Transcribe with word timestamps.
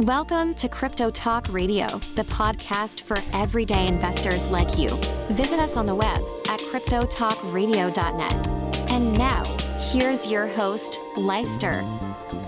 Welcome 0.00 0.54
to 0.54 0.68
Crypto 0.68 1.08
Talk 1.08 1.46
Radio, 1.52 1.86
the 2.16 2.24
podcast 2.24 3.02
for 3.02 3.16
everyday 3.32 3.86
investors 3.86 4.44
like 4.48 4.76
you. 4.76 4.88
Visit 5.28 5.60
us 5.60 5.76
on 5.76 5.86
the 5.86 5.94
web 5.94 6.20
at 6.48 6.58
cryptotalkradio.net. 6.58 8.90
And 8.90 9.16
now, 9.16 9.44
here's 9.78 10.26
your 10.26 10.48
host, 10.48 10.98
Leister. 11.16 11.84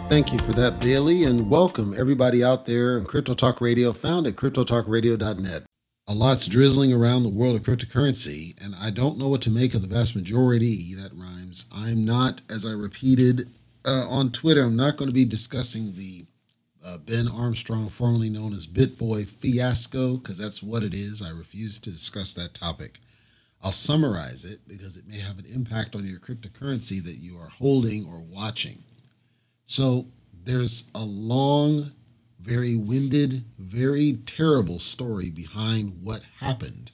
Thank 0.09 0.33
you 0.33 0.41
for 0.41 0.55
that, 0.55 0.81
Bailey, 0.81 1.23
and 1.23 1.49
welcome 1.49 1.95
everybody 1.97 2.43
out 2.43 2.67
there 2.67 2.99
on 2.99 3.05
Crypto 3.05 3.33
Talk 3.33 3.61
Radio, 3.61 3.93
found 3.93 4.27
at 4.27 4.35
cryptotalkradio.net. 4.35 5.63
A 6.09 6.15
lot's 6.15 6.49
drizzling 6.49 6.93
around 6.93 7.23
the 7.23 7.29
world 7.29 7.55
of 7.55 7.63
cryptocurrency, 7.63 8.61
and 8.65 8.75
I 8.83 8.91
don't 8.91 9.19
know 9.19 9.29
what 9.29 9.43
to 9.43 9.53
make 9.53 9.73
of 9.73 9.83
the 9.83 9.95
vast 9.95 10.17
majority 10.17 10.95
that 10.97 11.13
rhymes. 11.15 11.71
I'm 11.73 12.05
not, 12.05 12.43
as 12.51 12.67
I 12.67 12.73
repeated 12.73 13.43
uh, 13.87 14.07
on 14.11 14.33
Twitter, 14.33 14.63
I'm 14.63 14.75
not 14.75 14.97
going 14.97 15.09
to 15.09 15.15
be 15.15 15.25
discussing 15.25 15.95
the 15.95 16.25
uh, 16.87 16.99
Ben 16.99 17.27
Armstrong, 17.29 17.89
formerly 17.89 18.31
known 18.31 18.53
as 18.53 18.67
BitBoy 18.67 19.27
fiasco, 19.27 20.17
because 20.17 20.39
that's 20.39 20.63
what 20.63 20.85
it 20.85 20.95
is. 20.95 21.21
I 21.21 21.37
refuse 21.37 21.81
to 21.81 21.91
discuss 21.91 22.33
that 22.35 22.55
topic. 22.55 22.99
I'll 23.63 23.73
summarize 23.73 24.45
it 24.45 24.61
because 24.69 24.97
it 24.97 25.09
may 25.09 25.19
have 25.19 25.39
an 25.39 25.47
impact 25.53 25.97
on 25.97 26.07
your 26.07 26.21
cryptocurrency 26.21 27.03
that 27.03 27.17
you 27.19 27.37
are 27.39 27.49
holding 27.49 28.05
or 28.05 28.21
watching. 28.21 28.85
So 29.65 30.07
there's 30.45 30.89
a 30.95 31.05
long, 31.05 31.91
very 32.39 32.77
winded, 32.77 33.43
very 33.59 34.21
terrible 34.25 34.79
story 34.79 35.31
behind 35.31 35.99
what 36.03 36.21
happened. 36.39 36.93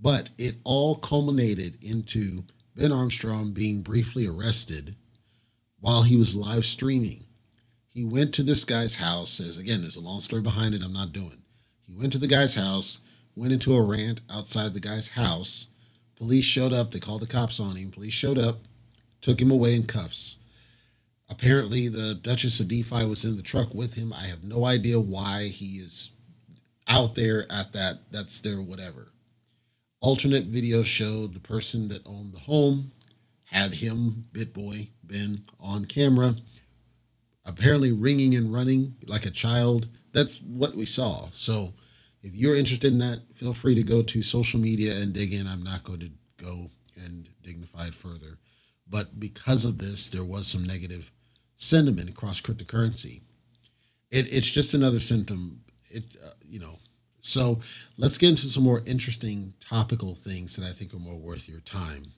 But 0.00 0.30
it 0.38 0.54
all 0.64 0.94
culminated 0.94 1.84
into 1.84 2.44
Ben 2.74 2.92
Armstrong 2.92 3.52
being 3.52 3.82
briefly 3.82 4.26
arrested 4.26 4.96
while 5.80 6.04
he 6.04 6.16
was 6.16 6.34
live 6.34 6.64
streaming 6.64 7.26
he 7.92 8.04
went 8.04 8.32
to 8.34 8.42
this 8.42 8.64
guy's 8.64 8.96
house. 8.96 9.38
There's 9.38 9.58
again, 9.58 9.80
there's 9.80 9.96
a 9.96 10.00
long 10.00 10.20
story 10.20 10.42
behind 10.42 10.74
it. 10.74 10.82
I'm 10.84 10.92
not 10.92 11.12
doing. 11.12 11.42
He 11.86 11.94
went 11.94 12.12
to 12.12 12.18
the 12.18 12.28
guy's 12.28 12.54
house, 12.54 13.00
went 13.34 13.52
into 13.52 13.74
a 13.74 13.82
rant 13.82 14.20
outside 14.32 14.72
the 14.72 14.80
guy's 14.80 15.10
house. 15.10 15.68
Police 16.16 16.44
showed 16.44 16.72
up. 16.72 16.90
They 16.90 17.00
called 17.00 17.22
the 17.22 17.26
cops 17.26 17.58
on 17.58 17.76
him. 17.76 17.90
Police 17.90 18.12
showed 18.12 18.38
up, 18.38 18.58
took 19.20 19.40
him 19.40 19.50
away 19.50 19.74
in 19.74 19.84
cuffs. 19.84 20.38
Apparently, 21.28 21.88
the 21.88 22.18
Duchess 22.20 22.60
of 22.60 22.68
DeFi 22.68 23.06
was 23.06 23.24
in 23.24 23.36
the 23.36 23.42
truck 23.42 23.74
with 23.74 23.94
him. 23.94 24.12
I 24.12 24.26
have 24.26 24.44
no 24.44 24.64
idea 24.64 25.00
why 25.00 25.44
he 25.44 25.76
is 25.76 26.12
out 26.88 27.14
there 27.14 27.46
at 27.50 27.72
that. 27.72 28.10
That's 28.10 28.40
their 28.40 28.60
whatever. 28.60 29.12
Alternate 30.00 30.44
video 30.44 30.82
showed 30.82 31.34
the 31.34 31.40
person 31.40 31.88
that 31.88 32.06
owned 32.06 32.34
the 32.34 32.40
home 32.40 32.92
had 33.44 33.74
him, 33.74 34.24
BitBoy, 34.32 34.88
Ben, 35.04 35.42
on 35.60 35.84
camera 35.84 36.34
apparently 37.46 37.92
ringing 37.92 38.34
and 38.34 38.52
running 38.52 38.96
like 39.06 39.26
a 39.26 39.30
child. 39.30 39.88
That's 40.12 40.40
what 40.42 40.74
we 40.74 40.84
saw. 40.84 41.28
So 41.32 41.74
if 42.22 42.34
you're 42.34 42.56
interested 42.56 42.92
in 42.92 42.98
that, 42.98 43.20
feel 43.34 43.52
free 43.52 43.74
to 43.74 43.82
go 43.82 44.02
to 44.02 44.22
social 44.22 44.60
media 44.60 44.94
and 44.96 45.12
dig 45.12 45.32
in. 45.32 45.46
I'm 45.46 45.62
not 45.62 45.84
going 45.84 46.00
to 46.00 46.10
go 46.42 46.70
and 46.96 47.28
dignify 47.42 47.86
it 47.86 47.94
further. 47.94 48.38
But 48.88 49.20
because 49.20 49.64
of 49.64 49.78
this, 49.78 50.08
there 50.08 50.24
was 50.24 50.46
some 50.46 50.64
negative 50.64 51.12
sentiment 51.54 52.10
across 52.10 52.40
cryptocurrency. 52.40 53.22
It, 54.10 54.32
it's 54.34 54.50
just 54.50 54.74
another 54.74 54.98
symptom. 54.98 55.60
It, 55.88 56.16
uh, 56.24 56.30
you 56.44 56.58
know, 56.58 56.78
so 57.20 57.60
let's 57.96 58.18
get 58.18 58.30
into 58.30 58.46
some 58.46 58.64
more 58.64 58.82
interesting 58.86 59.54
topical 59.60 60.14
things 60.14 60.56
that 60.56 60.66
I 60.66 60.72
think 60.72 60.92
are 60.92 60.98
more 60.98 61.18
worth 61.18 61.48
your 61.48 61.60
time. 61.60 62.12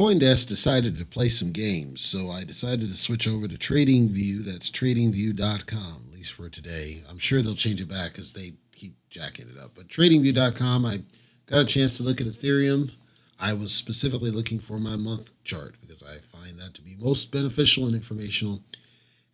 Coindesk 0.00 0.48
decided 0.48 0.96
to 0.96 1.04
play 1.04 1.28
some 1.28 1.50
games, 1.50 2.00
so 2.00 2.30
I 2.30 2.42
decided 2.44 2.88
to 2.88 2.96
switch 2.96 3.28
over 3.28 3.46
to 3.46 3.58
TradingView. 3.58 4.46
That's 4.46 4.70
tradingview.com, 4.70 6.04
at 6.06 6.14
least 6.14 6.32
for 6.32 6.48
today. 6.48 7.02
I'm 7.10 7.18
sure 7.18 7.42
they'll 7.42 7.54
change 7.54 7.82
it 7.82 7.90
back 7.90 8.12
because 8.12 8.32
they 8.32 8.52
keep 8.74 8.94
jacking 9.10 9.50
it 9.54 9.62
up. 9.62 9.72
But 9.76 9.88
tradingview.com, 9.88 10.86
I 10.86 11.00
got 11.44 11.60
a 11.60 11.66
chance 11.66 11.98
to 11.98 12.02
look 12.02 12.18
at 12.18 12.26
Ethereum. 12.26 12.90
I 13.38 13.52
was 13.52 13.74
specifically 13.74 14.30
looking 14.30 14.58
for 14.58 14.78
my 14.78 14.96
month 14.96 15.32
chart 15.44 15.74
because 15.82 16.02
I 16.02 16.16
find 16.34 16.58
that 16.58 16.72
to 16.76 16.82
be 16.82 16.96
most 16.98 17.30
beneficial 17.30 17.84
and 17.84 17.94
informational. 17.94 18.62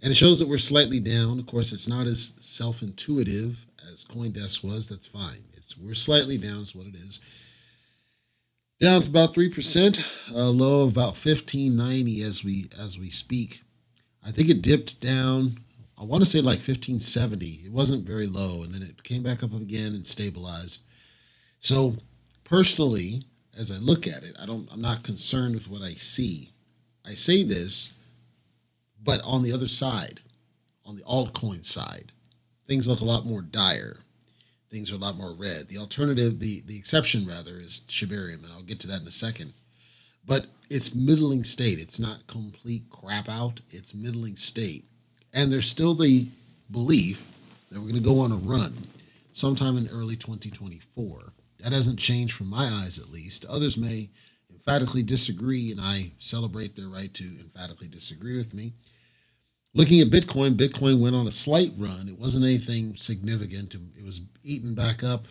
And 0.03 0.10
it 0.10 0.16
shows 0.16 0.41
that 0.41 0.49
we're 0.49 0.59
slightly 0.59 0.99
down. 0.99 1.38
Of 1.38 1.47
course, 1.47 1.72
it's 1.72 1.87
not 1.87 2.09
as 2.09 2.34
self 2.41 2.82
intuitive 2.82 3.66
as 3.93 4.05
Coindesk 4.05 4.65
was. 4.65 4.88
That's 4.88 5.06
fine. 5.06 5.44
It's 5.56 5.78
we're 5.78 5.94
slightly 5.94 6.38
down, 6.38 6.62
is 6.62 6.75
what 6.75 6.88
it 6.88 6.97
is 6.97 7.21
down 8.86 9.02
to 9.02 9.08
about 9.08 9.34
three 9.34 9.50
percent, 9.50 9.98
a 10.32 10.44
low 10.44 10.84
of 10.84 10.92
about 10.92 11.16
fifteen 11.16 11.76
ninety 11.76 12.22
as 12.22 12.44
we 12.44 12.66
as 12.80 12.98
we 12.98 13.10
speak. 13.10 13.62
I 14.24 14.30
think 14.30 14.48
it 14.48 14.62
dipped 14.62 15.00
down. 15.00 15.58
I 16.00 16.04
want 16.04 16.22
to 16.22 16.30
say 16.30 16.41
like 16.41 16.60
fifteen 16.60 17.00
seventy. 17.00 17.60
It 17.64 17.72
wasn't 17.72 18.06
very 18.06 18.28
low, 18.28 18.62
and 18.62 18.72
then 18.72 18.82
it 18.82 19.02
came 19.02 19.25
back 19.25 19.42
up 19.42 19.52
again 19.52 19.92
and 19.92 20.06
stabilized. 20.06 20.84
So 21.58 21.96
personally, 22.44 23.25
as 23.58 23.72
I 23.72 23.78
look 23.78 24.06
at 24.06 24.22
it, 24.22 24.36
I 24.41 24.46
don't. 24.46 24.69
I'm 24.72 24.82
not 24.82 25.02
concerned 25.02 25.54
with 25.54 25.69
what 25.69 25.82
I 25.82 25.91
see. 25.91 26.50
I 27.04 27.10
say 27.10 27.42
this, 27.42 27.94
but 29.02 29.20
on 29.26 29.42
the 29.42 29.52
other 29.52 29.69
side, 29.69 30.20
on 30.84 30.94
the 30.94 31.02
altcoin 31.02 31.64
side, 31.64 32.12
things 32.66 32.86
look 32.86 33.00
a 33.00 33.04
lot 33.04 33.26
more 33.26 33.42
dire 33.42 33.96
things 34.71 34.93
are 34.93 34.97
a 34.97 34.99
lot 34.99 35.16
more 35.16 35.34
red. 35.34 35.69
The 35.69 35.78
alternative, 35.78 36.41
the 36.41 36.62
the 36.66 36.78
exception 36.78 37.27
rather, 37.27 37.59
is 37.59 37.82
Shibarium, 37.88 38.44
and 38.44 38.53
I'll 38.53 38.62
get 38.62 38.81
to 38.81 38.88
that 38.88 39.00
in 39.00 39.06
a 39.06 39.10
second. 39.10 39.53
But 40.27 40.47
it's 40.71 40.94
middling 40.94 41.44
state. 41.44 41.78
It's 41.81 42.00
not 42.00 42.27
complete 42.27 42.82
crap 42.91 43.28
out. 43.28 43.60
It's 43.71 43.94
middling 43.94 44.37
state, 44.37 44.84
and 45.32 45.53
there's 45.53 45.69
still 45.69 45.94
the 45.94 46.28
belief 46.71 47.31
that 47.71 47.81
we're 47.81 47.91
going 47.91 48.03
to 48.03 48.09
go 48.09 48.21
on 48.21 48.32
a 48.32 48.37
run 48.37 48.72
sometime 49.32 49.76
in 49.76 49.88
early 49.93 50.16
2024. 50.16 51.32
That 51.59 51.72
hasn't 51.72 51.99
changed 51.99 52.34
from 52.34 52.50
my 52.50 52.65
eyes, 52.65 52.99
at 52.99 53.10
least. 53.10 53.44
Others 53.47 53.78
may 53.78 54.10
emphatically 54.50 55.03
disagree, 55.03 55.71
and 55.71 55.81
I 55.81 56.12
celebrate 56.19 56.76
their 56.76 56.88
right 56.88 57.12
to 57.15 57.25
emphatically 57.25 57.88
disagree 57.88 58.37
with 58.37 58.53
me. 58.55 58.72
Looking 59.76 60.00
at 60.00 60.09
Bitcoin, 60.09 60.56
Bitcoin 60.56 61.03
went 61.03 61.14
on 61.14 61.26
a 61.26 61.31
slight 61.31 61.70
run. 61.76 62.09
It 62.09 62.19
wasn't 62.19 62.47
anything 62.47 62.97
significant. 62.97 63.75
It 63.75 64.06
was 64.06 64.22
eaten 64.42 64.75
back 64.75 65.04
up. 65.04 65.28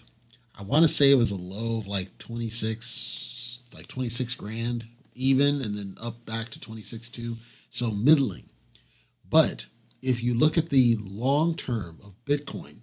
I 0.56 0.62
want 0.62 0.84
to 0.84 0.88
say 0.88 1.10
it 1.10 1.18
was 1.18 1.32
a 1.32 1.36
low 1.36 1.80
of 1.80 1.88
like 1.88 2.16
26, 2.20 3.62
like 3.74 3.88
26 3.88 4.36
grand 4.36 4.86
even, 5.16 5.64
and 5.64 5.76
then 5.76 5.96
up 6.00 6.24
back 6.28 6.50
to 6.50 6.62
26 6.62 7.10
too. 7.10 7.38
So 7.72 7.90
middling. 7.90 8.44
But 9.28 9.66
if 10.04 10.24
you 10.24 10.36
look 10.36 10.60
at 10.60 10.70
the 10.70 10.96
long 11.02 11.56
term 11.56 11.98
of 12.04 12.14
Bitcoin, 12.26 12.82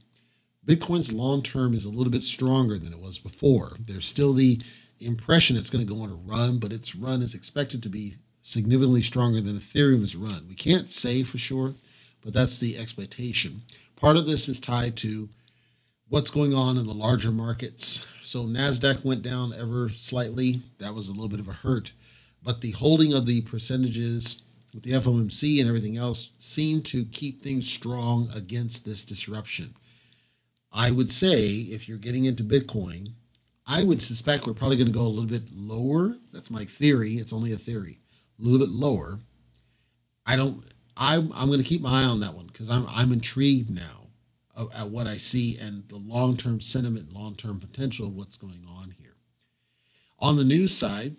Bitcoin's 0.66 1.12
long 1.12 1.44
term 1.44 1.74
is 1.74 1.84
a 1.84 1.90
little 1.90 2.10
bit 2.10 2.24
stronger 2.24 2.76
than 2.76 2.92
it 2.92 2.98
was 2.98 3.20
before. 3.20 3.76
There's 3.78 4.08
still 4.08 4.32
the 4.32 4.60
impression 4.98 5.56
it's 5.56 5.70
going 5.70 5.86
to 5.86 5.94
go 5.94 6.02
on 6.02 6.10
a 6.10 6.14
run, 6.14 6.58
but 6.58 6.72
its 6.72 6.96
run 6.96 7.22
is 7.22 7.36
expected 7.36 7.84
to 7.84 7.88
be 7.88 8.14
significantly 8.42 9.00
stronger 9.00 9.40
than 9.40 9.56
Ethereum's 9.56 10.16
run. 10.16 10.46
We 10.48 10.56
can't 10.56 10.90
say 10.90 11.22
for 11.22 11.38
sure, 11.38 11.74
but 12.22 12.34
that's 12.34 12.58
the 12.58 12.76
expectation. 12.76 13.62
Part 13.96 14.16
of 14.16 14.26
this 14.26 14.48
is 14.48 14.60
tied 14.60 14.96
to 14.98 15.28
what's 16.08 16.30
going 16.30 16.52
on 16.52 16.76
in 16.76 16.86
the 16.86 16.92
larger 16.92 17.30
markets. 17.30 18.06
So 18.20 18.42
Nasdaq 18.42 19.04
went 19.04 19.22
down 19.22 19.52
ever 19.58 19.88
slightly. 19.88 20.60
That 20.78 20.94
was 20.94 21.08
a 21.08 21.12
little 21.12 21.28
bit 21.28 21.40
of 21.40 21.48
a 21.48 21.52
hurt, 21.52 21.92
but 22.42 22.60
the 22.60 22.72
holding 22.72 23.14
of 23.14 23.26
the 23.26 23.42
percentages 23.42 24.42
with 24.74 24.82
the 24.82 24.92
FOMC 24.92 25.60
and 25.60 25.68
everything 25.68 25.96
else 25.96 26.30
seemed 26.38 26.84
to 26.86 27.04
keep 27.04 27.40
things 27.40 27.70
strong 27.70 28.28
against 28.36 28.84
this 28.84 29.04
disruption. 29.04 29.74
I 30.72 30.90
would 30.90 31.10
say 31.10 31.36
if 31.36 31.88
you're 31.88 31.98
getting 31.98 32.24
into 32.24 32.42
Bitcoin, 32.42 33.12
I 33.66 33.84
would 33.84 34.02
suspect 34.02 34.46
we're 34.46 34.54
probably 34.54 34.78
going 34.78 34.88
to 34.88 34.92
go 34.92 35.06
a 35.06 35.08
little 35.08 35.26
bit 35.26 35.54
lower. 35.54 36.16
That's 36.32 36.50
my 36.50 36.64
theory. 36.64 37.12
It's 37.12 37.32
only 37.32 37.52
a 37.52 37.56
theory 37.56 37.98
a 38.42 38.44
little 38.44 38.66
bit 38.66 38.74
lower. 38.74 39.18
I 40.26 40.36
don't. 40.36 40.62
I'm 40.96 41.32
I'm 41.34 41.46
going 41.46 41.60
to 41.60 41.64
keep 41.66 41.80
my 41.80 42.02
eye 42.02 42.06
on 42.06 42.20
that 42.20 42.34
one 42.34 42.46
because 42.46 42.70
I'm 42.70 42.86
I'm 42.90 43.12
intrigued 43.12 43.70
now 43.70 44.02
at 44.78 44.88
what 44.88 45.06
I 45.06 45.14
see 45.14 45.58
and 45.58 45.88
the 45.88 45.96
long 45.96 46.36
term 46.36 46.60
sentiment, 46.60 47.12
long 47.12 47.34
term 47.34 47.58
potential 47.58 48.06
of 48.06 48.16
what's 48.16 48.36
going 48.36 48.64
on 48.78 48.94
here. 49.00 49.14
On 50.18 50.36
the 50.36 50.44
news 50.44 50.76
side, 50.76 51.16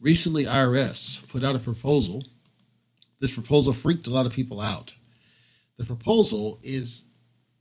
recently 0.00 0.44
IRS 0.44 1.28
put 1.28 1.44
out 1.44 1.56
a 1.56 1.60
proposal. 1.60 2.24
This 3.20 3.32
proposal 3.32 3.72
freaked 3.72 4.06
a 4.06 4.10
lot 4.10 4.26
of 4.26 4.32
people 4.32 4.60
out. 4.60 4.94
The 5.78 5.84
proposal 5.84 6.58
is 6.62 7.06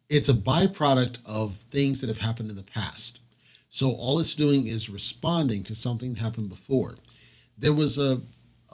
it's 0.09 0.29
a 0.29 0.33
byproduct 0.33 1.21
of 1.27 1.55
things 1.71 2.01
that 2.01 2.07
have 2.07 2.19
happened 2.19 2.49
in 2.49 2.55
the 2.55 2.63
past. 2.63 3.19
So 3.69 3.91
all 3.91 4.19
it's 4.19 4.35
doing 4.35 4.67
is 4.67 4.89
responding 4.89 5.63
to 5.63 5.75
something 5.75 6.13
that 6.13 6.21
happened 6.21 6.49
before. 6.49 6.95
There 7.57 7.73
was 7.73 7.97
a 7.97 8.21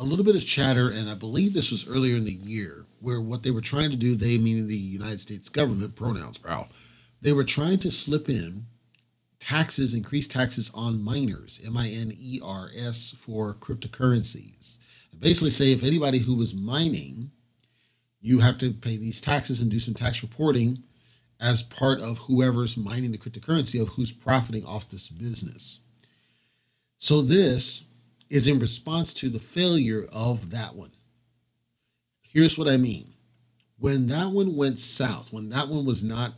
a 0.02 0.04
little 0.04 0.26
bit 0.26 0.36
of 0.36 0.44
chatter, 0.44 0.90
and 0.90 1.08
I 1.08 1.14
believe 1.14 1.54
this 1.54 1.70
was 1.70 1.88
earlier 1.88 2.16
in 2.16 2.26
the 2.26 2.32
year, 2.32 2.86
where 3.00 3.22
what 3.22 3.44
they 3.44 3.52
were 3.52 3.62
trying 3.62 3.92
to 3.92 3.96
do, 3.96 4.16
they 4.16 4.40
meaning 4.40 4.68
the 4.68 4.76
United 4.76 5.22
States 5.22 5.48
government, 5.48 5.96
pronouns, 5.96 6.40
bro, 6.40 6.66
they 7.22 7.32
were 7.32 7.44
trying 7.44 7.78
to 7.80 7.92
slip 7.92 8.28
in 8.28 8.66
taxes, 9.40 9.94
increased 9.94 10.32
taxes 10.32 10.72
on 10.74 11.04
miners, 11.04 11.62
M 11.66 11.78
I 11.78 11.88
N 11.88 12.12
E 12.20 12.40
R 12.44 12.70
S, 12.76 13.12
for 13.12 13.54
cryptocurrencies. 13.54 14.80
basically 15.20 15.52
say 15.52 15.72
if 15.72 15.84
anybody 15.84 16.18
who 16.18 16.36
was 16.36 16.56
mining, 16.56 17.30
you 18.22 18.40
have 18.40 18.58
to 18.58 18.72
pay 18.72 18.98
these 18.98 19.22
taxes 19.22 19.62
and 19.62 19.70
do 19.70 19.80
some 19.80 19.94
tax 19.94 20.24
reporting 20.24 20.82
as 21.40 21.62
part 21.62 22.02
of 22.02 22.18
whoever's 22.20 22.76
mining 22.76 23.12
the 23.12 23.18
cryptocurrency 23.20 23.80
of 23.80 23.90
who's 23.90 24.12
profiting 24.12 24.66
off 24.66 24.90
this 24.90 25.10
business. 25.10 25.82
So 26.98 27.22
this 27.22 27.86
is 28.32 28.48
in 28.48 28.60
response 28.60 29.14
to 29.14 29.30
the 29.30 29.40
failure 29.40 30.06
of 30.14 30.52
that 30.52 30.74
one. 30.74 30.92
Here's 32.22 32.58
what 32.58 32.70
I 32.70 32.78
mean. 32.78 33.10
When 33.78 34.08
that 34.08 34.30
one 34.30 34.56
went 34.56 34.80
south, 34.80 35.34
when 35.34 35.50
that 35.50 35.68
one 35.68 35.86
was 35.86 36.02
not, 36.04 36.32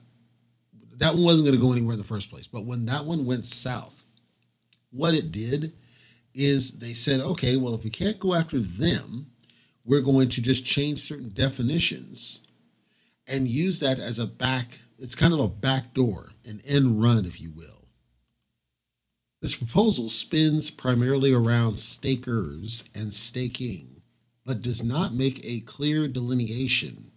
that 0.98 1.14
one 1.14 1.24
wasn't 1.24 1.46
going 1.46 1.56
to 1.56 1.62
go 1.62 1.72
anywhere 1.72 1.94
in 1.94 2.00
the 2.00 2.06
first 2.06 2.32
place, 2.32 2.48
but 2.48 2.66
when 2.66 2.86
that 2.88 3.06
one 3.06 3.26
went 3.26 3.46
south, 3.46 4.06
what 4.90 5.14
it 5.14 5.32
did 5.32 5.74
is 6.34 6.80
they 6.80 6.94
said, 6.94 7.22
okay, 7.22 7.58
well, 7.58 7.76
if 7.76 7.84
we 7.84 7.92
can't 7.92 8.20
go 8.20 8.34
after 8.34 8.60
them, 8.60 9.28
we're 9.86 10.02
going 10.02 10.30
to 10.30 10.42
just 10.42 10.66
change 10.66 11.00
certain 11.00 11.30
definitions 11.30 12.48
and 13.28 13.48
use 13.48 13.80
that 13.82 14.00
as 14.00 14.18
a 14.18 14.26
back, 14.26 14.80
it's 14.98 15.16
kind 15.16 15.34
of 15.34 15.40
a 15.40 15.48
back 15.48 15.94
door, 15.94 16.30
an 16.46 16.60
end 16.68 17.02
run, 17.02 17.26
if 17.26 17.40
you 17.40 17.52
will. 17.52 17.83
This 19.44 19.56
proposal 19.58 20.08
spins 20.08 20.72
primarily 20.72 21.34
around 21.34 21.78
stakers 21.78 22.86
and 22.96 23.12
staking, 23.12 24.02
but 24.46 24.62
does 24.62 24.82
not 24.82 25.14
make 25.14 25.44
a 25.44 25.60
clear 25.60 26.08
delineation 26.08 27.12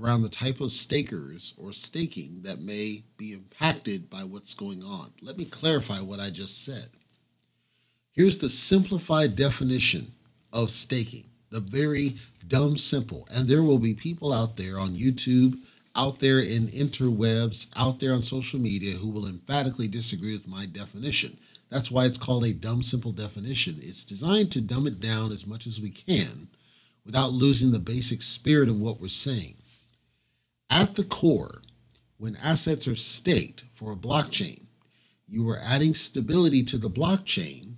around 0.00 0.22
the 0.22 0.30
type 0.30 0.58
of 0.62 0.72
stakers 0.72 1.52
or 1.58 1.72
staking 1.72 2.40
that 2.44 2.60
may 2.60 3.02
be 3.18 3.34
impacted 3.34 4.08
by 4.08 4.20
what's 4.20 4.54
going 4.54 4.82
on. 4.82 5.12
Let 5.20 5.36
me 5.36 5.44
clarify 5.44 5.98
what 5.98 6.18
I 6.18 6.30
just 6.30 6.64
said. 6.64 6.88
Here's 8.12 8.38
the 8.38 8.48
simplified 8.48 9.36
definition 9.36 10.12
of 10.54 10.70
staking, 10.70 11.26
the 11.50 11.60
very 11.60 12.14
dumb 12.48 12.78
simple. 12.78 13.28
And 13.30 13.48
there 13.48 13.62
will 13.62 13.78
be 13.78 13.92
people 13.92 14.32
out 14.32 14.56
there 14.56 14.78
on 14.80 14.96
YouTube, 14.96 15.58
out 15.96 16.20
there 16.20 16.38
in 16.38 16.68
interwebs, 16.68 17.70
out 17.76 17.98
there 18.00 18.12
on 18.12 18.20
social 18.20 18.60
media 18.60 18.92
who 18.92 19.10
will 19.10 19.26
emphatically 19.26 19.88
disagree 19.88 20.32
with 20.32 20.46
my 20.46 20.66
definition. 20.66 21.36
That's 21.70 21.90
why 21.90 22.04
it's 22.04 22.18
called 22.18 22.44
a 22.44 22.52
dumb 22.52 22.82
simple 22.82 23.12
definition. 23.12 23.76
It's 23.78 24.04
designed 24.04 24.52
to 24.52 24.60
dumb 24.60 24.86
it 24.86 25.00
down 25.00 25.32
as 25.32 25.46
much 25.46 25.66
as 25.66 25.80
we 25.80 25.90
can 25.90 26.48
without 27.04 27.32
losing 27.32 27.72
the 27.72 27.78
basic 27.78 28.22
spirit 28.22 28.68
of 28.68 28.80
what 28.80 29.00
we're 29.00 29.08
saying. 29.08 29.54
At 30.70 30.94
the 30.96 31.04
core, 31.04 31.62
when 32.18 32.36
assets 32.42 32.86
are 32.88 32.94
staked 32.94 33.64
for 33.72 33.92
a 33.92 33.96
blockchain, 33.96 34.64
you 35.28 35.48
are 35.48 35.58
adding 35.64 35.94
stability 35.94 36.62
to 36.64 36.78
the 36.78 36.90
blockchain 36.90 37.74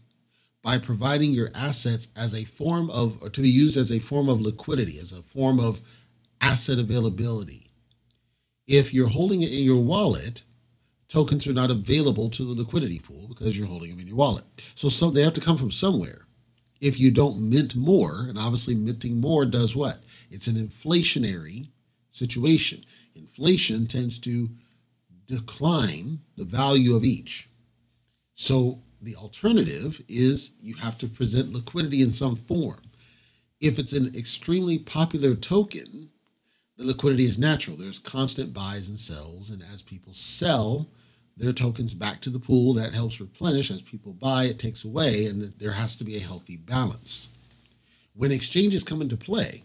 by 0.62 0.78
providing 0.78 1.32
your 1.32 1.50
assets 1.54 2.08
as 2.16 2.34
a 2.34 2.44
form 2.44 2.90
of, 2.90 3.22
or 3.22 3.30
to 3.30 3.40
be 3.40 3.48
used 3.48 3.76
as 3.76 3.90
a 3.90 4.00
form 4.00 4.28
of 4.28 4.40
liquidity, 4.40 4.98
as 4.98 5.12
a 5.12 5.22
form 5.22 5.58
of 5.60 5.80
asset 6.40 6.78
availability. 6.78 7.67
If 8.68 8.92
you're 8.92 9.08
holding 9.08 9.40
it 9.40 9.50
in 9.50 9.64
your 9.64 9.82
wallet, 9.82 10.42
tokens 11.08 11.46
are 11.46 11.54
not 11.54 11.70
available 11.70 12.28
to 12.28 12.44
the 12.44 12.60
liquidity 12.60 12.98
pool 12.98 13.26
because 13.26 13.58
you're 13.58 13.66
holding 13.66 13.90
them 13.90 14.00
in 14.00 14.06
your 14.06 14.16
wallet. 14.16 14.44
So 14.74 14.90
some, 14.90 15.14
they 15.14 15.22
have 15.22 15.32
to 15.32 15.40
come 15.40 15.56
from 15.56 15.70
somewhere. 15.70 16.26
If 16.78 17.00
you 17.00 17.10
don't 17.10 17.48
mint 17.48 17.74
more, 17.74 18.26
and 18.28 18.38
obviously 18.38 18.74
minting 18.74 19.20
more 19.20 19.46
does 19.46 19.74
what? 19.74 20.00
It's 20.30 20.46
an 20.46 20.56
inflationary 20.56 21.70
situation. 22.10 22.84
Inflation 23.14 23.86
tends 23.86 24.18
to 24.20 24.50
decline 25.26 26.20
the 26.36 26.44
value 26.44 26.94
of 26.94 27.04
each. 27.04 27.48
So 28.34 28.82
the 29.00 29.16
alternative 29.16 30.02
is 30.08 30.56
you 30.60 30.74
have 30.76 30.98
to 30.98 31.06
present 31.08 31.52
liquidity 31.52 32.02
in 32.02 32.12
some 32.12 32.36
form. 32.36 32.80
If 33.60 33.78
it's 33.78 33.92
an 33.94 34.14
extremely 34.14 34.78
popular 34.78 35.34
token, 35.34 36.07
the 36.78 36.86
liquidity 36.86 37.24
is 37.24 37.38
natural. 37.38 37.76
There's 37.76 37.98
constant 37.98 38.54
buys 38.54 38.88
and 38.88 38.98
sells, 38.98 39.50
and 39.50 39.62
as 39.72 39.82
people 39.82 40.12
sell 40.12 40.88
their 41.36 41.52
tokens 41.52 41.92
back 41.92 42.20
to 42.20 42.30
the 42.30 42.38
pool, 42.38 42.72
that 42.74 42.94
helps 42.94 43.20
replenish. 43.20 43.70
As 43.70 43.82
people 43.82 44.12
buy, 44.12 44.44
it 44.44 44.58
takes 44.58 44.84
away, 44.84 45.26
and 45.26 45.52
there 45.54 45.72
has 45.72 45.96
to 45.96 46.04
be 46.04 46.16
a 46.16 46.20
healthy 46.20 46.56
balance. 46.56 47.34
When 48.14 48.32
exchanges 48.32 48.84
come 48.84 49.02
into 49.02 49.16
play, 49.16 49.62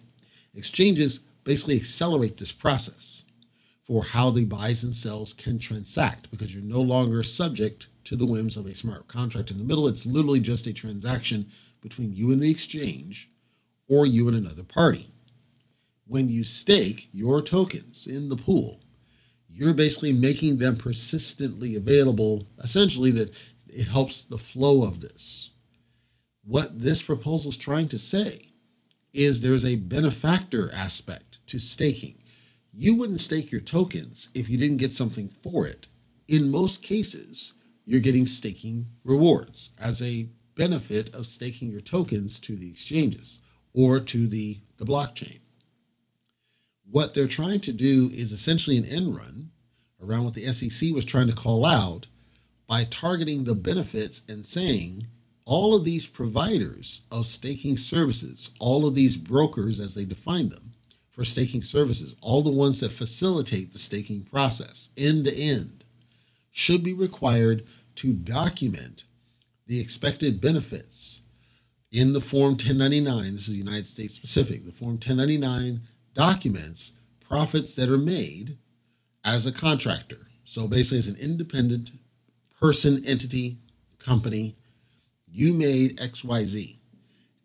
exchanges 0.55 1.19
basically 1.43 1.75
accelerate 1.75 2.37
this 2.37 2.51
process 2.51 3.25
for 3.83 4.03
how 4.03 4.31
the 4.31 4.45
buys 4.45 4.83
and 4.83 4.93
sells 4.93 5.33
can 5.33 5.59
transact 5.59 6.31
because 6.31 6.53
you're 6.53 6.63
no 6.63 6.81
longer 6.81 7.21
subject 7.21 7.87
to 8.05 8.15
the 8.15 8.25
whims 8.25 8.57
of 8.57 8.65
a 8.65 8.73
smart 8.73 9.07
contract 9.07 9.51
in 9.51 9.57
the 9.57 9.63
middle. 9.63 9.87
It's 9.87 10.05
literally 10.05 10.39
just 10.39 10.67
a 10.67 10.73
transaction 10.73 11.45
between 11.81 12.13
you 12.13 12.31
and 12.31 12.41
the 12.41 12.49
exchange 12.49 13.29
or 13.87 14.05
you 14.05 14.27
and 14.27 14.37
another 14.37 14.63
party. 14.63 15.07
When 16.05 16.29
you 16.29 16.43
stake 16.43 17.07
your 17.11 17.41
tokens 17.41 18.07
in 18.07 18.29
the 18.29 18.35
pool, 18.35 18.81
you're 19.49 19.73
basically 19.73 20.13
making 20.13 20.57
them 20.57 20.75
persistently 20.75 21.75
available, 21.75 22.47
essentially, 22.59 23.11
that 23.11 23.29
it 23.67 23.87
helps 23.87 24.23
the 24.23 24.37
flow 24.37 24.83
of 24.83 25.01
this. 25.01 25.51
What 26.43 26.81
this 26.81 27.01
proposal 27.01 27.49
is 27.49 27.57
trying 27.57 27.87
to 27.89 27.99
say 27.99 28.49
is 29.13 29.41
there's 29.41 29.65
a 29.65 29.77
benefactor 29.77 30.69
aspect 30.73 31.39
to 31.47 31.59
staking. 31.59 32.15
You 32.73 32.97
wouldn't 32.97 33.19
stake 33.19 33.51
your 33.51 33.61
tokens 33.61 34.29
if 34.33 34.49
you 34.49 34.57
didn't 34.57 34.77
get 34.77 34.91
something 34.91 35.29
for 35.29 35.67
it. 35.67 35.87
In 36.27 36.51
most 36.51 36.83
cases, 36.83 37.53
you're 37.85 37.99
getting 37.99 38.25
staking 38.25 38.87
rewards 39.03 39.71
as 39.81 40.01
a 40.01 40.27
benefit 40.55 41.13
of 41.13 41.27
staking 41.27 41.71
your 41.71 41.81
tokens 41.81 42.39
to 42.39 42.55
the 42.55 42.69
exchanges 42.69 43.41
or 43.73 43.99
to 43.99 44.27
the, 44.27 44.59
the 44.77 44.85
blockchain. 44.85 45.39
What 46.93 47.15
they're 47.15 47.25
trying 47.25 47.59
to 47.61 47.73
do 47.73 48.11
is 48.13 48.31
essentially 48.31 48.77
an 48.77 48.85
end 48.85 49.15
run 49.15 49.49
around 49.99 50.25
what 50.25 50.35
the 50.35 50.43
SEC 50.43 50.93
was 50.93 51.05
trying 51.05 51.27
to 51.27 51.33
call 51.33 51.65
out 51.65 52.05
by 52.67 52.83
targeting 52.83 53.45
the 53.45 53.55
benefits 53.55 54.21
and 54.29 54.45
saying 54.45 55.07
all 55.43 55.75
of 55.75 55.85
these 55.85 56.05
providers 56.05 57.07
of 57.11 57.25
staking 57.25 57.77
services, 57.77 58.53
all 58.59 58.85
of 58.85 58.93
these 58.93 59.17
brokers 59.17 59.79
as 59.79 59.95
they 59.95 60.05
define 60.05 60.49
them 60.49 60.73
for 61.09 61.23
staking 61.23 61.63
services, 61.63 62.15
all 62.21 62.43
the 62.43 62.51
ones 62.51 62.81
that 62.81 62.91
facilitate 62.91 63.73
the 63.73 63.79
staking 63.79 64.23
process 64.25 64.91
end 64.95 65.25
to 65.25 65.35
end, 65.35 65.85
should 66.51 66.83
be 66.83 66.93
required 66.93 67.65
to 67.95 68.13
document 68.13 69.05
the 69.65 69.81
expected 69.81 70.39
benefits 70.39 71.23
in 71.91 72.13
the 72.13 72.21
Form 72.21 72.51
1099. 72.51 73.31
This 73.31 73.47
is 73.47 73.57
United 73.57 73.87
States 73.87 74.13
specific. 74.13 74.63
The 74.63 74.71
Form 74.71 74.93
1099 74.93 75.81
documents 76.13 76.99
profits 77.27 77.73
that 77.75 77.89
are 77.89 77.97
made 77.97 78.57
as 79.25 79.45
a 79.45 79.51
contractor. 79.51 80.27
So 80.43 80.67
basically, 80.67 80.99
as 80.99 81.07
an 81.07 81.19
independent 81.19 81.89
person, 82.59 83.01
entity, 83.07 83.57
company, 83.97 84.55
you 85.31 85.53
made 85.53 85.97
XYZ. 85.97 86.77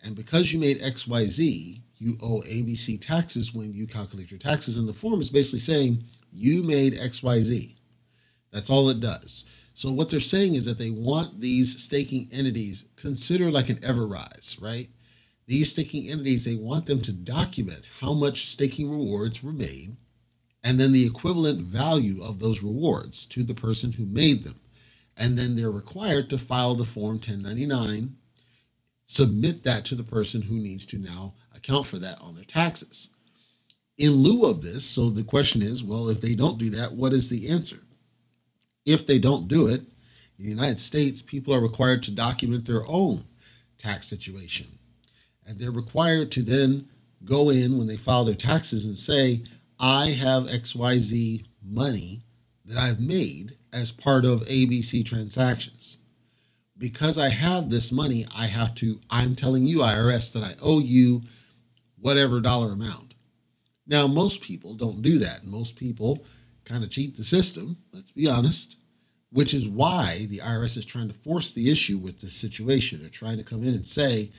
And 0.04 0.14
because 0.14 0.52
you 0.52 0.60
made 0.60 0.80
XYZ, 0.80 1.80
you 1.96 2.16
owe 2.22 2.42
ABC 2.42 3.00
taxes 3.00 3.54
when 3.54 3.72
you 3.72 3.86
calculate 3.86 4.30
your 4.30 4.38
taxes. 4.38 4.76
And 4.76 4.88
the 4.88 4.92
form 4.92 5.20
is 5.20 5.30
basically 5.30 5.60
saying 5.60 6.04
you 6.32 6.62
made 6.62 6.94
XYZ. 6.94 7.74
That's 8.52 8.70
all 8.70 8.88
it 8.90 9.00
does. 9.00 9.50
So 9.74 9.90
what 9.92 10.10
they're 10.10 10.20
saying 10.20 10.54
is 10.54 10.64
that 10.66 10.78
they 10.78 10.90
want 10.90 11.40
these 11.40 11.82
staking 11.82 12.28
entities 12.32 12.88
consider 12.96 13.50
like 13.50 13.68
an 13.68 13.76
Everrise, 13.76 14.60
right? 14.60 14.88
These 15.48 15.72
staking 15.72 16.10
entities, 16.10 16.46
they 16.46 16.56
want 16.56 16.86
them 16.86 17.02
to 17.02 17.12
document 17.12 17.88
how 18.00 18.14
much 18.14 18.46
staking 18.46 18.90
rewards 18.90 19.42
were 19.42 19.52
made 19.52 19.96
and 20.64 20.78
then 20.78 20.92
the 20.92 21.06
equivalent 21.06 21.60
value 21.60 22.22
of 22.22 22.40
those 22.40 22.62
rewards 22.62 23.24
to 23.26 23.42
the 23.42 23.54
person 23.54 23.92
who 23.92 24.04
made 24.06 24.44
them. 24.44 24.56
And 25.16 25.38
then 25.38 25.56
they're 25.56 25.70
required 25.70 26.30
to 26.30 26.38
file 26.38 26.74
the 26.74 26.84
Form 26.84 27.14
1099, 27.16 28.16
submit 29.06 29.64
that 29.64 29.86
to 29.86 29.94
the 29.94 30.04
person 30.04 30.42
who 30.42 30.56
needs 30.56 30.86
to 30.86 30.98
now 30.98 31.34
account 31.56 31.86
for 31.86 31.98
that 31.98 32.20
on 32.20 32.34
their 32.34 32.44
taxes. 32.44 33.10
In 33.96 34.12
lieu 34.12 34.48
of 34.48 34.62
this, 34.62 34.84
so 34.84 35.08
the 35.10 35.24
question 35.24 35.62
is 35.62 35.82
well, 35.82 36.08
if 36.08 36.20
they 36.20 36.34
don't 36.34 36.58
do 36.58 36.70
that, 36.70 36.92
what 36.92 37.12
is 37.12 37.30
the 37.30 37.48
answer? 37.48 37.78
If 38.86 39.06
they 39.06 39.18
don't 39.18 39.48
do 39.48 39.68
it, 39.68 39.80
in 39.80 40.44
the 40.44 40.50
United 40.50 40.78
States, 40.78 41.20
people 41.22 41.52
are 41.54 41.60
required 41.60 42.04
to 42.04 42.12
document 42.12 42.66
their 42.66 42.86
own 42.86 43.24
tax 43.78 44.06
situation. 44.06 44.77
And 45.48 45.58
they're 45.58 45.70
required 45.70 46.30
to 46.32 46.42
then 46.42 46.88
go 47.24 47.50
in 47.50 47.78
when 47.78 47.86
they 47.86 47.96
file 47.96 48.24
their 48.24 48.34
taxes 48.34 48.86
and 48.86 48.96
say, 48.96 49.42
I 49.80 50.08
have 50.08 50.44
XYZ 50.44 51.46
money 51.64 52.22
that 52.64 52.76
I've 52.76 53.00
made 53.00 53.52
as 53.72 53.90
part 53.90 54.24
of 54.24 54.42
ABC 54.42 55.04
transactions. 55.04 55.98
Because 56.76 57.18
I 57.18 57.30
have 57.30 57.70
this 57.70 57.90
money, 57.90 58.24
I 58.36 58.46
have 58.46 58.74
to, 58.76 59.00
I'm 59.10 59.34
telling 59.34 59.66
you, 59.66 59.78
IRS, 59.78 60.32
that 60.34 60.44
I 60.44 60.52
owe 60.62 60.80
you 60.80 61.22
whatever 61.98 62.40
dollar 62.40 62.72
amount. 62.72 63.14
Now, 63.86 64.06
most 64.06 64.42
people 64.42 64.74
don't 64.74 65.02
do 65.02 65.18
that. 65.18 65.44
Most 65.44 65.76
people 65.76 66.24
kind 66.64 66.84
of 66.84 66.90
cheat 66.90 67.16
the 67.16 67.24
system, 67.24 67.78
let's 67.92 68.10
be 68.10 68.28
honest, 68.28 68.76
which 69.30 69.54
is 69.54 69.68
why 69.68 70.26
the 70.28 70.38
IRS 70.38 70.76
is 70.76 70.84
trying 70.84 71.08
to 71.08 71.14
force 71.14 71.52
the 71.52 71.70
issue 71.70 71.98
with 71.98 72.20
this 72.20 72.34
situation. 72.34 73.00
They're 73.00 73.10
trying 73.10 73.38
to 73.38 73.44
come 73.44 73.62
in 73.62 73.70
and 73.70 73.86
say, 73.86 74.30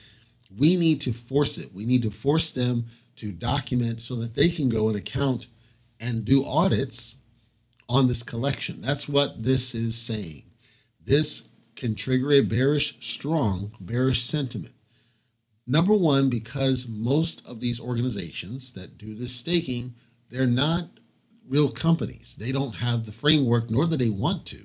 We 0.56 0.76
need 0.76 1.00
to 1.02 1.12
force 1.12 1.58
it. 1.58 1.72
We 1.74 1.84
need 1.84 2.02
to 2.02 2.10
force 2.10 2.50
them 2.50 2.86
to 3.16 3.32
document 3.32 4.00
so 4.00 4.14
that 4.16 4.34
they 4.34 4.48
can 4.48 4.68
go 4.68 4.88
and 4.88 4.96
account 4.96 5.46
and 6.00 6.24
do 6.24 6.44
audits 6.44 7.18
on 7.88 8.08
this 8.08 8.22
collection. 8.22 8.80
That's 8.80 9.08
what 9.08 9.42
this 9.42 9.74
is 9.74 9.96
saying. 9.96 10.44
This 11.04 11.50
can 11.76 11.94
trigger 11.94 12.32
a 12.32 12.40
bearish, 12.40 13.00
strong 13.00 13.72
bearish 13.80 14.22
sentiment. 14.22 14.74
Number 15.66 15.94
one, 15.94 16.28
because 16.28 16.88
most 16.88 17.46
of 17.46 17.60
these 17.60 17.80
organizations 17.80 18.72
that 18.72 18.98
do 18.98 19.14
this 19.14 19.34
staking, 19.34 19.94
they're 20.30 20.46
not 20.46 20.84
real 21.48 21.70
companies. 21.70 22.36
They 22.36 22.52
don't 22.52 22.76
have 22.76 23.04
the 23.04 23.12
framework, 23.12 23.70
nor 23.70 23.86
do 23.86 23.96
they 23.96 24.08
want 24.08 24.46
to, 24.46 24.64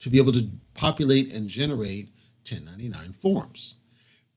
to 0.00 0.10
be 0.10 0.18
able 0.18 0.32
to 0.32 0.48
populate 0.74 1.32
and 1.32 1.48
generate 1.48 2.10
1099 2.48 3.12
forms. 3.12 3.76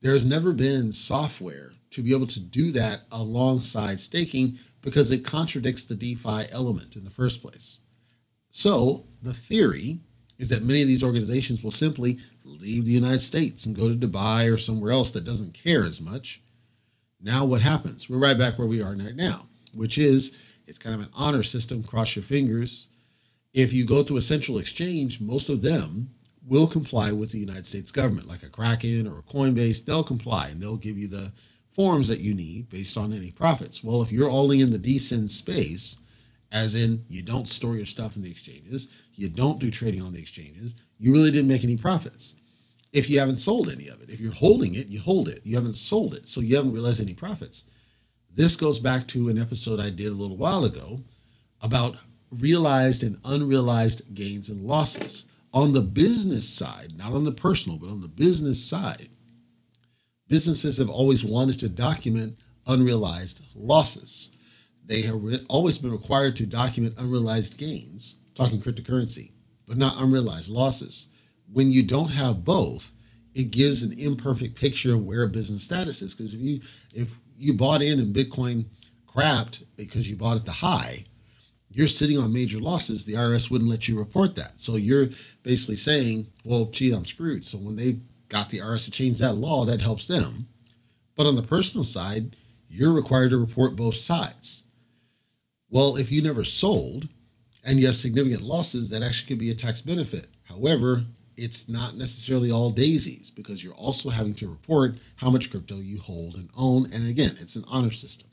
There's 0.00 0.24
never 0.24 0.52
been 0.52 0.92
software 0.92 1.72
to 1.90 2.02
be 2.02 2.14
able 2.14 2.26
to 2.28 2.40
do 2.40 2.72
that 2.72 3.02
alongside 3.12 4.00
staking 4.00 4.58
because 4.80 5.10
it 5.10 5.24
contradicts 5.24 5.84
the 5.84 5.94
DeFi 5.94 6.44
element 6.52 6.96
in 6.96 7.04
the 7.04 7.10
first 7.10 7.42
place. 7.42 7.80
So 8.48 9.06
the 9.22 9.34
theory 9.34 9.98
is 10.38 10.48
that 10.48 10.62
many 10.62 10.80
of 10.80 10.88
these 10.88 11.04
organizations 11.04 11.62
will 11.62 11.70
simply 11.70 12.18
leave 12.44 12.86
the 12.86 12.92
United 12.92 13.20
States 13.20 13.66
and 13.66 13.76
go 13.76 13.88
to 13.88 13.94
Dubai 13.94 14.52
or 14.52 14.56
somewhere 14.56 14.90
else 14.90 15.10
that 15.10 15.24
doesn't 15.24 15.52
care 15.52 15.82
as 15.82 16.00
much. 16.00 16.40
Now, 17.20 17.44
what 17.44 17.60
happens? 17.60 18.08
We're 18.08 18.18
right 18.18 18.38
back 18.38 18.58
where 18.58 18.66
we 18.66 18.82
are 18.82 18.94
right 18.94 19.14
now, 19.14 19.42
which 19.74 19.98
is 19.98 20.38
it's 20.66 20.78
kind 20.78 20.94
of 20.94 21.02
an 21.02 21.10
honor 21.14 21.42
system. 21.42 21.82
Cross 21.82 22.16
your 22.16 22.22
fingers. 22.22 22.88
If 23.52 23.74
you 23.74 23.84
go 23.84 24.02
to 24.02 24.16
a 24.16 24.22
central 24.22 24.56
exchange, 24.56 25.20
most 25.20 25.50
of 25.50 25.60
them 25.60 26.10
will 26.46 26.66
comply 26.66 27.12
with 27.12 27.32
the 27.32 27.38
United 27.38 27.66
States 27.66 27.92
government, 27.92 28.28
like 28.28 28.42
a 28.42 28.48
Kraken 28.48 29.06
or 29.06 29.18
a 29.18 29.22
Coinbase. 29.22 29.84
They'll 29.84 30.02
comply 30.02 30.48
and 30.48 30.60
they'll 30.60 30.76
give 30.76 30.98
you 30.98 31.08
the 31.08 31.32
forms 31.70 32.08
that 32.08 32.20
you 32.20 32.34
need 32.34 32.68
based 32.68 32.96
on 32.96 33.12
any 33.12 33.30
profits. 33.30 33.84
Well, 33.84 34.02
if 34.02 34.10
you're 34.10 34.30
only 34.30 34.60
in 34.60 34.70
the 34.70 34.78
DeCen 34.78 35.28
space, 35.28 36.00
as 36.52 36.74
in 36.74 37.04
you 37.08 37.22
don't 37.22 37.48
store 37.48 37.76
your 37.76 37.86
stuff 37.86 38.16
in 38.16 38.22
the 38.22 38.30
exchanges, 38.30 38.94
you 39.14 39.28
don't 39.28 39.60
do 39.60 39.70
trading 39.70 40.02
on 40.02 40.12
the 40.12 40.18
exchanges, 40.18 40.74
you 40.98 41.12
really 41.12 41.30
didn't 41.30 41.48
make 41.48 41.64
any 41.64 41.76
profits. 41.76 42.36
If 42.92 43.08
you 43.08 43.20
haven't 43.20 43.36
sold 43.36 43.70
any 43.70 43.88
of 43.88 44.02
it, 44.02 44.10
if 44.10 44.18
you're 44.18 44.32
holding 44.32 44.74
it, 44.74 44.88
you 44.88 45.00
hold 45.00 45.28
it. 45.28 45.40
You 45.44 45.54
haven't 45.54 45.76
sold 45.76 46.14
it, 46.14 46.28
so 46.28 46.40
you 46.40 46.56
haven't 46.56 46.72
realized 46.72 47.00
any 47.00 47.14
profits. 47.14 47.66
This 48.34 48.56
goes 48.56 48.78
back 48.78 49.06
to 49.08 49.28
an 49.28 49.38
episode 49.38 49.78
I 49.78 49.90
did 49.90 50.08
a 50.08 50.14
little 50.14 50.36
while 50.36 50.64
ago 50.64 51.00
about 51.62 51.96
realized 52.30 53.02
and 53.02 53.18
unrealized 53.24 54.14
gains 54.14 54.48
and 54.50 54.62
losses. 54.62 55.30
On 55.52 55.72
the 55.72 55.80
business 55.80 56.48
side, 56.48 56.96
not 56.96 57.12
on 57.12 57.24
the 57.24 57.32
personal, 57.32 57.78
but 57.78 57.90
on 57.90 58.00
the 58.00 58.08
business 58.08 58.64
side, 58.64 59.08
businesses 60.28 60.78
have 60.78 60.90
always 60.90 61.24
wanted 61.24 61.58
to 61.60 61.68
document 61.68 62.38
unrealized 62.66 63.42
losses 63.54 64.30
they 64.90 65.02
have 65.02 65.22
always 65.48 65.78
been 65.78 65.92
required 65.92 66.34
to 66.36 66.46
document 66.46 66.98
unrealized 66.98 67.56
gains, 67.56 68.18
talking 68.34 68.58
cryptocurrency, 68.58 69.30
but 69.68 69.76
not 69.76 70.00
unrealized 70.02 70.50
losses. 70.50 71.10
When 71.52 71.70
you 71.70 71.84
don't 71.84 72.10
have 72.10 72.44
both, 72.44 72.90
it 73.32 73.52
gives 73.52 73.84
an 73.84 73.96
imperfect 73.96 74.56
picture 74.56 74.94
of 74.94 75.04
where 75.04 75.22
a 75.22 75.28
business 75.28 75.62
status 75.62 76.02
is. 76.02 76.16
Because 76.16 76.34
if 76.34 76.40
you 76.40 76.60
if 76.92 77.20
you 77.36 77.54
bought 77.54 77.82
in 77.82 78.00
and 78.00 78.12
Bitcoin 78.12 78.64
crapped 79.06 79.62
because 79.76 80.10
you 80.10 80.16
bought 80.16 80.38
at 80.38 80.44
the 80.44 80.50
high, 80.50 81.04
you're 81.72 81.86
sitting 81.86 82.18
on 82.18 82.32
major 82.32 82.58
losses. 82.58 83.04
The 83.04 83.14
IRS 83.14 83.50
wouldn't 83.50 83.70
let 83.70 83.88
you 83.88 83.98
report 83.98 84.34
that. 84.36 84.60
So 84.60 84.76
you're 84.76 85.08
basically 85.42 85.76
saying, 85.76 86.26
well, 86.44 86.66
gee, 86.66 86.92
I'm 86.92 87.04
screwed. 87.04 87.46
So 87.46 87.58
when 87.58 87.76
they 87.76 87.98
got 88.28 88.50
the 88.50 88.58
IRS 88.58 88.86
to 88.86 88.90
change 88.90 89.18
that 89.18 89.34
law, 89.34 89.64
that 89.64 89.80
helps 89.80 90.06
them. 90.06 90.48
But 91.16 91.26
on 91.26 91.36
the 91.36 91.42
personal 91.42 91.84
side, 91.84 92.36
you're 92.68 92.92
required 92.92 93.30
to 93.30 93.38
report 93.38 93.76
both 93.76 93.96
sides. 93.96 94.64
Well, 95.68 95.96
if 95.96 96.10
you 96.10 96.22
never 96.22 96.42
sold 96.42 97.08
and 97.64 97.78
you 97.78 97.86
have 97.86 97.94
significant 97.94 98.42
losses, 98.42 98.90
that 98.90 99.02
actually 99.02 99.28
could 99.28 99.38
be 99.38 99.50
a 99.50 99.54
tax 99.54 99.80
benefit. 99.82 100.26
However, 100.44 101.04
it's 101.36 101.68
not 101.68 101.96
necessarily 101.96 102.50
all 102.50 102.70
daisies 102.70 103.30
because 103.30 103.62
you're 103.62 103.74
also 103.74 104.10
having 104.10 104.34
to 104.34 104.48
report 104.48 104.96
how 105.16 105.30
much 105.30 105.50
crypto 105.50 105.76
you 105.76 106.00
hold 106.00 106.34
and 106.34 106.50
own. 106.56 106.86
And 106.92 107.08
again, 107.08 107.36
it's 107.40 107.56
an 107.56 107.64
honor 107.68 107.90
system. 107.90 108.29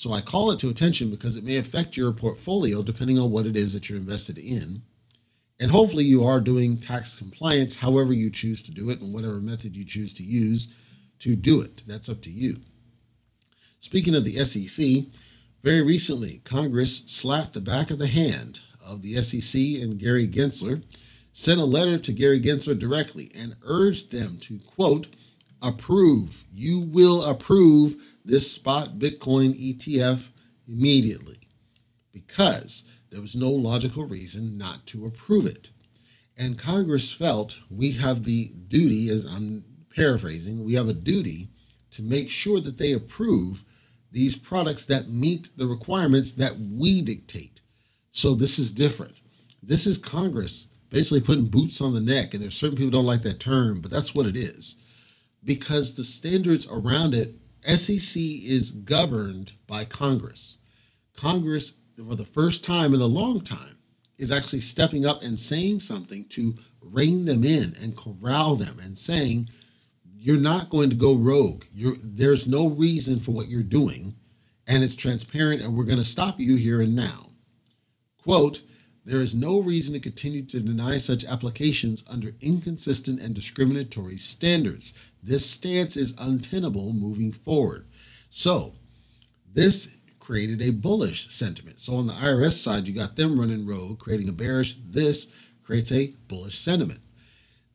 So 0.00 0.14
I 0.14 0.22
call 0.22 0.50
it 0.50 0.58
to 0.60 0.70
attention 0.70 1.10
because 1.10 1.36
it 1.36 1.44
may 1.44 1.58
affect 1.58 1.94
your 1.94 2.10
portfolio 2.10 2.80
depending 2.80 3.18
on 3.18 3.30
what 3.30 3.44
it 3.44 3.54
is 3.54 3.74
that 3.74 3.90
you're 3.90 3.98
invested 3.98 4.38
in. 4.38 4.80
And 5.60 5.70
hopefully 5.70 6.04
you 6.04 6.24
are 6.24 6.40
doing 6.40 6.78
tax 6.78 7.18
compliance 7.18 7.76
however 7.76 8.14
you 8.14 8.30
choose 8.30 8.62
to 8.62 8.70
do 8.70 8.88
it 8.88 9.02
and 9.02 9.12
whatever 9.12 9.42
method 9.42 9.76
you 9.76 9.84
choose 9.84 10.14
to 10.14 10.22
use 10.22 10.74
to 11.18 11.36
do 11.36 11.60
it. 11.60 11.82
That's 11.86 12.08
up 12.08 12.22
to 12.22 12.30
you. 12.30 12.54
Speaking 13.78 14.14
of 14.14 14.24
the 14.24 14.42
SEC, 14.42 15.04
very 15.62 15.82
recently, 15.82 16.40
Congress 16.44 17.00
slapped 17.00 17.52
the 17.52 17.60
back 17.60 17.90
of 17.90 17.98
the 17.98 18.06
hand 18.06 18.60
of 18.88 19.02
the 19.02 19.16
SEC 19.16 19.82
and 19.82 19.98
Gary 19.98 20.26
Gensler, 20.26 20.82
sent 21.34 21.60
a 21.60 21.66
letter 21.66 21.98
to 21.98 22.12
Gary 22.14 22.40
Gensler 22.40 22.78
directly 22.78 23.30
and 23.38 23.54
urged 23.66 24.12
them 24.12 24.38
to, 24.40 24.60
quote, 24.60 25.08
approve, 25.62 26.44
you 26.52 26.86
will 26.92 27.24
approve 27.24 27.96
this 28.24 28.50
spot 28.50 28.98
Bitcoin 28.98 29.54
ETF 29.54 30.28
immediately 30.68 31.38
because 32.12 32.88
there 33.10 33.20
was 33.20 33.36
no 33.36 33.50
logical 33.50 34.04
reason 34.04 34.56
not 34.56 34.86
to 34.86 35.06
approve 35.06 35.46
it. 35.46 35.70
And 36.38 36.58
Congress 36.58 37.12
felt 37.12 37.58
we 37.70 37.92
have 37.92 38.24
the 38.24 38.52
duty, 38.68 39.10
as 39.10 39.24
I'm 39.24 39.64
paraphrasing, 39.94 40.64
we 40.64 40.74
have 40.74 40.88
a 40.88 40.94
duty 40.94 41.48
to 41.90 42.02
make 42.02 42.30
sure 42.30 42.60
that 42.60 42.78
they 42.78 42.92
approve 42.92 43.64
these 44.12 44.36
products 44.36 44.86
that 44.86 45.08
meet 45.08 45.50
the 45.56 45.66
requirements 45.66 46.32
that 46.32 46.56
we 46.58 47.02
dictate. 47.02 47.60
So 48.10 48.34
this 48.34 48.58
is 48.58 48.72
different. 48.72 49.14
This 49.62 49.86
is 49.86 49.98
Congress 49.98 50.68
basically 50.90 51.20
putting 51.20 51.46
boots 51.46 51.80
on 51.80 51.94
the 51.94 52.00
neck. 52.00 52.34
And 52.34 52.42
there's 52.42 52.54
certain 52.54 52.76
people 52.76 52.90
don't 52.90 53.06
like 53.06 53.22
that 53.22 53.40
term, 53.40 53.80
but 53.80 53.90
that's 53.90 54.14
what 54.14 54.26
it 54.26 54.36
is. 54.36 54.76
Because 55.44 55.94
the 55.94 56.04
standards 56.04 56.70
around 56.70 57.14
it, 57.14 57.34
SEC 57.62 58.20
is 58.20 58.72
governed 58.72 59.52
by 59.66 59.84
Congress. 59.84 60.58
Congress, 61.16 61.76
for 61.96 62.14
the 62.14 62.24
first 62.24 62.64
time 62.64 62.94
in 62.94 63.00
a 63.00 63.06
long 63.06 63.40
time, 63.40 63.78
is 64.18 64.30
actually 64.30 64.60
stepping 64.60 65.06
up 65.06 65.22
and 65.22 65.38
saying 65.38 65.80
something 65.80 66.26
to 66.28 66.54
rein 66.80 67.24
them 67.24 67.42
in 67.42 67.72
and 67.82 67.96
corral 67.96 68.56
them 68.56 68.78
and 68.82 68.96
saying, 68.96 69.48
you're 70.22 70.36
not 70.36 70.68
going 70.68 70.90
to 70.90 70.96
go 70.96 71.14
rogue. 71.14 71.64
You're, 71.72 71.96
there's 72.02 72.46
no 72.46 72.68
reason 72.68 73.20
for 73.20 73.32
what 73.32 73.48
you're 73.48 73.62
doing, 73.62 74.14
and 74.68 74.84
it's 74.84 74.94
transparent, 74.94 75.62
and 75.62 75.74
we're 75.74 75.86
going 75.86 75.96
to 75.96 76.04
stop 76.04 76.38
you 76.38 76.56
here 76.56 76.82
and 76.82 76.94
now. 76.94 77.28
Quote, 78.22 78.60
there 79.04 79.20
is 79.20 79.34
no 79.34 79.60
reason 79.60 79.94
to 79.94 80.00
continue 80.00 80.42
to 80.42 80.60
deny 80.60 80.98
such 80.98 81.24
applications 81.24 82.04
under 82.10 82.32
inconsistent 82.40 83.20
and 83.20 83.34
discriminatory 83.34 84.16
standards. 84.16 84.98
This 85.22 85.48
stance 85.48 85.96
is 85.96 86.16
untenable 86.18 86.92
moving 86.92 87.32
forward. 87.32 87.86
So, 88.28 88.74
this 89.52 89.96
created 90.18 90.62
a 90.62 90.70
bullish 90.70 91.28
sentiment. 91.28 91.80
So, 91.80 91.96
on 91.96 92.06
the 92.06 92.12
IRS 92.12 92.52
side, 92.52 92.86
you 92.86 92.94
got 92.94 93.16
them 93.16 93.40
running 93.40 93.66
rogue, 93.66 93.98
creating 93.98 94.28
a 94.28 94.32
bearish. 94.32 94.74
This 94.74 95.34
creates 95.64 95.90
a 95.92 96.12
bullish 96.28 96.58
sentiment. 96.58 97.00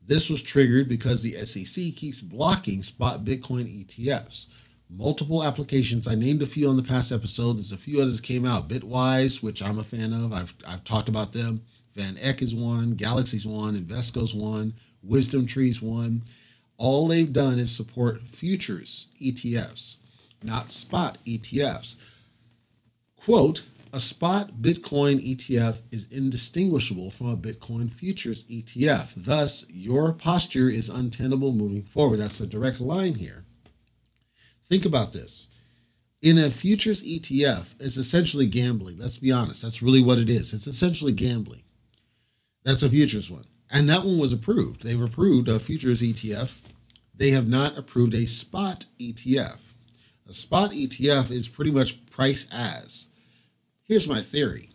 This 0.06 0.30
was 0.30 0.42
triggered 0.42 0.88
because 0.88 1.22
the 1.22 1.32
SEC 1.32 1.96
keeps 1.96 2.20
blocking 2.20 2.82
spot 2.82 3.24
Bitcoin 3.24 3.84
ETFs. 3.84 4.46
Multiple 4.88 5.42
applications. 5.42 6.06
I 6.06 6.14
named 6.14 6.42
a 6.42 6.46
few 6.46 6.68
on 6.68 6.76
the 6.76 6.82
past 6.82 7.10
episode. 7.10 7.54
There's 7.54 7.72
a 7.72 7.76
few 7.76 8.00
others 8.00 8.20
came 8.20 8.44
out. 8.44 8.68
Bitwise, 8.68 9.42
which 9.42 9.62
I'm 9.62 9.78
a 9.78 9.84
fan 9.84 10.12
of. 10.12 10.32
I've, 10.32 10.54
I've 10.68 10.84
talked 10.84 11.08
about 11.08 11.32
them. 11.32 11.62
Van 11.94 12.16
Eck 12.20 12.42
is 12.42 12.54
one. 12.54 12.94
Galaxy's 12.94 13.46
one. 13.46 13.74
Invesco's 13.74 14.34
one. 14.34 14.74
Wisdom 15.02 15.46
Tree's 15.46 15.82
one. 15.82 16.22
All 16.78 17.08
they've 17.08 17.32
done 17.32 17.58
is 17.58 17.74
support 17.74 18.20
futures 18.22 19.08
ETFs, 19.20 19.96
not 20.42 20.70
spot 20.70 21.18
ETFs. 21.24 21.96
Quote, 23.16 23.62
a 23.92 24.00
spot 24.00 24.60
Bitcoin 24.60 25.16
ETF 25.26 25.80
is 25.90 26.12
indistinguishable 26.12 27.10
from 27.10 27.30
a 27.30 27.36
Bitcoin 27.36 27.90
futures 27.90 28.44
ETF. 28.44 29.12
Thus, 29.16 29.64
your 29.70 30.12
posture 30.12 30.68
is 30.68 30.90
untenable 30.90 31.52
moving 31.52 31.82
forward. 31.82 32.18
That's 32.18 32.40
a 32.40 32.46
direct 32.46 32.78
line 32.78 33.14
here. 33.14 33.45
Think 34.68 34.84
about 34.84 35.12
this. 35.12 35.48
In 36.22 36.38
a 36.38 36.50
futures 36.50 37.02
ETF, 37.02 37.74
it's 37.78 37.96
essentially 37.96 38.46
gambling. 38.46 38.98
Let's 38.98 39.18
be 39.18 39.30
honest. 39.30 39.62
That's 39.62 39.82
really 39.82 40.02
what 40.02 40.18
it 40.18 40.28
is. 40.28 40.52
It's 40.52 40.66
essentially 40.66 41.12
gambling. 41.12 41.62
That's 42.64 42.82
a 42.82 42.88
futures 42.88 43.30
one. 43.30 43.44
And 43.70 43.88
that 43.88 44.04
one 44.04 44.18
was 44.18 44.32
approved. 44.32 44.82
They've 44.82 45.00
approved 45.00 45.48
a 45.48 45.60
futures 45.60 46.02
ETF. 46.02 46.72
They 47.14 47.30
have 47.30 47.48
not 47.48 47.78
approved 47.78 48.14
a 48.14 48.26
spot 48.26 48.86
ETF. 49.00 49.60
A 50.28 50.32
spot 50.32 50.72
ETF 50.72 51.30
is 51.30 51.48
pretty 51.48 51.70
much 51.70 52.04
price 52.06 52.48
as. 52.52 53.10
Here's 53.84 54.08
my 54.08 54.20
theory 54.20 54.70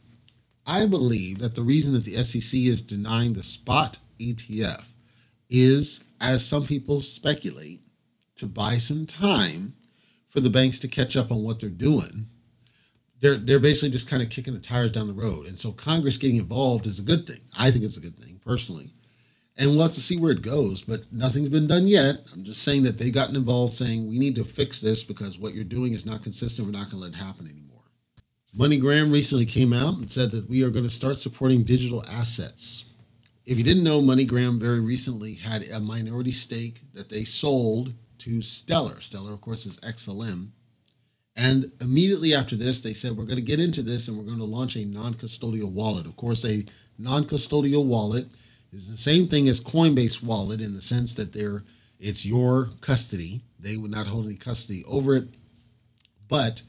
I 0.66 0.86
believe 0.86 1.40
that 1.40 1.56
the 1.56 1.64
reason 1.64 1.94
that 1.94 2.06
the 2.06 2.24
SEC 2.24 2.60
is 2.62 2.82
denying 2.82 3.34
the 3.34 3.44
spot 3.44 3.98
ETF 4.20 4.94
is, 5.50 6.06
as 6.22 6.46
some 6.46 6.66
people 6.66 7.02
speculate, 7.02 7.82
to 8.38 8.46
buy 8.46 8.78
some 8.78 9.06
time 9.06 9.74
for 10.32 10.40
the 10.40 10.50
banks 10.50 10.80
to 10.80 10.88
catch 10.88 11.16
up 11.16 11.32
on 11.32 11.44
what 11.44 11.60
they're 11.60 11.70
doing. 11.70 12.26
They're 13.20 13.36
they're 13.36 13.60
basically 13.60 13.92
just 13.92 14.10
kind 14.10 14.24
of 14.24 14.30
kicking 14.30 14.54
the 14.54 14.60
tires 14.60 14.92
down 14.92 15.08
the 15.08 15.14
road. 15.14 15.46
And 15.46 15.60
so 15.60 15.72
Congress 15.72 16.18
getting 16.18 16.38
involved 16.38 16.88
is 16.88 17.00
a 17.00 17.04
good 17.04 17.28
thing. 17.28 17.42
I 17.60 17.70
think 17.70 17.84
it's 17.84 17.98
a 17.98 18.02
good 18.02 18.18
thing 18.18 18.40
personally. 18.44 18.92
And 19.58 19.70
we'll 19.70 19.82
have 19.82 19.92
to 19.92 20.02
see 20.02 20.18
where 20.18 20.32
it 20.32 20.42
goes, 20.42 20.82
but 20.82 21.12
nothing's 21.12 21.50
been 21.50 21.68
done 21.68 21.86
yet. 21.86 22.16
I'm 22.34 22.44
just 22.44 22.64
saying 22.64 22.84
that 22.84 22.98
they've 22.98 23.14
gotten 23.14 23.36
involved 23.36 23.76
saying 23.76 24.08
we 24.08 24.18
need 24.18 24.36
to 24.38 24.46
fix 24.46 24.80
this 24.80 25.04
because 25.04 25.38
what 25.38 25.54
you're 25.54 25.66
doing 25.66 25.94
is 25.94 26.06
not 26.06 26.24
consistent. 26.24 26.66
We're 26.66 26.72
not 26.72 26.90
going 26.90 27.04
to 27.04 27.10
let 27.10 27.14
it 27.14 27.24
happen 27.24 27.46
anymore. 27.46 27.84
MoneyGram 28.58 29.12
recently 29.12 29.46
came 29.46 29.74
out 29.74 29.98
and 29.98 30.10
said 30.10 30.32
that 30.32 30.50
we 30.50 30.64
are 30.64 30.70
going 30.70 30.86
to 30.86 30.90
start 30.90 31.18
supporting 31.18 31.64
digital 31.64 32.04
assets. 32.10 32.94
If 33.46 33.58
you 33.58 33.64
didn't 33.64 33.84
know, 33.84 34.02
MoneyGram 34.02 34.60
very 34.60 34.80
recently 34.80 35.36
had 35.36 35.64
a 35.70 35.80
minority 35.80 36.32
stake 36.32 36.80
that 36.94 37.10
they 37.10 37.24
sold 37.24 37.94
to 38.22 38.42
Stellar. 38.42 39.02
Stellar, 39.02 39.34
of 39.34 39.42
course, 39.42 39.66
is 39.66 39.80
XLM. 39.80 40.50
And 41.36 41.72
immediately 41.80 42.34
after 42.34 42.56
this, 42.56 42.82
they 42.82 42.94
said, 42.94 43.14
We're 43.14 43.26
going 43.26 43.38
to 43.38 43.42
get 43.42 43.60
into 43.60 43.82
this 43.82 44.08
and 44.08 44.18
we're 44.18 44.26
going 44.26 44.38
to 44.38 44.44
launch 44.44 44.76
a 44.76 44.86
non 44.86 45.14
custodial 45.14 45.72
wallet. 45.72 46.06
Of 46.06 46.16
course, 46.16 46.46
a 46.46 46.66
non 46.98 47.24
custodial 47.24 47.86
wallet 47.86 48.28
is 48.72 48.90
the 48.90 48.98
same 48.98 49.26
thing 49.28 49.48
as 49.48 49.64
Coinbase 49.64 50.24
wallet 50.24 50.62
in 50.62 50.74
the 50.74 50.82
sense 50.82 51.14
that 51.16 51.34
they're 51.34 51.64
it's 52.00 52.26
your 52.26 52.68
custody. 52.82 53.42
They 53.60 53.78
would 53.78 53.92
not 53.92 54.08
hold 54.08 54.26
any 54.26 54.36
custody 54.36 54.84
over 54.88 55.16
it. 55.16 55.28
But 56.28 56.64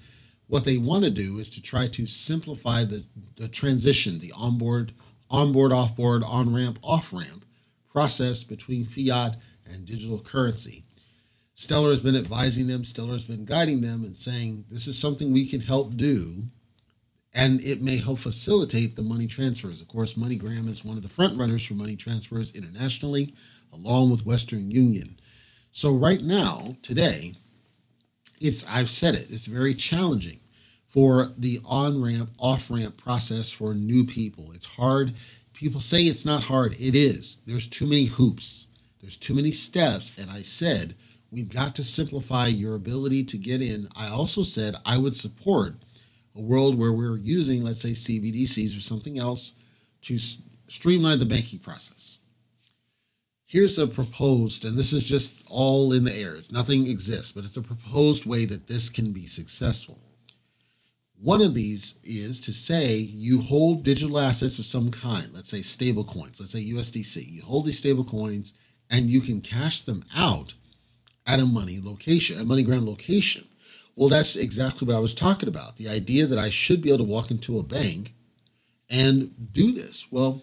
what 0.46 0.66
they 0.66 0.76
want 0.76 1.04
to 1.04 1.10
do 1.10 1.38
is 1.38 1.48
to 1.50 1.62
try 1.62 1.86
to 1.86 2.04
simplify 2.04 2.84
the, 2.84 3.04
the 3.36 3.48
transition, 3.48 4.18
the 4.18 4.32
onboard, 4.36 4.92
onboard, 5.30 5.72
offboard, 5.72 6.22
on 6.22 6.54
ramp, 6.54 6.78
off 6.82 7.14
ramp 7.14 7.46
process 7.90 8.44
between 8.44 8.84
fiat 8.84 9.36
and 9.66 9.86
digital 9.86 10.18
currency. 10.18 10.84
Stellar 11.54 11.90
has 11.90 12.00
been 12.00 12.16
advising 12.16 12.66
them, 12.66 12.84
Stellar 12.84 13.12
has 13.12 13.24
been 13.24 13.44
guiding 13.44 13.80
them 13.80 14.04
and 14.04 14.16
saying 14.16 14.64
this 14.70 14.86
is 14.86 14.98
something 14.98 15.32
we 15.32 15.46
can 15.46 15.60
help 15.60 15.96
do 15.96 16.44
and 17.34 17.62
it 17.64 17.80
may 17.80 17.96
help 17.96 18.18
facilitate 18.18 18.94
the 18.94 19.02
money 19.02 19.26
transfers. 19.26 19.80
Of 19.80 19.88
course, 19.88 20.14
MoneyGram 20.14 20.68
is 20.68 20.84
one 20.84 20.96
of 20.96 21.02
the 21.02 21.08
front 21.08 21.38
runners 21.38 21.64
for 21.64 21.74
money 21.74 21.96
transfers 21.96 22.54
internationally, 22.54 23.32
along 23.72 24.10
with 24.10 24.26
Western 24.26 24.70
Union. 24.70 25.16
So 25.70 25.94
right 25.94 26.20
now, 26.20 26.76
today, 26.82 27.32
it's 28.40 28.68
I've 28.68 28.90
said 28.90 29.14
it, 29.14 29.28
it's 29.30 29.46
very 29.46 29.72
challenging 29.72 30.40
for 30.88 31.28
the 31.38 31.60
on-ramp, 31.64 32.30
off-ramp 32.38 32.98
process 32.98 33.50
for 33.50 33.72
new 33.72 34.04
people. 34.04 34.52
It's 34.52 34.66
hard. 34.66 35.14
People 35.54 35.80
say 35.80 36.02
it's 36.02 36.26
not 36.26 36.42
hard. 36.42 36.74
It 36.74 36.94
is. 36.94 37.40
There's 37.46 37.66
too 37.66 37.86
many 37.86 38.04
hoops. 38.04 38.66
There's 39.00 39.16
too 39.16 39.34
many 39.34 39.52
steps, 39.52 40.18
and 40.18 40.30
I 40.30 40.42
said 40.42 40.94
we've 41.32 41.48
got 41.48 41.74
to 41.76 41.82
simplify 41.82 42.46
your 42.46 42.74
ability 42.74 43.24
to 43.24 43.38
get 43.38 43.62
in. 43.62 43.88
I 43.96 44.08
also 44.08 44.42
said 44.42 44.76
I 44.84 44.98
would 44.98 45.16
support 45.16 45.76
a 46.36 46.40
world 46.40 46.78
where 46.78 46.92
we're 46.92 47.16
using, 47.16 47.64
let's 47.64 47.80
say, 47.80 47.90
CBDCs 47.90 48.76
or 48.76 48.80
something 48.80 49.18
else 49.18 49.54
to 50.02 50.18
streamline 50.18 51.18
the 51.18 51.26
banking 51.26 51.58
process. 51.58 52.18
Here's 53.46 53.78
a 53.78 53.86
proposed, 53.86 54.64
and 54.64 54.78
this 54.78 54.92
is 54.92 55.06
just 55.06 55.42
all 55.50 55.92
in 55.92 56.04
the 56.04 56.14
air, 56.14 56.34
it's 56.34 56.52
nothing 56.52 56.86
exists, 56.86 57.32
but 57.32 57.44
it's 57.44 57.56
a 57.56 57.62
proposed 57.62 58.24
way 58.24 58.46
that 58.46 58.66
this 58.66 58.88
can 58.88 59.12
be 59.12 59.26
successful. 59.26 59.98
One 61.20 61.42
of 61.42 61.54
these 61.54 62.00
is 62.02 62.40
to 62.40 62.52
say 62.52 62.96
you 62.96 63.42
hold 63.42 63.84
digital 63.84 64.18
assets 64.18 64.58
of 64.58 64.64
some 64.64 64.90
kind, 64.90 65.28
let's 65.32 65.50
say 65.50 65.60
stable 65.60 66.02
coins, 66.02 66.40
let's 66.40 66.52
say 66.52 66.64
USDC. 66.64 67.30
You 67.30 67.42
hold 67.42 67.66
these 67.66 67.78
stable 67.78 68.04
coins 68.04 68.54
and 68.90 69.08
you 69.08 69.20
can 69.20 69.40
cash 69.40 69.82
them 69.82 70.02
out 70.16 70.54
at 71.26 71.40
a 71.40 71.46
money 71.46 71.78
location, 71.82 72.40
a 72.40 72.44
MoneyGram 72.44 72.86
location. 72.86 73.46
Well, 73.94 74.08
that's 74.08 74.36
exactly 74.36 74.86
what 74.86 74.96
I 74.96 75.00
was 75.00 75.14
talking 75.14 75.48
about. 75.48 75.76
The 75.76 75.88
idea 75.88 76.26
that 76.26 76.38
I 76.38 76.48
should 76.48 76.82
be 76.82 76.88
able 76.88 77.04
to 77.04 77.10
walk 77.10 77.30
into 77.30 77.58
a 77.58 77.62
bank 77.62 78.14
and 78.90 79.52
do 79.52 79.72
this. 79.72 80.10
Well, 80.10 80.42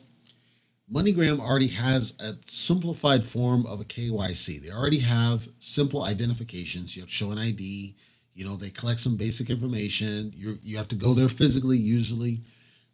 MoneyGram 0.91 1.39
already 1.39 1.67
has 1.67 2.17
a 2.19 2.33
simplified 2.49 3.23
form 3.23 3.65
of 3.65 3.79
a 3.79 3.85
KYC. 3.85 4.61
They 4.61 4.71
already 4.71 4.99
have 4.99 5.47
simple 5.59 6.03
identifications. 6.03 6.95
You 6.95 7.03
have 7.03 7.09
to 7.09 7.15
show 7.15 7.31
an 7.31 7.37
ID. 7.37 7.95
You 8.33 8.45
know, 8.45 8.55
they 8.55 8.69
collect 8.69 8.99
some 8.99 9.15
basic 9.17 9.49
information. 9.49 10.31
You 10.35 10.57
you 10.63 10.77
have 10.77 10.87
to 10.89 10.95
go 10.95 11.13
there 11.13 11.29
physically 11.29 11.77
usually 11.77 12.41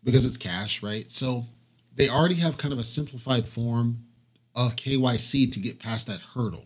because 0.03 0.25
it's 0.25 0.37
cash, 0.37 0.83
right? 0.83 1.09
So 1.11 1.45
they 1.95 2.09
already 2.09 2.35
have 2.35 2.57
kind 2.57 2.73
of 2.73 2.79
a 2.79 2.83
simplified 2.83 3.45
form 3.45 3.99
of 4.55 4.75
KYC 4.75 5.51
to 5.51 5.59
get 5.59 5.79
past 5.79 6.07
that 6.07 6.21
hurdle. 6.21 6.65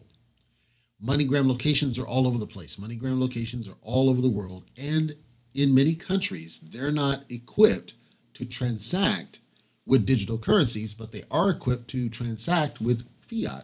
MoneyGram 1.04 1.48
locations 1.48 1.98
are 1.98 2.08
all 2.08 2.28
over 2.28 2.38
the 2.38 2.48
place. 2.48 2.76
MoneyGram 2.76 3.20
locations 3.20 3.68
are 3.68 3.78
all 3.82 4.10
over 4.10 4.22
the 4.22 4.30
world. 4.30 4.66
And 4.78 5.14
in 5.54 5.74
many 5.74 5.96
countries, 5.96 6.60
they're 6.60 6.92
not 6.92 7.24
equipped 7.30 7.94
to 8.34 8.46
transact 8.46 9.40
with 9.86 10.06
digital 10.06 10.38
currencies, 10.38 10.94
but 10.94 11.12
they 11.12 11.24
are 11.32 11.50
equipped 11.50 11.88
to 11.90 12.10
transact 12.10 12.80
with 12.82 13.08
fiat. 13.22 13.64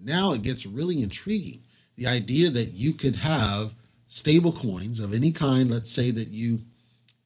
Now 0.00 0.32
it 0.32 0.42
gets 0.42 0.66
really 0.66 1.02
intriguing. 1.02 1.60
The 1.96 2.06
idea 2.06 2.50
that 2.50 2.72
you 2.72 2.92
could 2.92 3.16
have 3.16 3.74
stable 4.06 4.52
coins 4.52 5.00
of 5.00 5.12
any 5.12 5.32
kind, 5.32 5.70
let's 5.70 5.90
say 5.90 6.10
that 6.12 6.28
you 6.28 6.60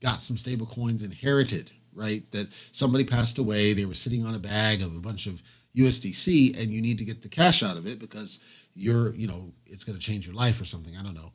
got 0.01 0.21
some 0.21 0.37
stable 0.37 0.67
coins 0.67 1.03
inherited, 1.03 1.73
right? 1.95 2.23
That 2.31 2.53
somebody 2.73 3.05
passed 3.05 3.39
away, 3.39 3.73
they 3.73 3.85
were 3.85 3.95
sitting 3.95 4.25
on 4.25 4.35
a 4.35 4.39
bag 4.39 4.83
of 4.83 4.97
a 4.97 5.01
bunch 5.01 5.27
of 5.27 5.43
USDC, 5.77 6.61
and 6.61 6.71
you 6.71 6.83
need 6.83 6.99
to 6.99 7.05
get 7.05 7.23
the 7.23 7.29
cash 7.29 7.63
out 7.63 7.77
of 7.77 7.87
it 7.87 7.99
because 7.99 8.43
you're, 8.75 9.15
you 9.15 9.27
know, 9.27 9.53
it's 9.67 9.85
going 9.85 9.99
to 9.99 10.05
change 10.05 10.27
your 10.27 10.35
life 10.35 10.61
or 10.61 10.65
something. 10.65 10.95
I 10.97 11.03
don't 11.03 11.15
know. 11.15 11.33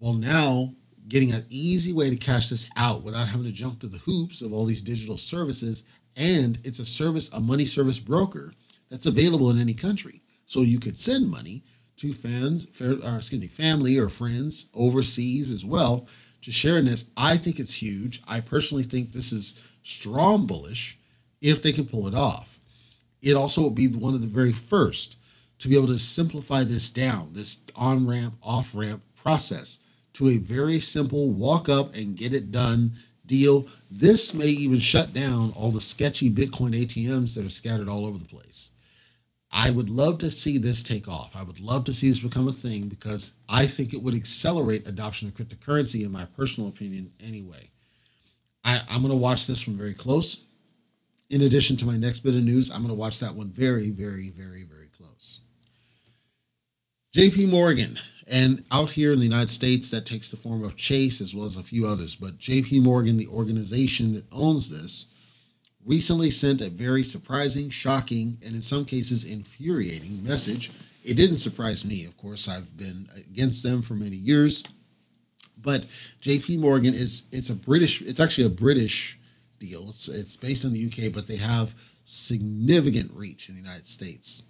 Well, 0.00 0.14
now 0.14 0.74
getting 1.08 1.32
an 1.32 1.44
easy 1.50 1.92
way 1.92 2.10
to 2.10 2.16
cash 2.16 2.48
this 2.48 2.70
out 2.76 3.02
without 3.02 3.28
having 3.28 3.44
to 3.44 3.52
jump 3.52 3.80
through 3.80 3.90
the 3.90 3.98
hoops 3.98 4.42
of 4.42 4.52
all 4.52 4.64
these 4.64 4.82
digital 4.82 5.16
services. 5.16 5.84
And 6.16 6.58
it's 6.64 6.78
a 6.78 6.84
service, 6.84 7.32
a 7.32 7.40
money 7.40 7.66
service 7.66 7.98
broker 7.98 8.52
that's 8.90 9.06
available 9.06 9.50
in 9.50 9.60
any 9.60 9.74
country. 9.74 10.22
So 10.46 10.60
you 10.60 10.78
could 10.78 10.98
send 10.98 11.30
money 11.30 11.64
to 11.96 12.12
fans, 12.12 12.66
or 12.80 12.92
uh, 13.04 13.16
excuse 13.16 13.40
me, 13.40 13.46
family 13.46 13.98
or 13.98 14.08
friends 14.08 14.70
overseas 14.74 15.50
as 15.50 15.64
well 15.64 16.08
to 16.42 16.52
share 16.52 16.78
in 16.78 16.86
this. 16.86 17.10
I 17.16 17.36
think 17.36 17.58
it's 17.58 17.80
huge. 17.82 18.20
I 18.28 18.40
personally 18.40 18.84
think 18.84 19.12
this 19.12 19.32
is 19.32 19.60
strong 19.82 20.46
bullish 20.46 20.98
if 21.40 21.62
they 21.62 21.72
can 21.72 21.86
pull 21.86 22.06
it 22.06 22.14
off. 22.14 22.58
It 23.22 23.34
also 23.34 23.62
will 23.62 23.70
be 23.70 23.88
one 23.88 24.14
of 24.14 24.20
the 24.20 24.26
very 24.26 24.52
first 24.52 25.16
to 25.64 25.70
be 25.70 25.76
able 25.78 25.86
to 25.86 25.98
simplify 25.98 26.62
this 26.62 26.90
down, 26.90 27.30
this 27.32 27.62
on 27.74 28.06
ramp, 28.06 28.34
off 28.42 28.74
ramp 28.74 29.02
process 29.16 29.78
to 30.12 30.28
a 30.28 30.36
very 30.36 30.78
simple 30.78 31.30
walk 31.30 31.70
up 31.70 31.94
and 31.94 32.18
get 32.18 32.34
it 32.34 32.52
done 32.52 32.92
deal. 33.24 33.66
This 33.90 34.34
may 34.34 34.48
even 34.48 34.78
shut 34.78 35.14
down 35.14 35.54
all 35.56 35.70
the 35.70 35.80
sketchy 35.80 36.28
Bitcoin 36.28 36.74
ATMs 36.74 37.34
that 37.34 37.46
are 37.46 37.50
scattered 37.50 37.88
all 37.88 38.04
over 38.04 38.18
the 38.18 38.26
place. 38.26 38.72
I 39.50 39.70
would 39.70 39.88
love 39.88 40.18
to 40.18 40.30
see 40.30 40.58
this 40.58 40.82
take 40.82 41.08
off. 41.08 41.34
I 41.34 41.42
would 41.42 41.60
love 41.60 41.84
to 41.84 41.94
see 41.94 42.08
this 42.08 42.20
become 42.20 42.46
a 42.46 42.52
thing 42.52 42.88
because 42.88 43.32
I 43.48 43.64
think 43.64 43.94
it 43.94 44.02
would 44.02 44.14
accelerate 44.14 44.86
adoption 44.86 45.28
of 45.28 45.34
cryptocurrency, 45.34 46.04
in 46.04 46.12
my 46.12 46.26
personal 46.36 46.68
opinion, 46.68 47.10
anyway. 47.26 47.70
I, 48.66 48.82
am 48.90 49.00
going 49.00 49.12
to 49.12 49.16
watch 49.16 49.46
this 49.46 49.66
one 49.66 49.78
very 49.78 49.94
close. 49.94 50.44
In 51.30 51.40
addition 51.40 51.78
to 51.78 51.86
my 51.86 51.96
next 51.96 52.20
bit 52.20 52.36
of 52.36 52.44
news, 52.44 52.70
I'm 52.70 52.78
going 52.78 52.88
to 52.88 52.94
watch 52.94 53.18
that 53.20 53.34
one 53.34 53.48
very, 53.48 53.90
very, 53.90 54.28
very, 54.28 54.64
very. 54.64 54.74
JP 57.14 57.52
Morgan, 57.52 57.96
and 58.28 58.64
out 58.72 58.90
here 58.90 59.12
in 59.12 59.20
the 59.20 59.24
United 59.24 59.48
States, 59.48 59.88
that 59.90 60.04
takes 60.04 60.28
the 60.28 60.36
form 60.36 60.64
of 60.64 60.74
Chase 60.74 61.20
as 61.20 61.32
well 61.32 61.46
as 61.46 61.56
a 61.56 61.62
few 61.62 61.86
others. 61.86 62.16
But 62.16 62.38
JP 62.38 62.82
Morgan, 62.82 63.18
the 63.18 63.28
organization 63.28 64.14
that 64.14 64.24
owns 64.32 64.68
this, 64.68 65.06
recently 65.86 66.28
sent 66.30 66.60
a 66.60 66.70
very 66.70 67.04
surprising, 67.04 67.70
shocking, 67.70 68.38
and 68.44 68.56
in 68.56 68.62
some 68.62 68.84
cases 68.84 69.24
infuriating 69.24 70.24
message. 70.24 70.72
It 71.04 71.16
didn't 71.16 71.36
surprise 71.36 71.84
me, 71.84 72.04
of 72.04 72.16
course. 72.16 72.48
I've 72.48 72.76
been 72.76 73.06
against 73.16 73.62
them 73.62 73.82
for 73.82 73.94
many 73.94 74.16
years. 74.16 74.64
But 75.56 75.84
JP 76.20 76.58
Morgan 76.58 76.94
is 76.94 77.28
it's 77.30 77.48
a 77.48 77.54
British, 77.54 78.02
it's 78.02 78.18
actually 78.18 78.46
a 78.46 78.50
British 78.50 79.20
deal. 79.60 79.88
It's 79.90 80.08
it's 80.08 80.36
based 80.36 80.64
in 80.64 80.72
the 80.72 80.86
UK, 80.86 81.12
but 81.14 81.28
they 81.28 81.36
have 81.36 81.76
significant 82.04 83.12
reach 83.14 83.48
in 83.48 83.54
the 83.54 83.60
United 83.60 83.86
States. 83.86 84.42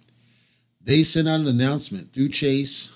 They 0.85 1.01
sent 1.01 1.27
out 1.27 1.39
an 1.39 1.47
announcement 1.47 2.13
through 2.13 2.29
Chase. 2.29 2.93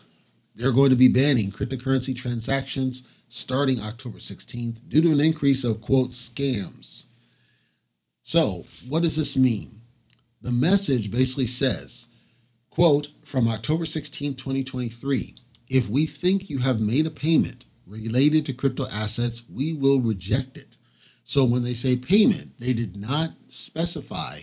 They're 0.56 0.72
going 0.72 0.92
to 0.92 0.96
be 0.96 1.08
banning 1.08 1.50
cryptocurrency 1.50 2.16
transactions 2.16 3.08
starting 3.30 3.80
October 3.82 4.20
16th 4.20 4.88
due 4.88 5.02
to 5.02 5.12
an 5.12 5.20
increase 5.20 5.64
of, 5.64 5.82
quote, 5.82 6.12
scams. 6.12 7.08
So, 8.22 8.66
what 8.88 9.02
does 9.02 9.16
this 9.16 9.36
mean? 9.36 9.82
The 10.42 10.52
message 10.52 11.12
basically 11.12 11.48
says, 11.48 12.08
quote, 12.70 13.08
from 13.26 13.48
October 13.48 13.86
16, 13.86 14.36
2023, 14.36 15.36
if 15.68 15.90
we 15.90 16.06
think 16.06 16.50
you 16.50 16.60
have 16.60 16.80
made 16.80 17.08
a 17.08 17.12
payment 17.12 17.66
related 17.88 18.46
to 18.46 18.54
crypto 18.54 18.86
assets, 18.92 19.44
we 19.52 19.74
will 19.74 20.00
reject 20.00 20.58
it. 20.58 20.78
So 21.24 21.44
when 21.44 21.64
they 21.64 21.74
say 21.74 21.96
payment, 21.96 22.60
they 22.60 22.74
did 22.74 22.96
not 22.96 23.32
specify 23.48 24.42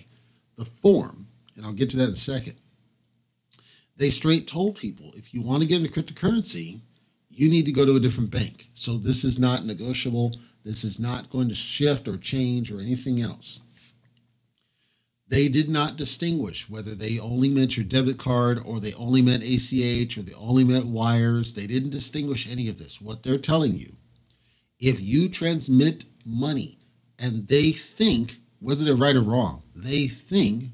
the 0.57 0.65
form, 0.65 1.29
and 1.57 1.65
I'll 1.65 1.73
get 1.73 1.91
to 1.91 1.97
that 1.99 2.05
in 2.05 2.11
a 2.11 2.17
second. 2.17 2.57
They 3.97 4.11
straight 4.11 4.47
told 4.47 4.77
people 4.77 5.13
if 5.17 5.33
you 5.33 5.43
want 5.43 5.63
to 5.63 5.69
get 5.69 5.81
into 5.81 5.93
cryptocurrency, 5.93 6.81
you 7.29 7.49
need 7.49 7.67
to 7.67 7.73
go 7.73 7.85
to 7.85 7.97
a 7.97 8.01
different 8.01 8.31
bank. 8.31 8.69
So 8.75 8.97
this 8.97 9.25
is 9.25 9.39
not 9.39 9.65
negotiable. 9.65 10.37
This 10.65 10.85
is 10.85 10.99
not 10.99 11.31
going 11.31 11.49
to 11.49 11.55
shift 11.55 12.09
or 12.09 12.17
change 12.17 12.73
or 12.73 12.81
anything 12.81 13.21
else. 13.21 13.63
They 15.29 15.49
did 15.49 15.69
not 15.69 15.97
distinguish 15.97 16.71
whether 16.71 16.95
they 16.95 17.19
only 17.19 17.49
meant 17.49 17.77
your 17.77 17.85
debit 17.85 18.17
card 18.17 18.61
or 18.65 18.79
they 18.79 18.95
only 18.95 19.23
meant 19.23 19.43
ACH 19.43 20.17
or 20.17 20.23
they 20.23 20.35
only 20.35 20.63
meant 20.63 20.87
wires. 20.87 21.53
They 21.53 21.67
didn't 21.67 21.91
distinguish 21.91 22.51
any 22.51 22.69
of 22.69 22.79
this. 22.79 23.01
What 23.01 23.23
they're 23.23 23.39
telling 23.39 23.75
you, 23.75 23.97
if 24.79 25.01
you 25.01 25.29
transmit 25.29 26.05
money 26.25 26.79
and 27.19 27.49
they 27.49 27.73
think, 27.73 28.37
whether 28.61 28.85
they're 28.85 28.95
right 28.95 29.17
or 29.17 29.21
wrong, 29.21 29.63
they 29.75 30.07
think 30.07 30.65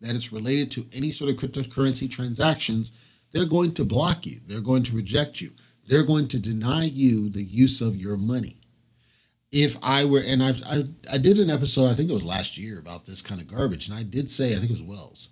that 0.00 0.14
it's 0.14 0.32
related 0.32 0.70
to 0.72 0.86
any 0.92 1.10
sort 1.10 1.30
of 1.30 1.36
cryptocurrency 1.36 2.10
transactions, 2.10 2.92
they're 3.32 3.46
going 3.46 3.72
to 3.72 3.84
block 3.84 4.26
you. 4.26 4.38
They're 4.46 4.60
going 4.60 4.82
to 4.84 4.96
reject 4.96 5.40
you. 5.40 5.50
They're 5.86 6.06
going 6.06 6.28
to 6.28 6.38
deny 6.38 6.84
you 6.84 7.28
the 7.28 7.42
use 7.42 7.80
of 7.80 7.96
your 7.96 8.16
money 8.16 8.60
if 9.52 9.76
I 9.82 10.04
were, 10.04 10.22
and 10.24 10.42
I've, 10.42 10.62
I, 10.64 10.84
I 11.12 11.18
did 11.18 11.38
an 11.38 11.50
episode, 11.50 11.90
I 11.90 11.94
think 11.94 12.10
it 12.10 12.14
was 12.14 12.24
last 12.24 12.56
year 12.56 12.78
about 12.78 13.06
this 13.06 13.20
kind 13.20 13.40
of 13.40 13.48
garbage, 13.48 13.88
and 13.88 13.98
I 13.98 14.02
did 14.02 14.30
say, 14.30 14.52
I 14.52 14.56
think 14.56 14.70
it 14.70 14.74
was 14.74 14.82
Wells. 14.82 15.30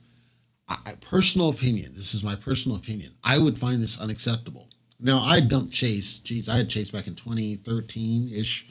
I, 0.68 0.94
personal 1.00 1.48
opinion, 1.48 1.94
this 1.94 2.14
is 2.14 2.24
my 2.24 2.34
personal 2.34 2.76
opinion. 2.76 3.12
I 3.24 3.38
would 3.38 3.56
find 3.56 3.82
this 3.82 4.00
unacceptable. 4.00 4.68
Now, 5.00 5.20
I 5.20 5.40
dumped 5.40 5.72
Chase. 5.72 6.18
Geez, 6.18 6.48
I 6.48 6.56
had 6.56 6.68
Chase 6.68 6.90
back 6.90 7.06
in 7.06 7.14
2013 7.14 8.28
ish, 8.34 8.66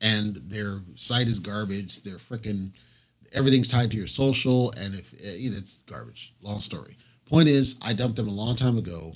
and 0.00 0.36
their 0.36 0.80
site 0.94 1.28
is 1.28 1.38
garbage. 1.38 2.02
They're 2.02 2.14
freaking, 2.14 2.72
everything's 3.36 3.68
tied 3.68 3.90
to 3.92 3.98
your 3.98 4.06
social, 4.06 4.72
and 4.80 4.94
if 4.94 5.12
eh, 5.24 5.36
you 5.36 5.50
know, 5.50 5.58
it's 5.58 5.76
garbage. 5.82 6.34
Long 6.40 6.58
story. 6.58 6.96
Point 7.26 7.48
is, 7.48 7.78
I 7.84 7.92
dumped 7.92 8.16
them 8.16 8.28
a 8.28 8.32
long 8.32 8.56
time 8.56 8.78
ago. 8.78 9.14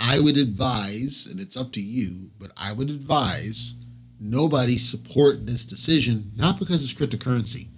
I 0.00 0.18
would 0.20 0.36
advise, 0.36 1.28
and 1.30 1.38
it's 1.38 1.56
up 1.56 1.70
to 1.72 1.80
you, 1.80 2.30
but 2.38 2.50
I 2.56 2.72
would 2.72 2.90
advise 2.90 3.76
nobody 4.18 4.78
support 4.78 5.46
this 5.46 5.64
decision, 5.66 6.32
not 6.34 6.58
because 6.58 6.82
it's 6.82 6.98
cryptocurrency, 6.98 7.68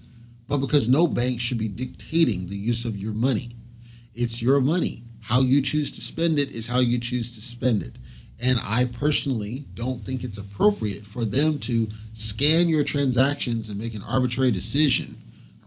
but 0.46 0.58
because 0.58 0.88
no 0.88 1.06
bank 1.06 1.40
should 1.40 1.58
be 1.58 1.68
dictating 1.68 2.46
the 2.46 2.56
use 2.56 2.84
of 2.84 2.96
your 2.96 3.12
money. 3.12 3.50
It's 4.14 4.40
your 4.40 4.60
money. 4.60 5.02
How 5.22 5.40
you 5.40 5.60
choose 5.60 5.92
to 5.92 6.00
spend 6.00 6.38
it 6.38 6.50
is 6.52 6.68
how 6.68 6.78
you 6.78 6.98
choose 6.98 7.34
to 7.34 7.40
spend 7.40 7.82
it. 7.82 7.98
And 8.40 8.58
I 8.64 8.84
personally 8.84 9.66
don't 9.74 10.04
think 10.06 10.22
it's 10.22 10.38
appropriate 10.38 11.04
for 11.04 11.24
them 11.24 11.58
to 11.60 11.88
scan 12.12 12.68
your 12.68 12.84
transactions 12.84 13.68
and 13.68 13.78
make 13.78 13.94
an 13.94 14.04
arbitrary 14.08 14.52
decision 14.52 15.16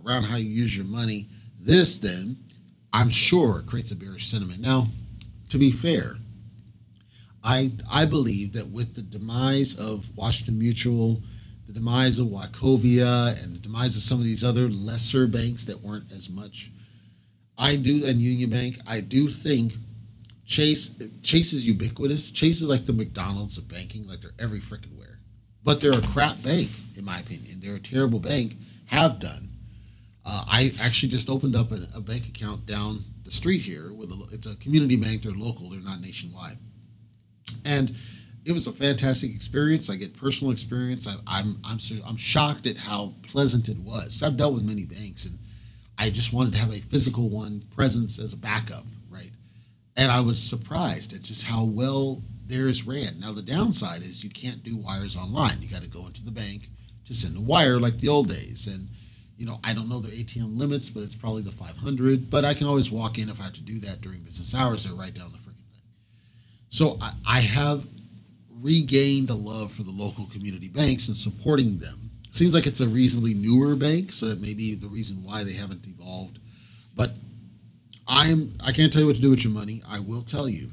around 0.05 0.23
how 0.23 0.37
you 0.37 0.49
use 0.49 0.75
your 0.75 0.85
money. 0.85 1.27
This, 1.59 1.97
then, 1.97 2.37
I'm 2.93 3.09
sure 3.09 3.61
creates 3.61 3.91
a 3.91 3.95
bearish 3.95 4.27
sentiment. 4.27 4.59
Now, 4.59 4.87
to 5.49 5.57
be 5.57 5.71
fair, 5.71 6.15
I 7.43 7.71
I 7.91 8.05
believe 8.05 8.53
that 8.53 8.69
with 8.69 8.95
the 8.95 9.01
demise 9.01 9.79
of 9.79 10.15
Washington 10.15 10.59
Mutual, 10.59 11.21
the 11.67 11.73
demise 11.73 12.19
of 12.19 12.27
Wachovia, 12.27 13.41
and 13.43 13.53
the 13.53 13.59
demise 13.59 13.95
of 13.95 14.03
some 14.03 14.19
of 14.19 14.25
these 14.25 14.43
other 14.43 14.67
lesser 14.67 15.27
banks 15.27 15.65
that 15.65 15.81
weren't 15.81 16.11
as 16.11 16.29
much, 16.29 16.71
I 17.57 17.75
do 17.75 18.05
and 18.05 18.19
Union 18.19 18.49
Bank, 18.49 18.77
I 18.87 19.01
do 19.01 19.27
think 19.27 19.73
Chase 20.45 21.01
Chase 21.23 21.53
is 21.53 21.67
ubiquitous. 21.67 22.31
Chase 22.31 22.61
is 22.61 22.69
like 22.69 22.85
the 22.85 22.93
McDonald's 22.93 23.57
of 23.57 23.69
banking, 23.69 24.07
like 24.07 24.19
they're 24.19 24.31
every 24.39 24.59
freaking 24.59 24.97
where. 24.97 25.19
But 25.63 25.79
they're 25.79 25.97
a 25.97 26.07
crap 26.07 26.41
bank, 26.43 26.69
in 26.97 27.05
my 27.05 27.19
opinion. 27.19 27.59
They're 27.61 27.75
a 27.75 27.79
terrible 27.79 28.19
bank. 28.19 28.55
Have 28.87 29.19
done. 29.19 29.50
Uh, 30.25 30.43
I 30.47 30.71
actually 30.81 31.09
just 31.09 31.29
opened 31.29 31.55
up 31.55 31.71
a, 31.71 31.87
a, 31.95 32.01
bank 32.01 32.27
account 32.27 32.67
down 32.67 32.99
the 33.23 33.31
street 33.31 33.61
here. 33.61 33.91
With 33.91 34.11
a, 34.11 34.27
it's 34.31 34.45
a 34.45 34.55
community 34.57 34.95
bank. 34.95 35.23
They're 35.23 35.31
local. 35.31 35.69
They're 35.69 35.81
not 35.81 35.99
nationwide 35.99 36.57
and 37.65 37.91
it 38.45 38.53
was 38.53 38.67
a 38.67 38.73
fantastic 38.73 39.33
experience. 39.33 39.89
I 39.89 39.95
get 39.95 40.17
personal 40.17 40.51
experience. 40.51 41.07
I, 41.07 41.13
I'm 41.27 41.57
I'm 41.65 41.77
I'm 42.07 42.17
shocked 42.17 42.67
at 42.67 42.77
how 42.77 43.13
pleasant 43.23 43.69
it 43.69 43.77
was. 43.77 44.23
I've 44.23 44.37
dealt 44.37 44.53
with 44.53 44.63
many 44.63 44.85
banks, 44.85 45.25
and 45.25 45.37
I 45.97 46.09
just 46.09 46.33
wanted 46.33 46.53
to 46.53 46.59
have 46.59 46.71
a 46.71 46.79
physical 46.79 47.29
one 47.29 47.63
presence 47.75 48.19
as 48.19 48.33
a 48.33 48.37
backup, 48.37 48.85
right? 49.09 49.31
And 49.95 50.11
I 50.11 50.21
was 50.21 50.41
surprised 50.41 51.13
at 51.13 51.21
just 51.21 51.45
how 51.45 51.63
well 51.63 52.23
theirs 52.47 52.87
ran. 52.87 53.19
Now 53.19 53.31
the 53.31 53.43
downside 53.43 54.01
is 54.01 54.23
you 54.23 54.29
can't 54.29 54.63
do 54.63 54.77
wires 54.77 55.15
online. 55.15 55.61
You 55.61 55.69
got 55.69 55.83
to 55.83 55.89
go 55.89 56.07
into 56.07 56.25
the 56.25 56.31
bank 56.31 56.67
to 57.05 57.13
send 57.13 57.37
a 57.37 57.41
wire 57.41 57.79
like 57.79 57.99
the 57.99 58.09
old 58.09 58.29
days, 58.29 58.67
and 58.67 58.89
you 59.41 59.47
know 59.47 59.59
I 59.63 59.73
don't 59.73 59.89
know 59.89 59.99
their 59.99 60.11
ATM 60.11 60.55
limits, 60.55 60.91
but 60.91 61.01
it's 61.01 61.15
probably 61.15 61.41
the 61.41 61.51
500. 61.51 62.29
But 62.29 62.45
I 62.45 62.53
can 62.53 62.67
always 62.67 62.91
walk 62.91 63.17
in 63.17 63.27
if 63.27 63.41
I 63.41 63.45
have 63.45 63.53
to 63.53 63.63
do 63.63 63.79
that 63.79 63.99
during 63.99 64.19
business 64.19 64.53
hours. 64.53 64.83
They're 64.83 64.93
right 64.93 65.13
down 65.13 65.31
the 65.31 65.39
freaking 65.39 65.65
thing. 65.73 65.81
so 66.69 66.99
I, 67.01 67.11
I 67.25 67.39
have 67.39 67.87
regained 68.61 69.31
a 69.31 69.33
love 69.33 69.71
for 69.71 69.81
the 69.81 69.89
local 69.91 70.27
community 70.27 70.69
banks 70.69 71.07
and 71.07 71.17
supporting 71.17 71.79
them. 71.79 72.11
Seems 72.29 72.53
like 72.53 72.67
it's 72.67 72.81
a 72.81 72.87
reasonably 72.87 73.33
newer 73.33 73.75
bank, 73.75 74.11
so 74.11 74.27
that 74.27 74.39
may 74.39 74.53
be 74.53 74.75
the 74.75 74.87
reason 74.87 75.23
why 75.23 75.43
they 75.43 75.53
haven't 75.53 75.87
evolved. 75.87 76.37
But 76.95 77.09
I'm 78.07 78.53
I 78.63 78.71
can't 78.71 78.93
tell 78.93 79.01
you 79.01 79.07
what 79.07 79.15
to 79.15 79.21
do 79.23 79.31
with 79.31 79.43
your 79.43 79.53
money. 79.53 79.81
I 79.89 80.01
will 80.01 80.21
tell 80.21 80.47
you. 80.47 80.69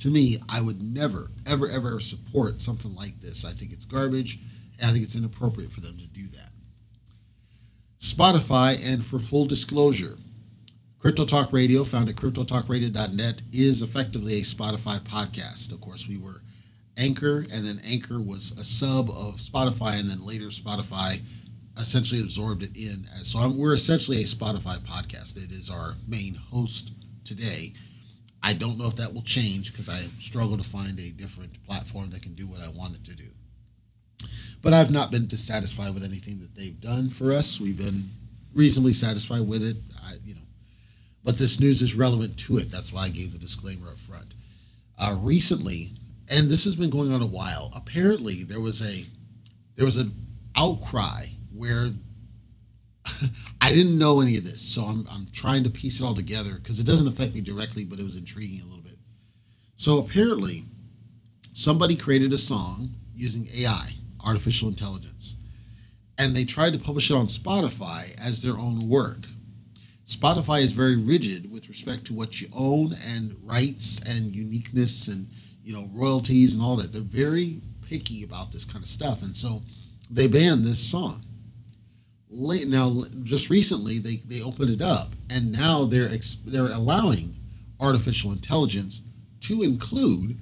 To 0.00 0.10
me, 0.10 0.36
I 0.48 0.60
would 0.60 0.82
never, 0.82 1.30
ever, 1.46 1.68
ever 1.68 2.00
support 2.00 2.60
something 2.60 2.92
like 2.94 3.20
this. 3.20 3.44
I 3.46 3.52
think 3.52 3.72
it's 3.72 3.84
garbage, 3.84 4.40
and 4.80 4.90
I 4.90 4.92
think 4.92 5.04
it's 5.04 5.14
inappropriate 5.14 5.70
for 5.72 5.80
them 5.80 5.96
to 5.96 6.08
do 6.08 6.26
that. 6.36 6.51
Spotify, 8.02 8.76
and 8.84 9.06
for 9.06 9.20
full 9.20 9.44
disclosure, 9.44 10.18
Crypto 10.98 11.24
Talk 11.24 11.52
Radio, 11.52 11.84
found 11.84 12.08
at 12.08 12.16
cryptotalkradio.net, 12.16 13.42
is 13.52 13.80
effectively 13.80 14.34
a 14.34 14.42
Spotify 14.42 14.98
podcast. 14.98 15.70
Of 15.72 15.80
course, 15.80 16.08
we 16.08 16.16
were 16.16 16.42
Anchor, 16.96 17.44
and 17.52 17.64
then 17.64 17.80
Anchor 17.86 18.20
was 18.20 18.58
a 18.58 18.64
sub 18.64 19.08
of 19.08 19.36
Spotify, 19.36 20.00
and 20.00 20.10
then 20.10 20.26
later 20.26 20.46
Spotify 20.46 21.20
essentially 21.78 22.20
absorbed 22.20 22.64
it 22.64 22.76
in. 22.76 23.04
So 23.22 23.38
I'm, 23.38 23.56
we're 23.56 23.72
essentially 23.72 24.16
a 24.18 24.24
Spotify 24.24 24.78
podcast. 24.78 25.36
It 25.36 25.52
is 25.52 25.70
our 25.70 25.94
main 26.08 26.34
host 26.34 26.92
today. 27.24 27.72
I 28.42 28.52
don't 28.52 28.78
know 28.78 28.88
if 28.88 28.96
that 28.96 29.14
will 29.14 29.22
change 29.22 29.70
because 29.70 29.88
I 29.88 30.00
struggle 30.18 30.56
to 30.56 30.64
find 30.64 30.98
a 30.98 31.10
different 31.10 31.64
platform 31.68 32.10
that 32.10 32.22
can 32.22 32.34
do 32.34 32.48
what 32.48 32.60
I 32.60 32.70
want 32.76 32.96
it 32.96 33.04
to 33.04 33.14
do. 33.14 33.28
But 34.62 34.72
I've 34.72 34.92
not 34.92 35.10
been 35.10 35.26
dissatisfied 35.26 35.92
with 35.92 36.04
anything 36.04 36.40
that 36.40 36.54
they've 36.54 36.80
done 36.80 37.10
for 37.10 37.32
us. 37.32 37.60
We've 37.60 37.76
been 37.76 38.04
reasonably 38.54 38.92
satisfied 38.92 39.46
with 39.46 39.62
it. 39.62 39.76
I, 40.04 40.14
you 40.24 40.34
know, 40.34 40.40
but 41.24 41.38
this 41.38 41.60
news 41.60 41.82
is 41.82 41.94
relevant 41.94 42.36
to 42.40 42.58
it. 42.58 42.70
That's 42.70 42.92
why 42.92 43.04
I 43.04 43.08
gave 43.08 43.32
the 43.32 43.38
disclaimer 43.38 43.88
up 43.88 43.98
front. 43.98 44.34
Uh, 44.98 45.16
recently, 45.20 45.90
and 46.30 46.48
this 46.48 46.64
has 46.64 46.76
been 46.76 46.90
going 46.90 47.12
on 47.12 47.22
a 47.22 47.26
while. 47.26 47.72
Apparently, 47.74 48.44
there 48.44 48.60
was 48.60 48.80
a 48.86 49.04
there 49.74 49.84
was 49.84 49.96
an 49.96 50.12
outcry 50.56 51.26
where 51.54 51.90
I 53.60 53.72
didn't 53.72 53.98
know 53.98 54.20
any 54.20 54.36
of 54.36 54.44
this, 54.44 54.62
so 54.62 54.82
I'm 54.84 55.06
I'm 55.10 55.26
trying 55.32 55.64
to 55.64 55.70
piece 55.70 56.00
it 56.00 56.04
all 56.04 56.14
together 56.14 56.54
because 56.54 56.78
it 56.78 56.86
doesn't 56.86 57.08
affect 57.08 57.34
me 57.34 57.40
directly, 57.40 57.84
but 57.84 57.98
it 57.98 58.04
was 58.04 58.16
intriguing 58.16 58.60
a 58.60 58.66
little 58.66 58.82
bit. 58.82 58.96
So 59.76 59.98
apparently, 59.98 60.64
somebody 61.52 61.96
created 61.96 62.32
a 62.32 62.38
song 62.38 62.90
using 63.14 63.48
AI, 63.56 63.90
artificial 64.26 64.68
intelligence, 64.68 65.36
and 66.18 66.34
they 66.34 66.44
tried 66.44 66.72
to 66.72 66.78
publish 66.78 67.10
it 67.10 67.14
on 67.14 67.26
Spotify 67.26 68.18
as 68.20 68.42
their 68.42 68.56
own 68.58 68.88
work. 68.88 69.26
Spotify 70.06 70.62
is 70.62 70.72
very 70.72 70.96
rigid 70.96 71.50
with 71.50 71.68
respect 71.68 72.04
to 72.06 72.14
what 72.14 72.40
you 72.40 72.48
own 72.54 72.94
and 73.06 73.36
rights 73.42 74.00
and 74.06 74.34
uniqueness 74.34 75.08
and 75.08 75.28
you 75.64 75.72
know 75.72 75.88
royalties 75.92 76.54
and 76.54 76.62
all 76.62 76.76
that. 76.76 76.92
They're 76.92 77.02
very 77.02 77.60
picky 77.88 78.22
about 78.22 78.52
this 78.52 78.64
kind 78.64 78.82
of 78.82 78.88
stuff, 78.88 79.22
and 79.22 79.36
so 79.36 79.62
they 80.10 80.26
banned 80.26 80.64
this 80.64 80.80
song. 80.80 81.22
Late 82.28 82.66
now, 82.66 83.02
just 83.22 83.50
recently 83.50 83.98
they 83.98 84.16
they 84.16 84.42
opened 84.42 84.70
it 84.70 84.82
up, 84.82 85.12
and 85.30 85.52
now 85.52 85.84
they're 85.84 86.10
they're 86.46 86.72
allowing 86.72 87.36
artificial 87.80 88.32
intelligence 88.32 89.02
to 89.40 89.62
include 89.62 90.38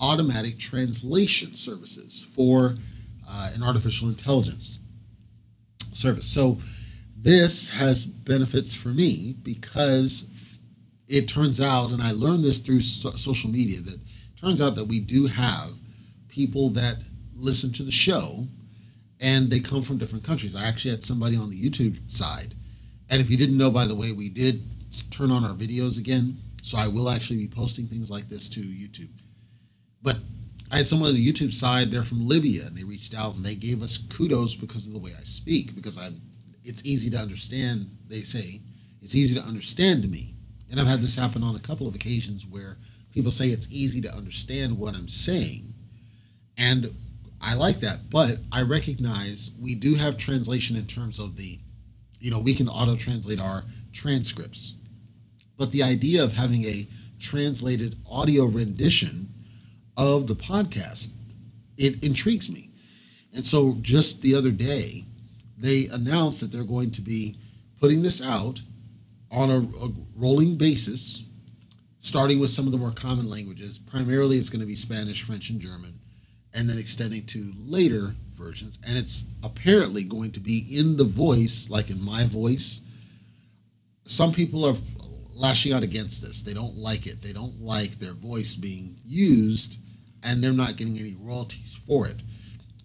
automatic 0.00 0.58
translation 0.58 1.54
services 1.54 2.26
for 2.34 2.76
uh, 3.34 3.50
an 3.54 3.62
artificial 3.62 4.08
intelligence 4.08 4.78
service. 5.92 6.26
So 6.26 6.58
this 7.18 7.70
has 7.70 8.06
benefits 8.06 8.74
for 8.74 8.88
me 8.88 9.34
because 9.42 10.30
it 11.08 11.28
turns 11.28 11.60
out, 11.60 11.90
and 11.90 12.02
I 12.02 12.12
learned 12.12 12.44
this 12.44 12.60
through 12.60 12.80
so- 12.80 13.10
social 13.12 13.50
media, 13.50 13.80
that 13.80 13.98
turns 14.36 14.60
out 14.60 14.74
that 14.76 14.84
we 14.84 15.00
do 15.00 15.26
have 15.26 15.70
people 16.28 16.68
that 16.70 17.02
listen 17.34 17.72
to 17.72 17.82
the 17.82 17.90
show 17.90 18.46
and 19.20 19.50
they 19.50 19.60
come 19.60 19.82
from 19.82 19.98
different 19.98 20.24
countries. 20.24 20.56
I 20.56 20.66
actually 20.66 20.92
had 20.92 21.04
somebody 21.04 21.36
on 21.36 21.50
the 21.50 21.60
YouTube 21.60 22.10
side. 22.10 22.54
And 23.08 23.20
if 23.20 23.30
you 23.30 23.36
didn't 23.36 23.56
know, 23.56 23.70
by 23.70 23.86
the 23.86 23.94
way, 23.94 24.12
we 24.12 24.28
did 24.28 24.62
turn 25.10 25.30
on 25.30 25.44
our 25.44 25.54
videos 25.54 25.98
again. 25.98 26.36
So 26.62 26.78
I 26.78 26.88
will 26.88 27.10
actually 27.10 27.38
be 27.38 27.48
posting 27.48 27.86
things 27.86 28.10
like 28.10 28.28
this 28.28 28.48
to 28.50 28.60
YouTube. 28.60 29.10
But 30.02 30.18
I 30.70 30.78
had 30.78 30.86
someone 30.86 31.10
on 31.10 31.14
the 31.14 31.26
YouTube 31.26 31.52
side, 31.52 31.90
they're 31.90 32.02
from 32.02 32.26
Libya, 32.26 32.62
and 32.66 32.76
they 32.76 32.84
reached 32.84 33.14
out 33.14 33.36
and 33.36 33.44
they 33.44 33.54
gave 33.54 33.82
us 33.82 33.98
kudos 33.98 34.56
because 34.56 34.86
of 34.86 34.92
the 34.92 34.98
way 34.98 35.12
I 35.16 35.22
speak, 35.22 35.74
because 35.74 35.98
I'm 35.98 36.20
it's 36.64 36.84
easy 36.84 37.10
to 37.10 37.18
understand. 37.18 37.90
They 38.08 38.20
say 38.20 38.60
it's 39.02 39.14
easy 39.14 39.38
to 39.38 39.46
understand 39.46 40.10
me, 40.10 40.34
And 40.70 40.80
I've 40.80 40.86
had 40.86 41.00
this 41.00 41.16
happen 41.16 41.42
on 41.42 41.54
a 41.54 41.60
couple 41.60 41.86
of 41.86 41.94
occasions 41.94 42.46
where 42.46 42.78
people 43.12 43.30
say 43.30 43.48
it's 43.48 43.70
easy 43.70 44.00
to 44.00 44.14
understand 44.14 44.78
what 44.78 44.96
I'm 44.96 45.08
saying. 45.08 45.74
And 46.56 46.94
I 47.40 47.54
like 47.54 47.80
that, 47.80 48.08
but 48.08 48.38
I 48.50 48.62
recognize 48.62 49.54
we 49.60 49.74
do 49.74 49.94
have 49.96 50.16
translation 50.16 50.76
in 50.76 50.86
terms 50.86 51.18
of 51.18 51.36
the, 51.36 51.58
you 52.18 52.30
know, 52.30 52.40
we 52.40 52.54
can 52.54 52.68
auto 52.68 52.96
translate 52.96 53.40
our 53.40 53.64
transcripts. 53.92 54.74
But 55.58 55.70
the 55.70 55.82
idea 55.82 56.24
of 56.24 56.32
having 56.32 56.64
a 56.64 56.86
translated 57.18 57.96
audio 58.10 58.46
rendition 58.46 59.33
of 59.96 60.26
the 60.26 60.34
podcast, 60.34 61.12
it 61.76 62.04
intrigues 62.04 62.50
me. 62.50 62.70
And 63.32 63.44
so 63.44 63.76
just 63.80 64.22
the 64.22 64.34
other 64.34 64.50
day, 64.50 65.04
they 65.56 65.86
announced 65.92 66.40
that 66.40 66.52
they're 66.52 66.64
going 66.64 66.90
to 66.92 67.02
be 67.02 67.36
putting 67.80 68.02
this 68.02 68.24
out 68.24 68.60
on 69.30 69.50
a, 69.50 69.58
a 69.58 69.90
rolling 70.16 70.56
basis, 70.56 71.24
starting 71.98 72.38
with 72.38 72.50
some 72.50 72.66
of 72.66 72.72
the 72.72 72.78
more 72.78 72.92
common 72.92 73.28
languages. 73.28 73.78
Primarily, 73.78 74.36
it's 74.36 74.50
going 74.50 74.60
to 74.60 74.66
be 74.66 74.74
Spanish, 74.74 75.22
French, 75.22 75.50
and 75.50 75.60
German 75.60 75.98
and 76.54 76.68
then 76.68 76.78
extending 76.78 77.24
to 77.26 77.52
later 77.66 78.14
versions. 78.34 78.78
And 78.86 78.96
it's 78.96 79.32
apparently 79.42 80.04
going 80.04 80.30
to 80.32 80.40
be 80.40 80.66
in 80.70 80.96
the 80.96 81.04
voice, 81.04 81.68
like 81.68 81.90
in 81.90 82.02
my 82.02 82.24
voice. 82.24 82.82
Some 84.04 84.32
people 84.32 84.64
are 84.64 84.76
lashing 85.34 85.72
out 85.72 85.82
against 85.82 86.22
this. 86.22 86.42
They 86.42 86.54
don't 86.54 86.76
like 86.76 87.06
it. 87.06 87.20
They 87.20 87.32
don't 87.32 87.60
like 87.60 87.98
their 87.98 88.12
voice 88.12 88.54
being 88.54 88.96
used, 89.04 89.78
and 90.24 90.42
they're 90.42 90.52
not 90.52 90.76
getting 90.76 90.98
any 90.98 91.14
royalties 91.20 91.78
for 91.86 92.06
it. 92.06 92.22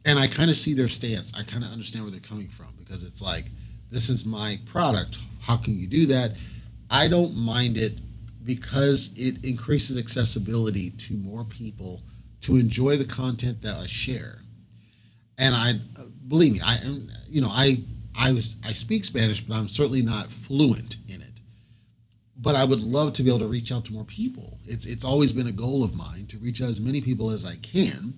And 0.06 0.19
I 0.19 0.28
kind 0.28 0.49
of 0.49 0.56
see 0.56 0.73
their 0.73 0.88
stance. 0.88 1.34
I 1.38 1.43
kind 1.43 1.63
of 1.63 1.71
understand 1.71 2.04
where 2.04 2.12
they're 2.12 2.19
coming 2.21 2.47
from 2.49 2.67
because 2.78 3.04
it's 3.04 3.21
like, 3.21 3.45
this 3.91 4.10
is 4.10 4.25
my 4.25 4.60
product. 4.65 5.19
How 5.41 5.58
can 5.58 5.78
you 5.78 5.88
do 5.88 6.06
that? 6.08 6.38
I 6.89 7.08
don't 7.08 7.36
mind 7.36 7.78
it 7.78 7.99
because 8.43 9.13
it 9.17 9.45
increases 9.45 9.97
accessibility 9.97 10.91
to 10.91 11.15
more 11.15 11.43
people 11.43 12.02
to 12.41 12.56
enjoy 12.56 12.95
the 12.97 13.06
content 13.06 13.62
that 13.62 13.75
I 13.75 13.86
share. 13.86 14.39
And 15.38 15.56
I 15.56 15.73
believe 16.28 16.54
me, 16.54 16.60
I 16.63 16.78
you 17.30 17.41
know 17.41 17.49
I 17.52 17.84
I 18.15 18.32
was 18.32 18.58
I 18.65 18.69
speak 18.69 19.04
Spanish, 19.04 19.41
but 19.41 19.56
I'm 19.56 19.67
certainly 19.67 20.02
not 20.02 20.28
fluent. 20.28 20.97
But 22.41 22.56
I 22.56 22.63
would 22.63 22.82
love 22.82 23.13
to 23.13 23.23
be 23.23 23.30
able 23.30 23.39
to 23.39 23.47
reach 23.47 23.71
out 23.71 23.86
to 23.86 23.93
more 23.93 24.06
people. 24.06 24.60
It's 24.65 24.86
it's 24.86 25.04
always 25.04 25.34
been 25.34 25.47
a 25.47 25.52
goal 25.52 25.84
of 25.84 25.95
mine 25.95 26.25
to 26.28 26.38
reach 26.38 26.62
out 26.62 26.69
as 26.69 26.80
many 26.80 27.02
people 27.02 27.32
as 27.32 27.45
I 27.45 27.56
can, 27.58 28.13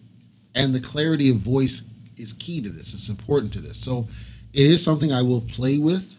and 0.53 0.73
the 0.73 0.79
clarity 0.79 1.29
of 1.29 1.37
voice 1.37 1.89
is 2.17 2.33
key 2.33 2.61
to 2.61 2.69
this. 2.69 2.93
It's 2.93 3.09
important 3.09 3.51
to 3.53 3.59
this. 3.59 3.77
So 3.77 4.07
it 4.53 4.65
is 4.65 4.83
something 4.83 5.11
I 5.11 5.23
will 5.23 5.41
play 5.41 5.77
with 5.77 6.15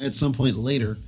at 0.00 0.14
some 0.14 0.32
point 0.32 0.56
later, 0.56 0.98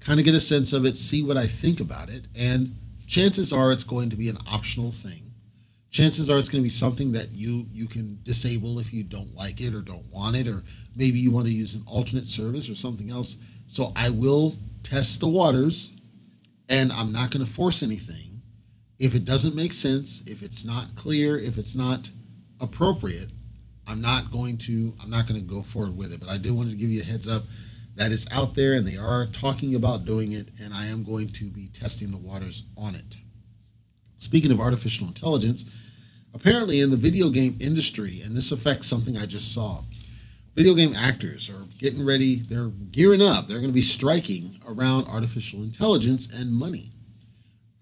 kind 0.00 0.18
of 0.18 0.24
get 0.24 0.34
a 0.34 0.40
sense 0.40 0.72
of 0.72 0.84
it, 0.86 0.96
see 0.96 1.22
what 1.22 1.36
I 1.36 1.46
think 1.46 1.78
about 1.80 2.08
it, 2.08 2.22
and 2.38 2.74
chances 3.06 3.52
are 3.52 3.70
it's 3.70 3.84
going 3.84 4.10
to 4.10 4.16
be 4.16 4.28
an 4.28 4.38
optional 4.50 4.90
thing 4.90 5.24
chances 5.94 6.28
are 6.28 6.38
it's 6.38 6.48
going 6.48 6.60
to 6.60 6.66
be 6.66 6.68
something 6.68 7.12
that 7.12 7.28
you 7.30 7.66
you 7.70 7.86
can 7.86 8.18
disable 8.24 8.80
if 8.80 8.92
you 8.92 9.04
don't 9.04 9.32
like 9.36 9.60
it 9.60 9.72
or 9.72 9.80
don't 9.80 10.04
want 10.12 10.34
it 10.34 10.48
or 10.48 10.64
maybe 10.96 11.20
you 11.20 11.30
want 11.30 11.46
to 11.46 11.52
use 11.52 11.76
an 11.76 11.84
alternate 11.86 12.26
service 12.26 12.68
or 12.68 12.74
something 12.74 13.10
else 13.10 13.36
so 13.68 13.92
i 13.94 14.10
will 14.10 14.56
test 14.84 15.20
the 15.20 15.28
waters 15.28 15.92
and 16.68 16.92
i'm 16.92 17.12
not 17.12 17.30
going 17.30 17.44
to 17.44 17.50
force 17.50 17.82
anything 17.82 18.42
if 18.98 19.14
it 19.14 19.24
doesn't 19.24 19.56
make 19.56 19.72
sense 19.72 20.22
if 20.26 20.42
it's 20.42 20.64
not 20.64 20.94
clear 20.94 21.38
if 21.38 21.58
it's 21.58 21.74
not 21.74 22.10
appropriate 22.60 23.28
i'm 23.88 24.00
not 24.00 24.30
going 24.30 24.56
to 24.56 24.94
i'm 25.02 25.10
not 25.10 25.26
going 25.26 25.40
to 25.40 25.46
go 25.46 25.62
forward 25.62 25.96
with 25.96 26.12
it 26.12 26.20
but 26.20 26.30
i 26.30 26.36
did 26.36 26.52
want 26.52 26.70
to 26.70 26.76
give 26.76 26.90
you 26.90 27.00
a 27.00 27.04
heads 27.04 27.28
up 27.28 27.42
that 27.96 28.10
is 28.10 28.26
out 28.32 28.54
there 28.54 28.74
and 28.74 28.86
they 28.86 28.96
are 28.96 29.26
talking 29.26 29.74
about 29.74 30.04
doing 30.04 30.32
it 30.32 30.48
and 30.62 30.72
i 30.72 30.86
am 30.86 31.02
going 31.02 31.28
to 31.28 31.50
be 31.50 31.68
testing 31.68 32.10
the 32.10 32.18
waters 32.18 32.64
on 32.76 32.94
it 32.94 33.16
speaking 34.18 34.52
of 34.52 34.60
artificial 34.60 35.06
intelligence 35.06 35.64
apparently 36.34 36.80
in 36.80 36.90
the 36.90 36.96
video 36.96 37.30
game 37.30 37.56
industry, 37.60 38.20
and 38.22 38.36
this 38.36 38.52
affects 38.52 38.88
something 38.88 39.16
I 39.16 39.24
just 39.24 39.54
saw. 39.54 39.82
Video 40.54 40.74
game 40.74 40.94
actors 40.96 41.50
are 41.50 41.64
getting 41.78 42.04
ready, 42.04 42.36
they're 42.36 42.70
gearing 42.92 43.22
up, 43.22 43.46
they're 43.46 43.58
going 43.58 43.70
to 43.70 43.74
be 43.74 43.80
striking 43.80 44.56
around 44.68 45.06
artificial 45.08 45.62
intelligence 45.62 46.32
and 46.32 46.52
money. 46.52 46.92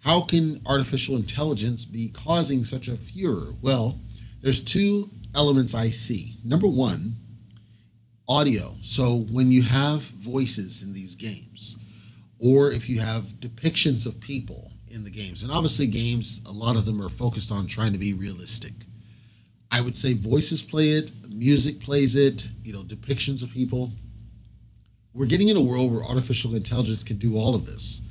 How 0.01 0.23
can 0.23 0.61
artificial 0.67 1.17
intelligence 1.17 1.85
be 1.85 2.09
causing 2.09 2.65
such 2.65 2.89
a 2.89 2.97
furor? 2.97 3.55
Well, 3.61 3.99
there's 4.41 4.63
two 4.63 5.11
elements 5.35 5.75
I 5.75 5.91
see. 5.91 6.37
Number 6.45 6.67
one, 6.67 7.15
audio. 8.29 8.73
So 8.81 9.27
when 9.31 9.53
you 9.53 9.63
have 9.63 10.01
voices 10.01 10.83
in 10.83 10.93
these 10.93 11.15
games, 11.15 11.79
or 12.41 12.73
if 12.73 12.89
you 12.89 13.01
have 13.01 13.25
depictions 13.41 14.07
of 14.07 14.19
people, 14.19 14.73
in 14.93 15.05
the 15.05 15.11
games. 15.11 15.43
And 15.43 15.51
obviously, 15.51 15.87
games, 15.87 16.43
a 16.49 16.53
lot 16.53 16.77
of 16.77 16.85
them 16.85 17.01
are 17.03 17.09
focused 17.09 17.51
on 17.51 17.67
trying 17.67 17.93
to 17.93 17.99
be 17.99 18.13
realistic. 18.13 18.73
I 19.71 19.81
would 19.81 19.97
say 19.97 20.15
voices 20.15 20.63
play 20.63 20.91
it, 20.91 21.11
music 21.29 21.81
plays 21.81 22.15
it, 22.15 22.47
you 22.63 22.73
know, 22.73 22.83
depictions 22.83 23.43
of 23.43 23.51
people. 23.51 23.93
We're 25.15 25.27
getting 25.27 25.49
in 25.49 25.57
a 25.57 25.63
world 25.63 25.93
where 25.93 26.03
artificial 26.03 26.55
intelligence 26.55 27.05
can 27.05 27.19
do 27.19 27.37
all 27.37 27.55
of 27.55 27.67
this, 27.67 28.03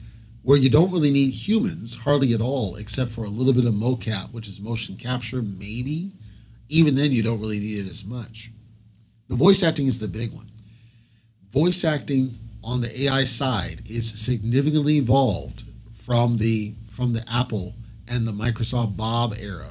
where 0.44 0.58
you 0.58 0.70
don't 0.70 0.92
really 0.92 1.12
need 1.12 1.32
humans 1.32 1.96
hardly 1.96 2.34
at 2.34 2.42
all, 2.42 2.76
except 2.76 3.12
for 3.12 3.24
a 3.24 3.30
little 3.30 3.54
bit 3.54 3.66
of 3.66 3.74
mocap, 3.74 4.32
which 4.34 4.48
is 4.48 4.62
motion 4.62 4.96
capture, 4.96 5.42
maybe. 5.42 6.12
Even 6.70 6.96
then, 6.96 7.12
you 7.12 7.24
don't 7.24 7.40
really 7.40 7.60
need 7.60 7.86
it 7.86 7.90
as 7.90 8.06
much. 8.06 8.52
The 9.28 9.36
voice 9.36 9.64
acting 9.64 9.88
is 9.88 10.00
the 10.00 10.08
big 10.08 10.32
one. 10.32 10.52
Voice 11.50 11.84
acting 11.84 12.38
on 12.64 12.82
the 12.82 13.06
AI 13.06 13.24
side 13.24 13.82
is 13.90 14.10
significantly 14.20 14.98
evolved 14.98 15.64
from 15.94 16.38
the 16.38 16.76
from 16.90 17.14
the 17.14 17.24
Apple 17.32 17.74
and 18.08 18.28
the 18.28 18.32
Microsoft 18.32 18.98
Bob 18.98 19.34
era, 19.42 19.70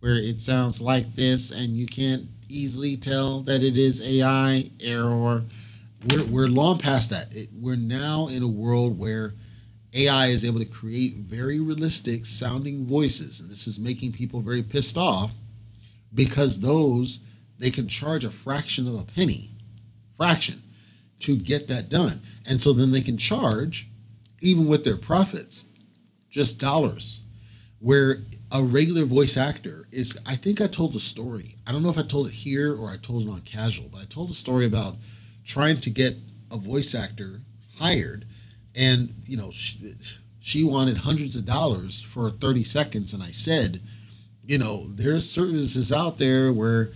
where 0.00 0.14
it 0.14 0.40
sounds 0.40 0.80
like 0.80 1.14
this 1.14 1.50
and 1.50 1.76
you 1.76 1.86
can't 1.86 2.24
easily 2.50 2.96
tell 2.96 3.40
that 3.42 3.62
it 3.62 3.76
is 3.76 4.00
AI 4.00 4.64
error. 4.82 5.44
We're, 6.08 6.24
we're 6.24 6.46
long 6.46 6.78
past 6.78 7.10
that. 7.10 7.34
It, 7.34 7.48
we're 7.52 7.76
now 7.76 8.28
in 8.28 8.42
a 8.42 8.48
world 8.48 8.98
where 8.98 9.34
AI 9.94 10.26
is 10.26 10.44
able 10.44 10.60
to 10.60 10.66
create 10.66 11.16
very 11.16 11.60
realistic 11.60 12.24
sounding 12.26 12.86
voices. 12.86 13.40
And 13.40 13.50
this 13.50 13.66
is 13.66 13.80
making 13.80 14.12
people 14.12 14.40
very 14.40 14.62
pissed 14.62 14.96
off 14.96 15.34
because 16.14 16.60
those, 16.60 17.24
they 17.58 17.70
can 17.70 17.88
charge 17.88 18.24
a 18.24 18.30
fraction 18.30 18.86
of 18.86 18.94
a 18.94 19.04
penny, 19.04 19.50
fraction, 20.12 20.62
to 21.20 21.36
get 21.36 21.68
that 21.68 21.88
done. 21.88 22.20
And 22.48 22.60
so 22.60 22.72
then 22.72 22.92
they 22.92 23.02
can 23.02 23.16
charge 23.16 23.88
even 24.40 24.66
with 24.66 24.84
their 24.84 24.96
profits, 24.96 25.68
just 26.30 26.60
dollars. 26.60 27.22
Where 27.78 28.18
a 28.52 28.62
regular 28.62 29.04
voice 29.04 29.36
actor 29.36 29.86
is, 29.92 30.20
I 30.26 30.34
think 30.34 30.60
I 30.60 30.66
told 30.66 30.92
the 30.92 31.00
story. 31.00 31.56
I 31.66 31.72
don't 31.72 31.82
know 31.82 31.90
if 31.90 31.98
I 31.98 32.02
told 32.02 32.26
it 32.26 32.32
here 32.32 32.74
or 32.74 32.90
I 32.90 32.96
told 32.96 33.26
it 33.26 33.30
on 33.30 33.40
casual, 33.42 33.88
but 33.92 34.02
I 34.02 34.04
told 34.04 34.30
a 34.30 34.34
story 34.34 34.66
about 34.66 34.96
trying 35.44 35.76
to 35.76 35.90
get 35.90 36.14
a 36.50 36.56
voice 36.56 36.94
actor 36.94 37.40
hired, 37.78 38.24
and 38.74 39.14
you 39.24 39.36
know, 39.36 39.50
she, 39.50 39.94
she 40.40 40.64
wanted 40.64 40.98
hundreds 40.98 41.36
of 41.36 41.44
dollars 41.44 42.02
for 42.02 42.30
30 42.30 42.64
seconds, 42.64 43.14
and 43.14 43.22
I 43.22 43.30
said, 43.30 43.80
you 44.44 44.58
know, 44.58 44.88
there's 44.88 45.30
services 45.30 45.92
out 45.92 46.18
there 46.18 46.52
where 46.52 46.90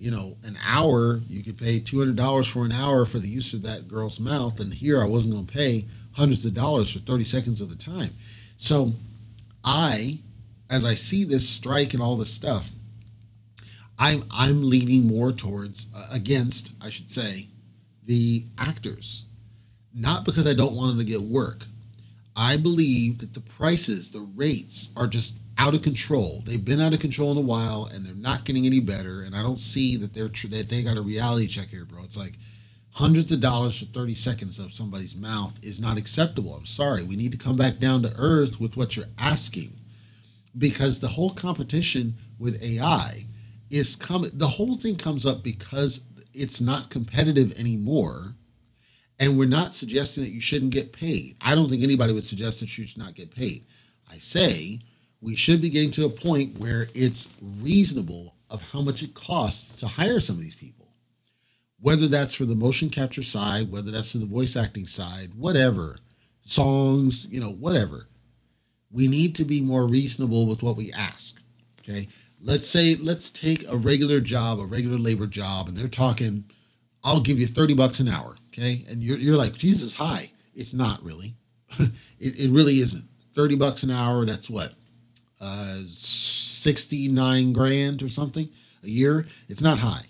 you 0.00 0.10
know, 0.10 0.34
an 0.44 0.56
hour, 0.66 1.20
you 1.28 1.44
could 1.44 1.58
pay 1.58 1.78
$200 1.78 2.50
for 2.50 2.64
an 2.64 2.72
hour 2.72 3.04
for 3.04 3.18
the 3.18 3.28
use 3.28 3.52
of 3.52 3.62
that 3.62 3.86
girl's 3.86 4.18
mouth. 4.18 4.58
And 4.58 4.72
here 4.72 5.00
I 5.00 5.04
wasn't 5.04 5.34
going 5.34 5.46
to 5.46 5.52
pay 5.52 5.84
hundreds 6.12 6.46
of 6.46 6.54
dollars 6.54 6.90
for 6.90 7.00
30 7.00 7.22
seconds 7.22 7.60
of 7.60 7.68
the 7.68 7.76
time. 7.76 8.10
So 8.56 8.94
I, 9.62 10.18
as 10.70 10.84
I 10.86 10.94
see 10.94 11.24
this 11.24 11.48
strike 11.48 11.92
and 11.92 12.02
all 12.02 12.16
this 12.16 12.32
stuff, 12.32 12.70
I'm 13.98 14.24
I'm 14.32 14.62
leaning 14.62 15.06
more 15.06 15.32
towards 15.32 15.88
uh, 15.94 16.08
against, 16.12 16.72
I 16.82 16.88
should 16.90 17.10
say, 17.10 17.48
the 18.06 18.44
actors. 18.56 19.26
Not 19.92 20.24
because 20.24 20.46
I 20.46 20.54
don't 20.54 20.74
want 20.76 20.90
them 20.90 20.98
to 21.04 21.12
get 21.12 21.20
work. 21.20 21.64
I 22.36 22.56
believe 22.56 23.18
that 23.18 23.34
the 23.34 23.40
prices, 23.40 24.10
the 24.10 24.26
rates 24.36 24.92
are 24.96 25.08
just 25.08 25.36
out 25.58 25.74
of 25.74 25.82
control. 25.82 26.42
They've 26.46 26.64
been 26.64 26.80
out 26.80 26.94
of 26.94 27.00
control 27.00 27.32
in 27.32 27.38
a 27.38 27.42
while 27.42 27.90
and 27.92 28.06
they're 28.06 28.14
not 28.14 28.44
getting 28.44 28.64
any 28.64 28.80
better 28.80 29.22
and 29.22 29.34
I 29.34 29.42
don't 29.42 29.58
see 29.58 29.96
that 29.98 30.14
they're 30.14 30.28
that 30.28 30.68
they 30.70 30.82
got 30.82 30.96
a 30.96 31.02
reality 31.02 31.48
check 31.48 31.68
here, 31.68 31.84
bro. 31.84 32.02
It's 32.04 32.16
like 32.16 32.34
hundreds 32.94 33.30
of 33.32 33.40
dollars 33.40 33.78
for 33.78 33.86
30 33.86 34.14
seconds 34.14 34.58
of 34.58 34.72
somebody's 34.72 35.16
mouth 35.16 35.58
is 35.62 35.80
not 35.80 35.98
acceptable. 35.98 36.54
I'm 36.54 36.66
sorry. 36.66 37.02
We 37.02 37.16
need 37.16 37.32
to 37.32 37.38
come 37.38 37.56
back 37.56 37.78
down 37.78 38.02
to 38.02 38.14
earth 38.16 38.60
with 38.60 38.76
what 38.76 38.96
you're 38.96 39.06
asking 39.18 39.72
because 40.56 41.00
the 41.00 41.08
whole 41.08 41.30
competition 41.30 42.14
with 42.38 42.62
AI 42.62 43.26
is 43.70 43.96
coming. 43.96 44.30
The 44.34 44.48
whole 44.48 44.74
thing 44.76 44.96
comes 44.96 45.26
up 45.26 45.42
because 45.42 46.06
it's 46.34 46.60
not 46.60 46.90
competitive 46.90 47.58
anymore. 47.58 48.34
And 49.18 49.38
we're 49.38 49.46
not 49.46 49.74
suggesting 49.74 50.24
that 50.24 50.30
you 50.30 50.40
shouldn't 50.40 50.72
get 50.72 50.92
paid. 50.92 51.36
I 51.42 51.54
don't 51.54 51.68
think 51.68 51.82
anybody 51.82 52.12
would 52.12 52.24
suggest 52.24 52.60
that 52.60 52.78
you 52.78 52.86
should 52.86 53.02
not 53.02 53.14
get 53.14 53.34
paid. 53.34 53.66
I 54.10 54.16
say 54.16 54.80
we 55.20 55.36
should 55.36 55.60
be 55.60 55.68
getting 55.68 55.90
to 55.92 56.06
a 56.06 56.10
point 56.10 56.58
where 56.58 56.86
it's 56.94 57.36
reasonable 57.60 58.34
of 58.48 58.62
how 58.72 58.80
much 58.80 59.02
it 59.02 59.14
costs 59.14 59.78
to 59.80 59.86
hire 59.86 60.20
some 60.20 60.36
of 60.36 60.42
these 60.42 60.56
people 60.56 60.80
whether 61.80 62.06
that's 62.06 62.34
for 62.34 62.44
the 62.44 62.54
motion 62.54 62.88
capture 62.88 63.22
side, 63.22 63.70
whether 63.70 63.90
that's 63.90 64.12
for 64.12 64.18
the 64.18 64.26
voice 64.26 64.56
acting 64.56 64.86
side, 64.86 65.30
whatever. 65.36 65.96
songs, 66.42 67.28
you 67.30 67.38
know, 67.38 67.52
whatever. 67.52 68.08
We 68.92 69.08
need 69.08 69.34
to 69.36 69.44
be 69.44 69.60
more 69.60 69.86
reasonable 69.86 70.46
with 70.46 70.62
what 70.62 70.76
we 70.76 70.92
ask. 70.92 71.40
Okay. 71.80 72.08
Let's 72.42 72.68
say, 72.68 72.96
let's 72.96 73.30
take 73.30 73.70
a 73.70 73.76
regular 73.76 74.20
job, 74.20 74.58
a 74.60 74.64
regular 74.64 74.96
labor 74.96 75.26
job, 75.26 75.68
and 75.68 75.76
they're 75.76 75.88
talking, 75.88 76.44
I'll 77.04 77.20
give 77.20 77.38
you 77.38 77.46
30 77.46 77.74
bucks 77.74 78.00
an 78.00 78.08
hour. 78.08 78.36
Okay. 78.48 78.84
And 78.90 79.02
you're, 79.02 79.18
you're 79.18 79.36
like, 79.36 79.54
Jesus, 79.54 79.94
high. 79.94 80.30
It's 80.54 80.74
not 80.74 81.02
really. 81.02 81.34
it, 81.78 81.90
it 82.18 82.50
really 82.50 82.74
isn't. 82.74 83.04
30 83.34 83.56
bucks 83.56 83.82
an 83.82 83.90
hour, 83.90 84.24
that's 84.24 84.50
what? 84.50 84.74
Uh, 85.40 85.82
69 85.86 87.52
grand 87.52 88.02
or 88.02 88.08
something 88.08 88.48
a 88.82 88.88
year. 88.88 89.26
It's 89.48 89.62
not 89.62 89.78
high. 89.78 90.06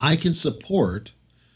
I 0.00 0.16
can 0.16 0.34
support 0.34 1.12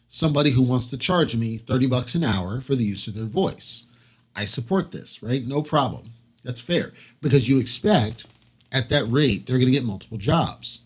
somebody 0.09 0.51
who 0.51 0.63
wants 0.63 0.89
to 0.89 0.99
charge 0.99 1.37
me 1.37 1.57
30 1.57 1.87
bucks 1.87 2.15
an 2.15 2.25
hour 2.25 2.61
for 2.61 2.75
the 2.75 2.85
use 2.85 3.07
of 3.07 3.15
their 3.15 3.25
voice. 3.25 3.87
I 4.35 4.45
support 4.45 4.93
this, 4.93 5.23
right? 5.23 5.47
No 5.47 5.63
problem. 5.63 6.11
That's 6.45 6.61
fair 6.61 6.93
because 7.21 7.49
you 7.49 7.59
expect 7.59 8.27
at 8.73 8.89
that 8.89 9.05
rate 9.05 9.47
they're 9.47 9.59
going 9.59 9.67
to 9.67 9.73
get 9.73 9.85
multiple 9.85 10.19
jobs. 10.19 10.85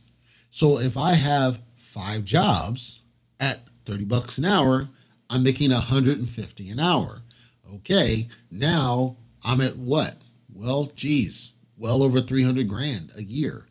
So 0.51 0.79
if 0.79 0.97
I 0.97 1.15
have 1.15 1.61
five 1.77 2.25
jobs 2.25 3.01
at 3.41 3.61
30 3.87 4.05
bucks 4.05 4.39
an 4.39 4.45
hour, 4.45 4.89
I'm 5.31 5.43
making 5.43 5.71
150 5.71 6.71
an 6.71 6.81
hour. 6.81 7.23
Okay, 7.75 8.29
now 8.51 9.17
I'm 9.45 9.61
at 9.61 9.77
what? 9.77 10.17
Well, 10.53 10.93
geez, 10.95 11.53
well 11.77 12.03
over 12.03 12.21
300 12.21 12.69
grand 12.69 13.13
a 13.17 13.23
year. 13.23 13.67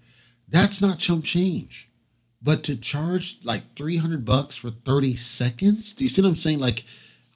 That's 0.47 0.81
not 0.81 0.99
chump 0.99 1.23
change. 1.23 1.89
But 2.41 2.63
to 2.65 2.75
charge 2.75 3.39
like 3.43 3.75
300 3.75 4.23
bucks 4.23 4.55
for 4.55 4.69
30 4.69 5.15
seconds, 5.15 5.93
do 5.93 6.03
you 6.03 6.09
see 6.09 6.21
what 6.21 6.27
I'm 6.27 6.35
saying? 6.35 6.59
Like, 6.59 6.83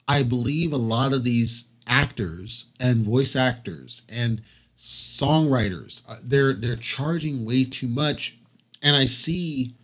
I 0.06 0.22
believe 0.22 0.72
a 0.72 0.76
lot 0.76 1.12
of 1.12 1.24
these 1.24 1.69
actors 1.90 2.70
and 2.80 3.04
voice 3.04 3.36
actors 3.36 4.06
and 4.10 4.40
songwriters, 4.76 6.02
uh, 6.08 6.16
they're 6.22 6.54
they're 6.54 6.76
charging 6.76 7.44
way 7.44 7.64
too 7.64 7.88
much, 7.88 8.38
and 8.82 8.96
I 8.96 9.04
see, 9.04 9.74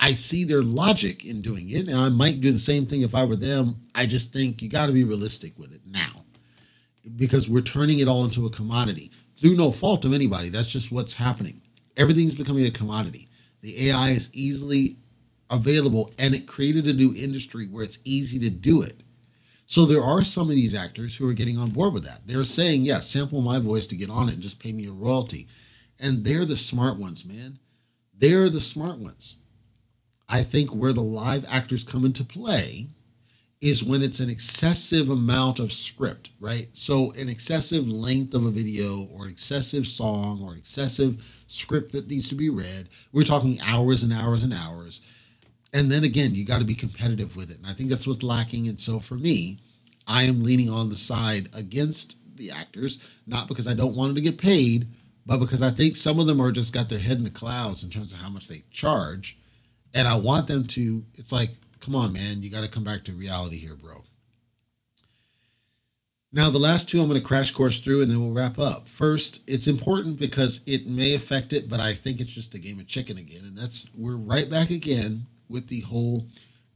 I 0.00 0.12
see 0.12 0.44
their 0.44 0.62
logic 0.62 1.24
in 1.24 1.40
doing 1.40 1.70
it, 1.70 1.88
and 1.88 1.98
I 1.98 2.10
might 2.10 2.40
do 2.40 2.52
the 2.52 2.58
same 2.58 2.86
thing 2.86 3.02
if 3.02 3.14
I 3.14 3.24
were 3.24 3.34
them. 3.34 3.76
I 3.96 4.06
just 4.06 4.32
think 4.32 4.62
you 4.62 4.68
got 4.68 4.86
to 4.86 4.92
be 4.92 5.02
realistic 5.02 5.58
with 5.58 5.74
it 5.74 5.80
now, 5.84 6.24
because 7.16 7.48
we're 7.48 7.62
turning 7.62 7.98
it 7.98 8.06
all 8.06 8.24
into 8.24 8.46
a 8.46 8.50
commodity 8.50 9.10
through 9.36 9.56
no 9.56 9.72
fault 9.72 10.04
of 10.04 10.12
anybody. 10.12 10.50
That's 10.50 10.70
just 10.70 10.92
what's 10.92 11.14
happening. 11.14 11.62
Everything's 11.96 12.36
becoming 12.36 12.66
a 12.66 12.70
commodity. 12.70 13.28
The 13.60 13.88
AI 13.88 14.10
is 14.10 14.34
easily 14.34 14.98
available 15.50 16.12
and 16.18 16.34
it 16.34 16.46
created 16.46 16.86
a 16.86 16.92
new 16.92 17.14
industry 17.14 17.66
where 17.66 17.84
it's 17.84 17.98
easy 18.04 18.38
to 18.38 18.50
do 18.50 18.82
it. 18.82 19.02
So 19.72 19.86
there 19.86 20.02
are 20.02 20.22
some 20.22 20.50
of 20.50 20.54
these 20.54 20.74
actors 20.74 21.16
who 21.16 21.26
are 21.30 21.32
getting 21.32 21.56
on 21.56 21.70
board 21.70 21.94
with 21.94 22.04
that. 22.04 22.26
They're 22.26 22.44
saying, 22.44 22.82
yeah, 22.82 23.00
sample 23.00 23.40
my 23.40 23.58
voice 23.58 23.86
to 23.86 23.96
get 23.96 24.10
on 24.10 24.28
it 24.28 24.34
and 24.34 24.42
just 24.42 24.62
pay 24.62 24.70
me 24.70 24.86
a 24.86 24.92
royalty. 24.92 25.48
And 25.98 26.26
they're 26.26 26.44
the 26.44 26.58
smart 26.58 26.98
ones, 26.98 27.24
man. 27.24 27.58
They're 28.12 28.50
the 28.50 28.60
smart 28.60 28.98
ones. 28.98 29.38
I 30.28 30.42
think 30.42 30.74
where 30.74 30.92
the 30.92 31.00
live 31.00 31.46
actors 31.48 31.84
come 31.84 32.04
into 32.04 32.22
play 32.22 32.88
is 33.62 33.82
when 33.82 34.02
it's 34.02 34.20
an 34.20 34.28
excessive 34.28 35.08
amount 35.08 35.58
of 35.58 35.72
script, 35.72 36.32
right? 36.38 36.68
So 36.74 37.12
an 37.12 37.30
excessive 37.30 37.88
length 37.88 38.34
of 38.34 38.44
a 38.44 38.50
video 38.50 39.04
or 39.04 39.24
an 39.24 39.30
excessive 39.30 39.86
song 39.86 40.42
or 40.42 40.52
an 40.52 40.58
excessive 40.58 41.42
script 41.46 41.92
that 41.92 42.10
needs 42.10 42.28
to 42.28 42.34
be 42.34 42.50
read. 42.50 42.90
We're 43.10 43.22
talking 43.22 43.58
hours 43.64 44.02
and 44.02 44.12
hours 44.12 44.44
and 44.44 44.52
hours. 44.52 45.00
And 45.72 45.90
then 45.90 46.04
again, 46.04 46.34
you 46.34 46.44
got 46.44 46.60
to 46.60 46.66
be 46.66 46.74
competitive 46.74 47.36
with 47.36 47.50
it. 47.50 47.58
And 47.58 47.66
I 47.66 47.72
think 47.72 47.88
that's 47.88 48.06
what's 48.06 48.22
lacking. 48.22 48.68
And 48.68 48.78
so 48.78 49.00
for 49.00 49.14
me, 49.14 49.58
I 50.06 50.24
am 50.24 50.42
leaning 50.42 50.68
on 50.68 50.90
the 50.90 50.96
side 50.96 51.48
against 51.56 52.18
the 52.36 52.50
actors, 52.50 53.10
not 53.26 53.48
because 53.48 53.66
I 53.66 53.74
don't 53.74 53.96
want 53.96 54.08
them 54.08 54.16
to 54.16 54.30
get 54.30 54.40
paid, 54.40 54.86
but 55.24 55.38
because 55.38 55.62
I 55.62 55.70
think 55.70 55.96
some 55.96 56.18
of 56.18 56.26
them 56.26 56.40
are 56.40 56.52
just 56.52 56.74
got 56.74 56.88
their 56.88 56.98
head 56.98 57.18
in 57.18 57.24
the 57.24 57.30
clouds 57.30 57.84
in 57.84 57.90
terms 57.90 58.12
of 58.12 58.20
how 58.20 58.28
much 58.28 58.48
they 58.48 58.62
charge. 58.70 59.38
And 59.94 60.08
I 60.08 60.16
want 60.16 60.46
them 60.46 60.64
to, 60.64 61.04
it's 61.16 61.32
like, 61.32 61.50
come 61.80 61.94
on, 61.94 62.12
man, 62.12 62.42
you 62.42 62.50
got 62.50 62.64
to 62.64 62.70
come 62.70 62.84
back 62.84 63.04
to 63.04 63.12
reality 63.12 63.56
here, 63.56 63.76
bro. 63.76 64.04
Now, 66.34 66.48
the 66.48 66.58
last 66.58 66.88
two 66.88 67.00
I'm 67.00 67.08
going 67.08 67.20
to 67.20 67.26
crash 67.26 67.50
course 67.50 67.80
through 67.80 68.02
and 68.02 68.10
then 68.10 68.20
we'll 68.20 68.32
wrap 68.32 68.58
up. 68.58 68.88
First, 68.88 69.48
it's 69.48 69.68
important 69.68 70.18
because 70.18 70.62
it 70.66 70.86
may 70.86 71.14
affect 71.14 71.52
it, 71.52 71.68
but 71.68 71.78
I 71.78 71.92
think 71.92 72.20
it's 72.20 72.34
just 72.34 72.54
a 72.54 72.58
game 72.58 72.80
of 72.80 72.86
chicken 72.86 73.18
again. 73.18 73.42
And 73.44 73.56
that's, 73.56 73.90
we're 73.94 74.16
right 74.16 74.48
back 74.48 74.70
again 74.70 75.26
with 75.52 75.68
the 75.68 75.80
whole 75.82 76.26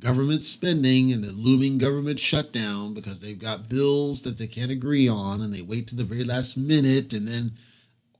government 0.00 0.44
spending 0.44 1.12
and 1.12 1.24
the 1.24 1.32
looming 1.32 1.78
government 1.78 2.20
shutdown 2.20 2.92
because 2.92 3.20
they've 3.20 3.38
got 3.38 3.68
bills 3.68 4.22
that 4.22 4.38
they 4.38 4.46
can't 4.46 4.70
agree 4.70 5.08
on 5.08 5.40
and 5.40 5.52
they 5.52 5.62
wait 5.62 5.86
to 5.88 5.96
the 5.96 6.04
very 6.04 6.24
last 6.24 6.56
minute 6.56 7.12
and 7.12 7.26
then 7.26 7.52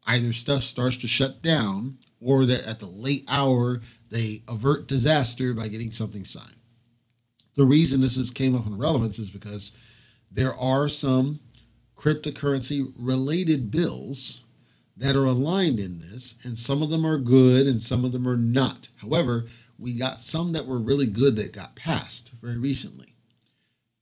either 0.06 0.32
stuff 0.32 0.62
starts 0.62 0.96
to 0.96 1.06
shut 1.06 1.42
down 1.42 1.98
or 2.20 2.46
that 2.46 2.66
at 2.66 2.80
the 2.80 2.86
late 2.86 3.24
hour 3.30 3.80
they 4.10 4.42
avert 4.48 4.88
disaster 4.88 5.52
by 5.52 5.68
getting 5.68 5.90
something 5.90 6.24
signed. 6.24 6.56
The 7.56 7.64
reason 7.64 8.00
this 8.00 8.16
is 8.16 8.30
came 8.30 8.54
up 8.54 8.66
in 8.66 8.78
relevance 8.78 9.18
is 9.18 9.30
because 9.30 9.76
there 10.30 10.54
are 10.54 10.88
some 10.88 11.40
cryptocurrency 11.96 12.92
related 12.98 13.70
bills 13.70 14.44
that 14.96 15.16
are 15.16 15.24
aligned 15.24 15.78
in 15.78 15.98
this, 15.98 16.44
and 16.44 16.56
some 16.56 16.82
of 16.82 16.90
them 16.90 17.04
are 17.04 17.18
good 17.18 17.66
and 17.66 17.80
some 17.82 18.04
of 18.04 18.12
them 18.12 18.26
are 18.26 18.36
not. 18.36 18.88
However, 18.96 19.44
we 19.78 19.94
got 19.94 20.20
some 20.20 20.52
that 20.52 20.66
were 20.66 20.78
really 20.78 21.06
good 21.06 21.36
that 21.36 21.52
got 21.52 21.76
passed 21.76 22.30
very 22.42 22.58
recently. 22.58 23.14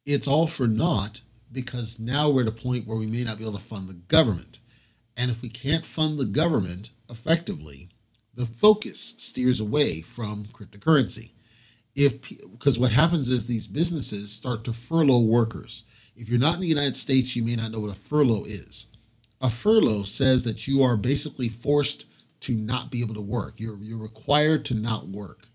It's 0.06 0.28
all 0.28 0.46
for 0.46 0.66
naught 0.66 1.20
because 1.50 1.98
now 1.98 2.30
we're 2.30 2.42
at 2.42 2.48
a 2.48 2.52
point 2.52 2.86
where 2.86 2.98
we 2.98 3.06
may 3.06 3.24
not 3.24 3.38
be 3.38 3.44
able 3.44 3.58
to 3.58 3.64
fund 3.64 3.88
the 3.88 3.94
government. 3.94 4.58
And 5.16 5.30
if 5.30 5.42
we 5.42 5.48
can't 5.48 5.86
fund 5.86 6.18
the 6.18 6.24
government 6.24 6.90
effectively, 7.08 7.88
the 8.34 8.46
focus 8.46 9.14
steers 9.18 9.60
away 9.60 10.00
from 10.00 10.44
cryptocurrency 10.46 11.30
if 11.94 12.28
because 12.50 12.78
what 12.78 12.90
happens 12.90 13.28
is 13.28 13.46
these 13.46 13.66
businesses 13.66 14.32
start 14.32 14.64
to 14.64 14.72
furlough 14.72 15.20
workers. 15.20 15.84
If 16.16 16.28
you're 16.28 16.40
not 16.40 16.54
in 16.54 16.60
the 16.60 16.66
United 16.66 16.96
States, 16.96 17.34
you 17.34 17.42
may 17.42 17.56
not 17.56 17.70
know 17.70 17.80
what 17.80 17.92
a 17.92 17.98
furlough 17.98 18.44
is. 18.44 18.88
A 19.40 19.50
furlough 19.50 20.02
says 20.02 20.42
that 20.44 20.66
you 20.66 20.82
are 20.82 20.96
basically 20.96 21.48
forced 21.48 22.06
to 22.40 22.54
not 22.54 22.90
be 22.90 23.00
able 23.00 23.14
to 23.14 23.20
work. 23.20 23.54
You're 23.58 23.78
you're 23.78 23.98
required 23.98 24.64
to 24.66 24.74
not 24.74 25.08
work. 25.08 25.48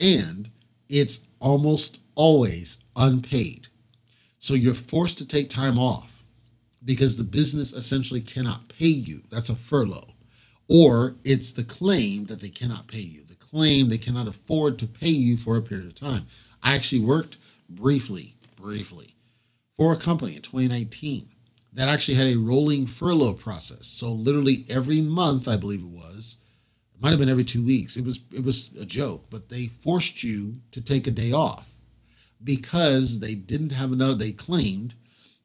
And 0.00 0.50
it's 0.88 1.26
almost 1.40 2.00
always 2.14 2.82
unpaid. 2.96 3.68
So 4.38 4.54
you're 4.54 4.74
forced 4.74 5.18
to 5.18 5.26
take 5.26 5.48
time 5.48 5.78
off 5.78 6.22
because 6.84 7.16
the 7.16 7.24
business 7.24 7.72
essentially 7.72 8.20
cannot 8.20 8.68
pay 8.68 8.86
you. 8.86 9.22
That's 9.30 9.48
a 9.48 9.56
furlough. 9.56 10.10
Or 10.68 11.16
it's 11.24 11.50
the 11.50 11.64
claim 11.64 12.24
that 12.26 12.40
they 12.40 12.48
cannot 12.48 12.88
pay 12.88 13.00
you 13.00 13.24
the 13.34 13.46
claim 13.46 13.88
they 13.88 13.98
cannot 13.98 14.28
afford 14.28 14.78
to 14.78 14.86
pay 14.86 15.08
you 15.08 15.36
for 15.36 15.56
a 15.56 15.62
period 15.62 15.86
of 15.86 15.94
time. 15.94 16.26
I 16.62 16.74
actually 16.74 17.02
worked 17.02 17.36
briefly, 17.68 18.34
briefly 18.56 19.14
for 19.76 19.92
a 19.92 19.96
company 19.96 20.36
in 20.36 20.42
2019 20.42 21.28
that 21.72 21.88
actually 21.88 22.14
had 22.14 22.28
a 22.28 22.36
rolling 22.36 22.86
furlough 22.86 23.34
process. 23.34 23.86
So 23.86 24.12
literally 24.12 24.64
every 24.68 25.00
month, 25.00 25.48
I 25.48 25.56
believe 25.56 25.82
it 25.82 25.88
was, 25.88 26.38
it 26.94 27.02
might 27.02 27.10
have 27.10 27.18
been 27.18 27.28
every 27.28 27.44
two 27.44 27.64
weeks. 27.64 27.96
It 27.96 28.04
was 28.04 28.20
it 28.32 28.44
was 28.44 28.76
a 28.80 28.86
joke, 28.86 29.26
but 29.30 29.48
they 29.48 29.66
forced 29.66 30.22
you 30.22 30.56
to 30.70 30.80
take 30.80 31.06
a 31.06 31.10
day 31.10 31.32
off 31.32 31.72
because 32.42 33.20
they 33.20 33.34
didn't 33.34 33.72
have 33.72 33.92
enough. 33.92 34.18
They 34.18 34.32
claimed 34.32 34.94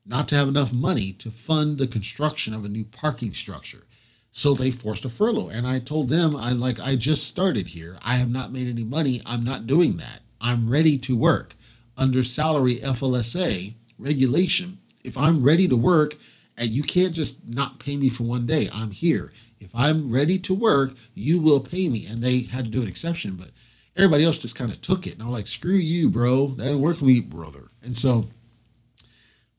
not 0.05 0.27
to 0.27 0.35
have 0.35 0.47
enough 0.47 0.73
money 0.73 1.13
to 1.13 1.31
fund 1.31 1.77
the 1.77 1.87
construction 1.87 2.53
of 2.53 2.65
a 2.65 2.69
new 2.69 2.83
parking 2.83 3.31
structure. 3.31 3.83
So 4.31 4.53
they 4.53 4.71
forced 4.71 5.05
a 5.05 5.09
furlough. 5.09 5.49
And 5.49 5.67
I 5.67 5.79
told 5.79 6.09
them, 6.09 6.35
I 6.35 6.51
like, 6.51 6.79
I 6.79 6.95
just 6.95 7.27
started 7.27 7.67
here. 7.67 7.97
I 8.03 8.15
have 8.15 8.29
not 8.29 8.51
made 8.51 8.67
any 8.67 8.83
money. 8.83 9.21
I'm 9.25 9.43
not 9.43 9.67
doing 9.67 9.97
that. 9.97 10.21
I'm 10.41 10.69
ready 10.69 10.97
to 10.99 11.17
work 11.17 11.55
under 11.97 12.23
salary 12.23 12.75
FLSA 12.77 13.73
regulation. 13.97 14.79
If 15.03 15.17
I'm 15.17 15.43
ready 15.43 15.67
to 15.67 15.75
work 15.75 16.15
and 16.57 16.69
you 16.69 16.83
can't 16.83 17.13
just 17.13 17.47
not 17.47 17.79
pay 17.79 17.95
me 17.97 18.09
for 18.09 18.23
one 18.23 18.45
day, 18.45 18.67
I'm 18.73 18.91
here. 18.91 19.31
If 19.59 19.75
I'm 19.75 20.11
ready 20.11 20.39
to 20.39 20.53
work, 20.53 20.93
you 21.13 21.41
will 21.41 21.59
pay 21.59 21.89
me. 21.89 22.05
And 22.05 22.21
they 22.21 22.41
had 22.41 22.65
to 22.65 22.71
do 22.71 22.81
an 22.81 22.87
exception, 22.87 23.35
but 23.35 23.51
everybody 23.95 24.23
else 24.23 24.37
just 24.37 24.57
kind 24.57 24.71
of 24.71 24.81
took 24.81 25.05
it. 25.05 25.13
And 25.13 25.23
I'm 25.23 25.31
like, 25.31 25.47
screw 25.47 25.71
you, 25.73 26.09
bro. 26.09 26.47
That 26.47 26.65
didn't 26.65 26.81
work 26.81 26.97
for 26.97 27.05
me, 27.05 27.21
brother. 27.21 27.69
And 27.83 27.95
so 27.95 28.29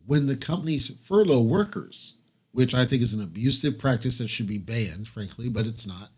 when 0.06 0.26
the 0.26 0.36
companies 0.36 0.96
furlough 1.02 1.42
workers, 1.42 2.16
which 2.52 2.74
I 2.74 2.84
think 2.84 3.02
is 3.02 3.14
an 3.14 3.22
abusive 3.22 3.78
practice 3.78 4.18
that 4.18 4.28
should 4.28 4.48
be 4.48 4.58
banned, 4.58 5.08
frankly, 5.08 5.48
but 5.48 5.66
it's 5.66 5.86
not. 5.86 6.08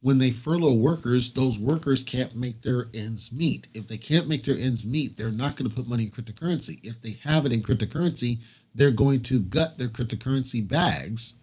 When 0.00 0.18
they 0.18 0.30
furlough 0.30 0.74
workers, 0.74 1.32
those 1.32 1.58
workers 1.58 2.04
can't 2.04 2.34
make 2.34 2.62
their 2.62 2.88
ends 2.94 3.32
meet. 3.32 3.68
If 3.74 3.88
they 3.88 3.98
can't 3.98 4.28
make 4.28 4.44
their 4.44 4.56
ends 4.56 4.86
meet, 4.86 5.16
they're 5.16 5.30
not 5.30 5.56
going 5.56 5.68
to 5.68 5.74
put 5.74 5.88
money 5.88 6.04
in 6.04 6.10
cryptocurrency. 6.10 6.84
If 6.84 7.00
they 7.02 7.18
have 7.28 7.46
it 7.46 7.52
in 7.52 7.62
cryptocurrency, 7.62 8.38
they're 8.74 8.90
going 8.90 9.20
to 9.22 9.40
gut 9.40 9.78
their 9.78 9.88
cryptocurrency 9.88 10.66
bags 10.66 11.34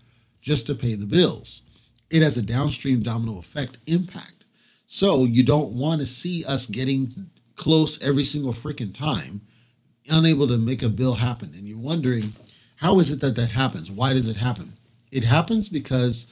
just 0.42 0.68
to 0.68 0.76
pay 0.76 0.96
the 0.96 1.06
bills. 1.06 1.64
It 2.10 2.22
has 2.22 2.38
a 2.38 2.44
downstream 2.44 3.02
domino 3.02 3.40
effect 3.40 3.78
impact. 3.88 4.46
So 4.86 5.24
you 5.24 5.44
don't 5.44 5.74
want 5.74 6.02
to 6.02 6.08
see 6.08 6.46
us 6.46 6.68
getting 6.68 7.30
close 7.56 8.02
every 8.04 8.24
single 8.24 8.52
freaking 8.52 8.94
time, 8.94 9.42
unable 10.10 10.48
to 10.48 10.58
make 10.58 10.84
a 10.84 10.90
bill 10.90 11.16
happen. 11.16 11.52
And 11.56 11.68
you're 11.68 11.78
wondering, 11.78 12.34
How 12.78 13.00
is 13.00 13.12
it 13.12 13.20
that 13.22 13.36
that 13.36 13.52
happens? 13.52 13.90
Why 13.90 14.14
does 14.14 14.28
it 14.28 14.36
happen? 14.36 14.74
It 15.12 15.24
happens 15.24 15.70
because 15.70 16.32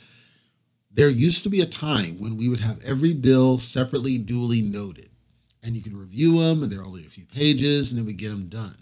there 0.94 1.10
used 1.10 1.44
to 1.44 1.50
be 1.50 1.62
a 1.62 1.66
time 1.66 2.20
when 2.20 2.38
we 2.38 2.50
would 2.50 2.60
have 2.60 2.84
every 2.84 3.14
bill 3.14 3.58
separately, 3.58 4.18
duly 4.18 4.62
noted, 4.62 5.10
and 5.64 5.76
you 5.76 5.82
could 5.82 5.94
review 5.94 6.42
them, 6.42 6.64
and 6.64 6.72
they're 6.72 6.84
only 6.84 7.06
a 7.06 7.10
few 7.10 7.26
pages, 7.26 7.92
and 7.92 8.00
then 8.00 8.06
we 8.06 8.14
get 8.14 8.30
them 8.30 8.48
done. 8.48 8.76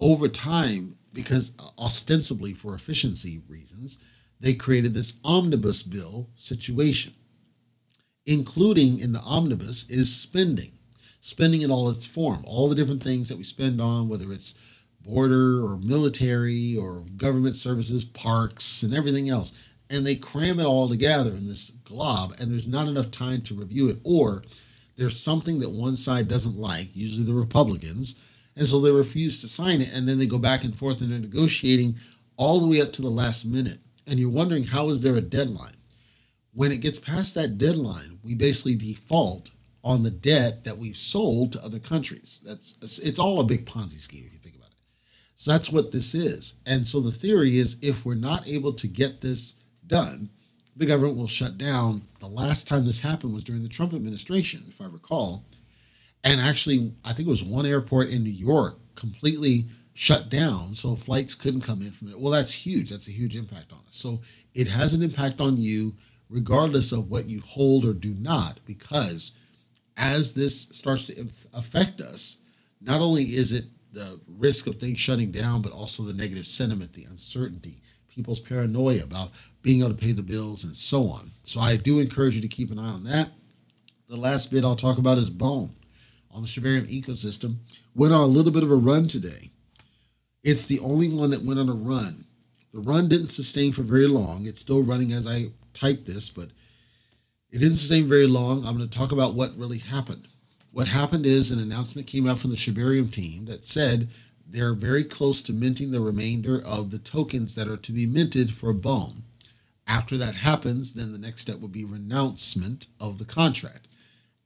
Over 0.00 0.28
time, 0.28 0.96
because 1.12 1.52
ostensibly 1.78 2.52
for 2.52 2.74
efficiency 2.74 3.42
reasons, 3.48 3.98
they 4.40 4.54
created 4.54 4.94
this 4.94 5.18
omnibus 5.24 5.82
bill 5.82 6.28
situation. 6.36 7.14
Including 8.26 8.98
in 8.98 9.12
the 9.12 9.20
omnibus 9.20 9.88
is 9.88 10.14
spending, 10.14 10.72
spending 11.20 11.62
in 11.62 11.70
all 11.70 11.88
its 11.88 12.04
form, 12.04 12.44
all 12.46 12.68
the 12.68 12.74
different 12.74 13.02
things 13.02 13.28
that 13.28 13.38
we 13.38 13.44
spend 13.44 13.80
on, 13.80 14.08
whether 14.08 14.32
it's 14.32 14.58
border 15.00 15.64
or 15.64 15.76
military 15.78 16.76
or 16.76 17.04
government 17.16 17.54
services, 17.54 18.04
parks, 18.04 18.82
and 18.82 18.92
everything 18.92 19.28
else. 19.28 19.62
And 19.88 20.04
they 20.04 20.16
cram 20.16 20.58
it 20.58 20.66
all 20.66 20.88
together 20.88 21.30
in 21.30 21.46
this 21.46 21.70
glob, 21.70 22.34
and 22.40 22.50
there's 22.50 22.66
not 22.66 22.88
enough 22.88 23.12
time 23.12 23.42
to 23.42 23.54
review 23.54 23.88
it. 23.88 23.98
Or 24.02 24.42
there's 24.96 25.20
something 25.20 25.60
that 25.60 25.70
one 25.70 25.94
side 25.94 26.26
doesn't 26.26 26.58
like, 26.58 26.88
usually 26.94 27.24
the 27.24 27.38
Republicans, 27.38 28.18
and 28.56 28.66
so 28.66 28.80
they 28.80 28.90
refuse 28.90 29.40
to 29.40 29.48
sign 29.48 29.80
it. 29.80 29.94
And 29.94 30.08
then 30.08 30.18
they 30.18 30.26
go 30.26 30.38
back 30.38 30.64
and 30.64 30.74
forth 30.74 31.00
and 31.00 31.12
they're 31.12 31.18
negotiating 31.18 31.96
all 32.36 32.58
the 32.58 32.66
way 32.66 32.80
up 32.80 32.92
to 32.94 33.02
the 33.02 33.08
last 33.08 33.44
minute. 33.44 33.78
And 34.06 34.20
you're 34.20 34.30
wondering, 34.30 34.64
how 34.64 34.88
is 34.88 35.02
there 35.02 35.16
a 35.16 35.20
deadline? 35.20 35.76
When 36.52 36.72
it 36.72 36.80
gets 36.80 36.98
past 36.98 37.34
that 37.34 37.58
deadline, 37.58 38.18
we 38.22 38.34
basically 38.34 38.76
default 38.76 39.50
on 39.84 40.02
the 40.02 40.10
debt 40.10 40.64
that 40.64 40.78
we've 40.78 40.96
sold 40.96 41.52
to 41.52 41.64
other 41.64 41.78
countries. 41.78 42.42
That's 42.44 42.76
it's 42.98 43.18
all 43.18 43.40
a 43.40 43.44
big 43.44 43.66
Ponzi 43.66 44.00
scheme 44.00 44.24
if 44.26 44.32
you 44.32 44.38
think 44.38 44.56
about 44.56 44.70
it. 44.70 44.80
So 45.36 45.52
that's 45.52 45.70
what 45.70 45.92
this 45.92 46.14
is. 46.14 46.56
And 46.66 46.86
so 46.86 47.00
the 47.00 47.12
theory 47.12 47.58
is 47.58 47.78
if 47.82 48.04
we're 48.04 48.14
not 48.14 48.48
able 48.48 48.72
to 48.72 48.88
get 48.88 49.20
this 49.20 49.54
done, 49.86 50.30
the 50.74 50.86
government 50.86 51.16
will 51.16 51.28
shut 51.28 51.56
down. 51.56 52.02
The 52.20 52.26
last 52.26 52.66
time 52.66 52.84
this 52.84 53.00
happened 53.00 53.32
was 53.32 53.44
during 53.44 53.62
the 53.62 53.68
Trump 53.68 53.94
administration, 53.94 54.64
if 54.68 54.80
I 54.80 54.86
recall. 54.86 55.44
And 56.24 56.40
actually, 56.40 56.92
I 57.04 57.12
think 57.12 57.28
it 57.28 57.30
was 57.30 57.44
one 57.44 57.66
airport 57.66 58.08
in 58.08 58.24
New 58.24 58.30
York 58.30 58.78
completely 58.96 59.66
shut 59.96 60.28
down, 60.28 60.74
so 60.74 60.94
flights 60.94 61.34
couldn't 61.34 61.62
come 61.62 61.80
in 61.80 61.90
from 61.90 62.08
it. 62.08 62.20
Well, 62.20 62.30
that's 62.30 62.52
huge. 62.52 62.90
That's 62.90 63.08
a 63.08 63.12
huge 63.12 63.34
impact 63.34 63.72
on 63.72 63.78
us. 63.88 63.96
So 63.96 64.20
it 64.54 64.68
has 64.68 64.92
an 64.92 65.02
impact 65.02 65.40
on 65.40 65.56
you, 65.56 65.94
regardless 66.28 66.92
of 66.92 67.10
what 67.10 67.24
you 67.24 67.40
hold 67.40 67.86
or 67.86 67.94
do 67.94 68.12
not, 68.12 68.60
because 68.66 69.32
as 69.96 70.34
this 70.34 70.60
starts 70.60 71.06
to 71.06 71.26
affect 71.54 72.02
us, 72.02 72.36
not 72.82 73.00
only 73.00 73.22
is 73.22 73.52
it 73.52 73.64
the 73.92 74.20
risk 74.28 74.66
of 74.66 74.76
things 74.76 74.98
shutting 74.98 75.30
down, 75.30 75.62
but 75.62 75.72
also 75.72 76.02
the 76.02 76.12
negative 76.12 76.46
sentiment, 76.46 76.92
the 76.92 77.04
uncertainty, 77.04 77.80
people's 78.14 78.40
paranoia 78.40 79.02
about 79.02 79.30
being 79.62 79.80
able 79.80 79.94
to 79.94 79.94
pay 79.94 80.12
the 80.12 80.22
bills, 80.22 80.62
and 80.62 80.76
so 80.76 81.08
on. 81.08 81.30
So 81.42 81.58
I 81.58 81.76
do 81.76 82.00
encourage 82.00 82.34
you 82.34 82.42
to 82.42 82.48
keep 82.48 82.70
an 82.70 82.78
eye 82.78 82.92
on 82.92 83.04
that. 83.04 83.30
The 84.08 84.16
last 84.16 84.52
bit 84.52 84.62
I'll 84.62 84.76
talk 84.76 84.98
about 84.98 85.16
is 85.16 85.30
BONE 85.30 85.74
on 86.30 86.42
the 86.42 86.48
Shibarium 86.48 86.86
ecosystem. 86.86 87.56
Went 87.94 88.12
on 88.12 88.20
a 88.20 88.26
little 88.26 88.52
bit 88.52 88.62
of 88.62 88.70
a 88.70 88.76
run 88.76 89.06
today. 89.06 89.52
It's 90.46 90.66
the 90.66 90.78
only 90.78 91.08
one 91.08 91.30
that 91.30 91.42
went 91.42 91.58
on 91.58 91.68
a 91.68 91.74
run. 91.74 92.24
The 92.72 92.78
run 92.78 93.08
didn't 93.08 93.30
sustain 93.30 93.72
for 93.72 93.82
very 93.82 94.06
long. 94.06 94.46
It's 94.46 94.60
still 94.60 94.84
running 94.84 95.12
as 95.12 95.26
I 95.26 95.46
type 95.74 96.04
this, 96.04 96.30
but 96.30 96.50
it 97.50 97.58
didn't 97.58 97.74
sustain 97.74 98.08
very 98.08 98.28
long. 98.28 98.58
I'm 98.64 98.76
going 98.76 98.88
to 98.88 98.98
talk 98.98 99.10
about 99.10 99.34
what 99.34 99.58
really 99.58 99.78
happened. 99.78 100.28
What 100.70 100.86
happened 100.86 101.26
is 101.26 101.50
an 101.50 101.58
announcement 101.58 102.06
came 102.06 102.28
out 102.28 102.38
from 102.38 102.50
the 102.50 102.56
Shibarium 102.56 103.10
team 103.10 103.46
that 103.46 103.64
said 103.64 104.06
they're 104.46 104.72
very 104.72 105.02
close 105.02 105.42
to 105.42 105.52
minting 105.52 105.90
the 105.90 106.00
remainder 106.00 106.62
of 106.64 106.92
the 106.92 107.00
tokens 107.00 107.56
that 107.56 107.66
are 107.66 107.76
to 107.78 107.90
be 107.90 108.06
minted 108.06 108.54
for 108.54 108.72
BONE. 108.72 109.24
After 109.84 110.16
that 110.16 110.36
happens, 110.36 110.94
then 110.94 111.10
the 111.10 111.18
next 111.18 111.40
step 111.40 111.58
would 111.58 111.72
be 111.72 111.84
renouncement 111.84 112.86
of 113.00 113.18
the 113.18 113.24
contract. 113.24 113.88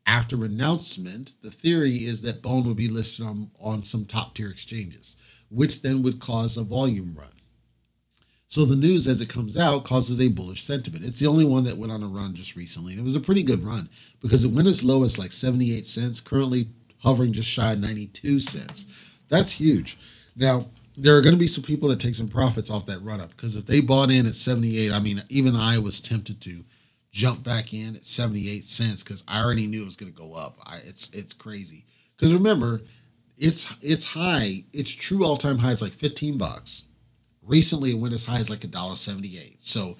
After 0.06 0.36
renouncement, 0.38 1.32
the 1.42 1.50
theory 1.50 1.96
is 1.96 2.22
that 2.22 2.40
BONE 2.40 2.66
would 2.66 2.78
be 2.78 2.88
listed 2.88 3.26
on, 3.26 3.50
on 3.60 3.84
some 3.84 4.06
top 4.06 4.34
tier 4.34 4.48
exchanges, 4.48 5.18
which 5.50 5.82
then 5.82 6.02
would 6.02 6.20
cause 6.20 6.56
a 6.56 6.62
volume 6.62 7.14
run. 7.18 7.28
So 8.46 8.64
the 8.64 8.74
news 8.74 9.06
as 9.06 9.20
it 9.20 9.28
comes 9.28 9.56
out 9.56 9.84
causes 9.84 10.20
a 10.20 10.28
bullish 10.28 10.62
sentiment. 10.64 11.04
It's 11.04 11.20
the 11.20 11.28
only 11.28 11.44
one 11.44 11.62
that 11.64 11.78
went 11.78 11.92
on 11.92 12.02
a 12.02 12.08
run 12.08 12.34
just 12.34 12.56
recently. 12.56 12.94
It 12.94 13.04
was 13.04 13.14
a 13.14 13.20
pretty 13.20 13.44
good 13.44 13.64
run 13.64 13.88
because 14.20 14.44
it 14.44 14.50
went 14.50 14.66
as 14.66 14.82
low 14.82 15.04
as 15.04 15.18
like 15.20 15.30
78 15.30 15.86
cents, 15.86 16.20
currently 16.20 16.66
hovering 16.98 17.32
just 17.32 17.48
shy 17.48 17.72
of 17.72 17.80
92 17.80 18.40
cents. 18.40 18.86
That's 19.28 19.52
huge. 19.52 19.96
Now, 20.34 20.66
there 20.96 21.16
are 21.16 21.22
going 21.22 21.34
to 21.34 21.38
be 21.38 21.46
some 21.46 21.62
people 21.62 21.88
that 21.90 22.00
take 22.00 22.16
some 22.16 22.28
profits 22.28 22.70
off 22.70 22.86
that 22.86 23.02
run 23.02 23.20
up 23.20 23.30
because 23.30 23.54
if 23.56 23.66
they 23.66 23.80
bought 23.80 24.10
in 24.10 24.26
at 24.26 24.34
78, 24.34 24.92
I 24.92 24.98
mean, 24.98 25.20
even 25.28 25.54
I 25.54 25.78
was 25.78 26.00
tempted 26.00 26.40
to 26.42 26.64
jump 27.12 27.42
back 27.42 27.72
in 27.72 27.96
at 27.96 28.04
78 28.04 28.64
cents 28.64 29.02
because 29.02 29.24
I 29.28 29.42
already 29.42 29.66
knew 29.66 29.82
it 29.82 29.86
was 29.86 29.96
going 29.96 30.12
to 30.12 30.18
go 30.18 30.34
up. 30.34 30.58
I, 30.66 30.78
it's 30.86 31.14
it's 31.14 31.32
crazy 31.32 31.84
because 32.16 32.34
remember, 32.34 32.82
it's 33.40 33.74
it's 33.82 34.12
high. 34.12 34.64
Its 34.72 34.90
true 34.90 35.24
all 35.24 35.36
time 35.36 35.58
high 35.58 35.72
is 35.72 35.82
like 35.82 35.92
15 35.92 36.38
bucks 36.38 36.84
Recently, 37.50 37.90
it 37.90 37.98
went 37.98 38.14
as 38.14 38.26
high 38.26 38.38
as 38.38 38.50
like 38.50 38.64
a 38.64 38.68
dollar 38.68 38.96
seventy-eight. 38.96 39.62
So, 39.62 39.96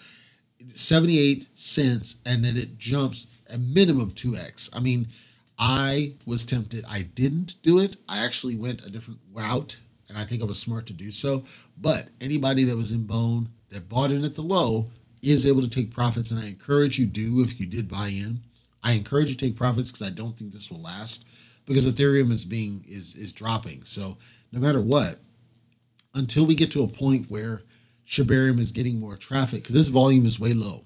seventy-eight 0.74 1.48
cents, 1.54 2.20
and 2.26 2.44
then 2.44 2.56
it 2.56 2.78
jumps 2.78 3.26
a 3.52 3.58
minimum 3.58 4.12
two 4.12 4.36
x. 4.36 4.70
I 4.72 4.80
mean, 4.80 5.08
I 5.58 6.14
was 6.26 6.44
tempted. 6.44 6.84
I 6.88 7.02
didn't 7.14 7.60
do 7.62 7.80
it. 7.80 7.96
I 8.08 8.24
actually 8.24 8.56
went 8.56 8.86
a 8.86 8.92
different 8.92 9.20
route, 9.32 9.78
and 10.08 10.18
I 10.18 10.24
think 10.24 10.42
I 10.42 10.46
was 10.46 10.60
smart 10.60 10.86
to 10.86 10.92
do 10.92 11.10
so. 11.10 11.44
But 11.76 12.08
anybody 12.20 12.64
that 12.64 12.76
was 12.76 12.92
in 12.92 13.04
bone 13.04 13.48
that 13.70 13.88
bought 13.88 14.12
in 14.12 14.24
at 14.24 14.34
the 14.34 14.42
low 14.42 14.86
is 15.22 15.46
able 15.46 15.62
to 15.62 15.68
take 15.68 15.92
profits, 15.92 16.30
and 16.30 16.40
I 16.40 16.46
encourage 16.46 16.98
you 16.98 17.06
do 17.06 17.42
if 17.42 17.58
you 17.58 17.66
did 17.66 17.90
buy 17.90 18.08
in. 18.08 18.40
I 18.84 18.92
encourage 18.92 19.30
you 19.30 19.34
to 19.34 19.46
take 19.46 19.56
profits 19.56 19.90
because 19.90 20.06
I 20.06 20.14
don't 20.14 20.36
think 20.38 20.52
this 20.52 20.70
will 20.70 20.82
last 20.82 21.26
because 21.70 21.86
Ethereum 21.86 22.32
is 22.32 22.44
being 22.44 22.84
is 22.88 23.14
is 23.14 23.32
dropping. 23.32 23.84
So 23.84 24.18
no 24.50 24.58
matter 24.58 24.80
what, 24.80 25.16
until 26.14 26.44
we 26.44 26.56
get 26.56 26.72
to 26.72 26.82
a 26.82 26.88
point 26.88 27.30
where 27.30 27.62
Shibarium 28.04 28.58
is 28.58 28.72
getting 28.72 28.98
more 28.98 29.14
traffic, 29.14 29.62
because 29.62 29.76
this 29.76 29.86
volume 29.86 30.26
is 30.26 30.40
way 30.40 30.52
low. 30.52 30.82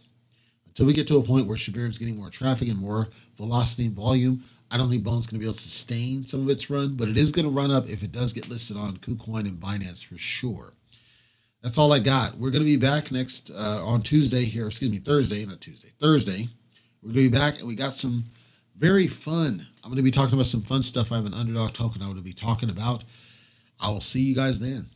Until 0.66 0.84
we 0.84 0.92
get 0.92 1.08
to 1.08 1.16
a 1.16 1.22
point 1.22 1.46
where 1.46 1.56
Shibarium 1.56 1.88
is 1.88 1.98
getting 1.98 2.16
more 2.16 2.28
traffic 2.28 2.68
and 2.68 2.78
more 2.78 3.08
velocity 3.38 3.86
and 3.86 3.94
volume, 3.94 4.44
I 4.70 4.76
don't 4.76 4.90
think 4.90 5.04
Bone's 5.04 5.26
going 5.26 5.36
to 5.36 5.38
be 5.38 5.46
able 5.46 5.54
to 5.54 5.60
sustain 5.60 6.26
some 6.26 6.42
of 6.42 6.50
its 6.50 6.68
run, 6.68 6.96
but 6.96 7.08
it 7.08 7.16
is 7.16 7.32
going 7.32 7.46
to 7.46 7.50
run 7.50 7.70
up 7.70 7.88
if 7.88 8.02
it 8.02 8.12
does 8.12 8.34
get 8.34 8.50
listed 8.50 8.76
on 8.76 8.98
KuCoin 8.98 9.48
and 9.48 9.58
Binance 9.58 10.04
for 10.04 10.18
sure. 10.18 10.74
That's 11.62 11.78
all 11.78 11.94
I 11.94 11.98
got. 11.98 12.34
We're 12.34 12.50
going 12.50 12.62
to 12.62 12.70
be 12.70 12.76
back 12.76 13.10
next 13.10 13.50
uh, 13.50 13.82
on 13.86 14.02
Tuesday 14.02 14.44
here, 14.44 14.66
excuse 14.66 14.90
me, 14.90 14.98
Thursday, 14.98 15.46
not 15.46 15.62
Tuesday, 15.62 15.92
Thursday. 15.98 16.48
We're 17.02 17.12
going 17.12 17.24
to 17.24 17.30
be 17.30 17.38
back 17.38 17.58
and 17.60 17.66
we 17.66 17.74
got 17.74 17.94
some 17.94 18.24
very 18.76 19.06
fun. 19.06 19.66
I'm 19.82 19.90
going 19.90 19.96
to 19.96 20.02
be 20.02 20.10
talking 20.10 20.34
about 20.34 20.46
some 20.46 20.62
fun 20.62 20.82
stuff. 20.82 21.12
I 21.12 21.16
have 21.16 21.26
an 21.26 21.34
underdog 21.34 21.72
token 21.72 22.02
I 22.02 22.06
to 22.16 22.22
be 22.22 22.32
talking 22.32 22.70
about. 22.70 23.04
I 23.80 23.90
will 23.90 24.00
see 24.00 24.20
you 24.20 24.34
guys 24.34 24.60
then. 24.60 24.86